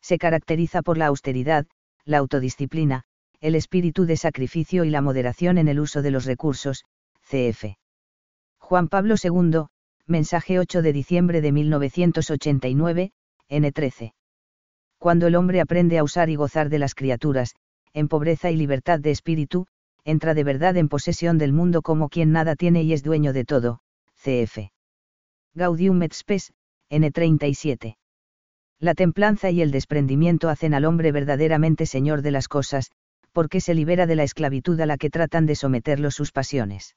Se 0.00 0.16
caracteriza 0.16 0.80
por 0.80 0.96
la 0.96 1.08
austeridad, 1.08 1.66
la 2.06 2.16
autodisciplina, 2.16 3.02
el 3.38 3.54
espíritu 3.54 4.06
de 4.06 4.16
sacrificio 4.16 4.82
y 4.84 4.88
la 4.88 5.02
moderación 5.02 5.58
en 5.58 5.68
el 5.68 5.78
uso 5.78 6.00
de 6.00 6.10
los 6.10 6.24
recursos, 6.24 6.86
cf. 7.28 7.76
Juan 8.60 8.88
Pablo 8.88 9.16
II, 9.22 9.66
mensaje 10.06 10.58
8 10.58 10.80
de 10.80 10.92
diciembre 10.94 11.42
de 11.42 11.52
1989, 11.52 13.12
N13. 13.50 14.14
Cuando 14.96 15.26
el 15.26 15.34
hombre 15.34 15.60
aprende 15.60 15.98
a 15.98 16.02
usar 16.02 16.30
y 16.30 16.36
gozar 16.36 16.70
de 16.70 16.78
las 16.78 16.94
criaturas, 16.94 17.56
en 17.92 18.08
pobreza 18.08 18.50
y 18.50 18.56
libertad 18.56 19.00
de 19.00 19.10
espíritu, 19.10 19.66
entra 20.02 20.32
de 20.32 20.44
verdad 20.44 20.78
en 20.78 20.88
posesión 20.88 21.36
del 21.36 21.52
mundo 21.52 21.82
como 21.82 22.08
quien 22.08 22.32
nada 22.32 22.56
tiene 22.56 22.84
y 22.84 22.94
es 22.94 23.02
dueño 23.02 23.34
de 23.34 23.44
todo, 23.44 23.80
cf. 24.14 24.72
Gaudium 25.54 26.02
et 26.02 26.14
Spes, 26.14 26.52
N37. 26.90 27.96
La 28.80 28.94
templanza 28.94 29.50
y 29.50 29.60
el 29.60 29.70
desprendimiento 29.70 30.48
hacen 30.48 30.72
al 30.72 30.86
hombre 30.86 31.12
verdaderamente 31.12 31.84
señor 31.84 32.22
de 32.22 32.30
las 32.30 32.48
cosas, 32.48 32.90
porque 33.32 33.60
se 33.60 33.74
libera 33.74 34.06
de 34.06 34.16
la 34.16 34.22
esclavitud 34.22 34.80
a 34.80 34.86
la 34.86 34.96
que 34.96 35.10
tratan 35.10 35.44
de 35.44 35.54
someterlo 35.54 36.10
sus 36.10 36.32
pasiones. 36.32 36.96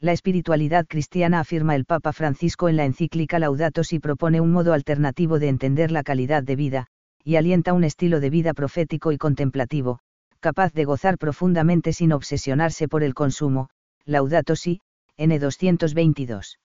La 0.00 0.12
espiritualidad 0.12 0.86
cristiana 0.86 1.40
afirma 1.40 1.74
el 1.74 1.84
Papa 1.84 2.12
Francisco 2.12 2.68
en 2.68 2.76
la 2.76 2.84
encíclica 2.84 3.40
Laudato 3.40 3.82
Si 3.82 3.98
propone 3.98 4.40
un 4.40 4.52
modo 4.52 4.72
alternativo 4.72 5.40
de 5.40 5.48
entender 5.48 5.90
la 5.90 6.04
calidad 6.04 6.44
de 6.44 6.54
vida, 6.54 6.86
y 7.24 7.36
alienta 7.36 7.72
un 7.72 7.82
estilo 7.82 8.20
de 8.20 8.30
vida 8.30 8.54
profético 8.54 9.10
y 9.10 9.18
contemplativo, 9.18 9.98
capaz 10.38 10.72
de 10.74 10.84
gozar 10.84 11.18
profundamente 11.18 11.92
sin 11.92 12.12
obsesionarse 12.12 12.86
por 12.86 13.02
el 13.02 13.14
consumo, 13.14 13.68
Laudato 14.04 14.54
Si, 14.54 14.80
N222. 15.18 16.58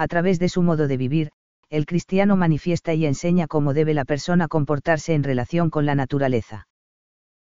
A 0.00 0.08
través 0.08 0.38
de 0.38 0.48
su 0.48 0.62
modo 0.62 0.88
de 0.88 0.96
vivir, 0.96 1.30
el 1.68 1.84
cristiano 1.84 2.34
manifiesta 2.34 2.94
y 2.94 3.04
enseña 3.04 3.46
cómo 3.46 3.74
debe 3.74 3.92
la 3.92 4.06
persona 4.06 4.48
comportarse 4.48 5.12
en 5.12 5.22
relación 5.22 5.68
con 5.68 5.84
la 5.84 5.94
naturaleza. 5.94 6.68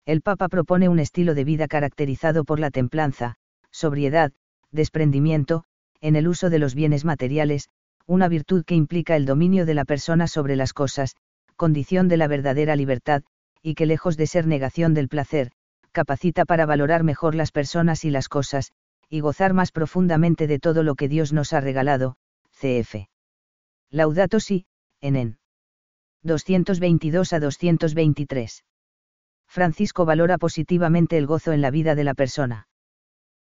El 0.07 0.21
Papa 0.23 0.49
propone 0.49 0.89
un 0.89 0.97
estilo 0.97 1.35
de 1.35 1.43
vida 1.43 1.67
caracterizado 1.67 2.45
por 2.45 2.59
la 2.59 2.71
templanza, 2.71 3.35
sobriedad, 3.69 4.31
desprendimiento, 4.71 5.65
en 6.01 6.15
el 6.15 6.27
uso 6.27 6.49
de 6.49 6.57
los 6.57 6.73
bienes 6.73 7.05
materiales, 7.05 7.69
una 8.07 8.27
virtud 8.27 8.65
que 8.65 8.73
implica 8.73 9.15
el 9.15 9.27
dominio 9.27 9.67
de 9.67 9.75
la 9.75 9.85
persona 9.85 10.25
sobre 10.25 10.55
las 10.55 10.73
cosas, 10.73 11.15
condición 11.57 12.07
de 12.07 12.17
la 12.17 12.27
verdadera 12.27 12.75
libertad, 12.75 13.21
y 13.61 13.75
que 13.75 13.85
lejos 13.85 14.17
de 14.17 14.25
ser 14.25 14.47
negación 14.47 14.95
del 14.95 15.09
placer, 15.09 15.51
capacita 15.91 16.43
para 16.43 16.65
valorar 16.65 17.03
mejor 17.03 17.35
las 17.35 17.51
personas 17.51 18.03
y 18.03 18.09
las 18.09 18.27
cosas, 18.27 18.71
y 19.11 19.19
gozar 19.19 19.53
más 19.53 19.71
profundamente 19.71 20.47
de 20.47 20.57
todo 20.57 20.81
lo 20.81 20.95
que 20.95 21.07
Dios 21.07 21.33
nos 21.33 21.53
ha 21.53 21.61
regalado, 21.61 22.17
cf. 22.59 23.07
Laudato 23.91 24.39
Si, 24.39 24.65
en 24.99 25.37
222 26.23 27.33
a 27.33 27.39
223. 27.39 28.63
Francisco 29.47 30.05
valora 30.05 30.39
positivamente 30.39 31.19
el 31.19 31.27
gozo 31.27 31.53
en 31.53 31.61
la 31.61 31.69
vida 31.69 31.93
de 31.93 32.03
la 32.03 32.15
persona. 32.15 32.67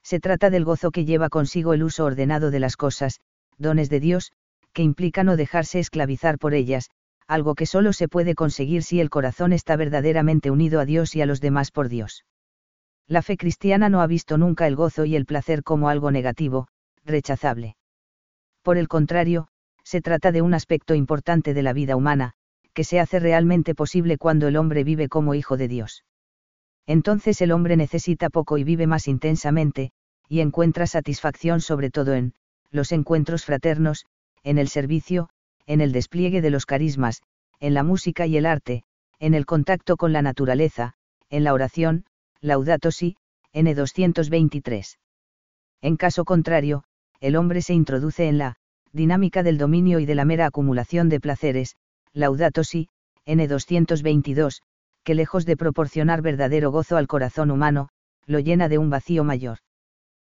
Se 0.02 0.22
trata 0.22 0.50
del 0.50 0.64
gozo 0.64 0.92
que 0.92 1.04
lleva 1.04 1.28
consigo 1.28 1.74
el 1.74 1.84
uso 1.84 2.06
ordenado 2.06 2.52
de 2.52 2.62
las 2.62 2.78
cosas, 2.78 3.20
dones 3.58 3.90
de 3.90 4.00
Dios, 4.00 4.32
que 4.72 4.82
implica 4.82 5.26
no 5.26 5.36
dejarse 5.36 5.80
esclavizar 5.80 6.40
por 6.40 6.54
ellas, 6.54 6.90
algo 7.28 7.54
que 7.54 7.66
solo 7.66 7.92
se 7.92 8.08
puede 8.08 8.34
conseguir 8.34 8.82
si 8.82 9.02
el 9.02 9.10
corazón 9.10 9.52
está 9.52 9.76
verdaderamente 9.76 10.52
unido 10.52 10.80
a 10.80 10.86
Dios 10.86 11.16
y 11.16 11.22
a 11.22 11.26
los 11.26 11.42
demás 11.42 11.72
por 11.72 11.90
Dios. 11.90 12.24
La 13.08 13.22
fe 13.22 13.36
cristiana 13.36 13.90
no 13.90 14.02
ha 14.02 14.08
visto 14.08 14.38
nunca 14.38 14.68
el 14.68 14.78
gozo 14.78 15.04
y 15.04 15.18
el 15.18 15.26
placer 15.26 15.64
como 15.64 15.90
algo 15.90 16.12
negativo, 16.12 16.70
rechazable. 17.04 17.76
Por 18.62 18.78
el 18.78 18.88
contrario, 18.88 19.48
se 19.84 20.02
trata 20.02 20.32
de 20.32 20.42
un 20.42 20.54
aspecto 20.54 20.94
importante 20.94 21.54
de 21.54 21.64
la 21.64 21.74
vida 21.74 21.96
humana, 21.96 22.34
que 22.74 22.84
se 22.84 23.00
hace 23.00 23.20
realmente 23.20 23.76
posible 23.76 24.18
cuando 24.18 24.48
el 24.48 24.58
hombre 24.58 24.84
vive 24.84 25.10
como 25.10 25.34
hijo 25.34 25.58
de 25.58 25.68
Dios. 25.68 26.04
Entonces 26.88 27.42
el 27.42 27.52
hombre 27.52 27.78
necesita 27.78 28.30
poco 28.30 28.58
y 28.58 28.64
vive 28.64 28.88
más 28.88 29.08
intensamente, 29.08 29.92
y 30.28 30.40
encuentra 30.40 30.88
satisfacción 30.88 31.62
sobre 31.62 31.90
todo 31.90 32.14
en, 32.14 32.34
los 32.70 32.92
encuentros 32.92 33.46
fraternos, 33.46 34.06
en 34.44 34.58
el 34.58 34.70
servicio, 34.70 35.30
en 35.66 35.82
el 35.82 35.92
despliegue 35.92 36.42
de 36.42 36.50
los 36.50 36.66
carismas, 36.66 37.22
en 37.60 37.74
la 37.74 37.84
música 37.84 38.26
y 38.26 38.38
el 38.38 38.46
arte, 38.46 38.84
en 39.20 39.34
el 39.34 39.46
contacto 39.46 39.98
con 39.98 40.14
la 40.14 40.22
naturaleza, 40.22 40.94
en 41.30 41.44
la 41.44 41.54
oración, 41.54 42.06
Laudato 42.40 42.92
Si, 42.92 43.18
N223. 43.54 44.98
En 45.82 45.98
caso 45.98 46.26
contrario, 46.26 46.84
el 47.22 47.36
hombre 47.36 47.62
se 47.62 47.74
introduce 47.74 48.28
en 48.28 48.38
la 48.38 48.58
dinámica 48.92 49.44
del 49.44 49.58
dominio 49.58 50.00
y 50.00 50.06
de 50.06 50.16
la 50.16 50.26
mera 50.26 50.48
acumulación 50.48 51.08
de 51.08 51.20
placeres, 51.20 51.76
Laudato 52.14 52.64
Si, 52.64 52.90
N222, 53.26 54.62
que 55.04 55.16
lejos 55.16 55.46
de 55.46 55.56
proporcionar 55.56 56.22
verdadero 56.22 56.72
gozo 56.72 56.98
al 56.98 57.08
corazón 57.08 57.52
humano, 57.52 57.90
lo 58.26 58.40
llena 58.40 58.68
de 58.68 58.78
un 58.78 58.90
vacío 58.90 59.24
mayor. 59.24 59.60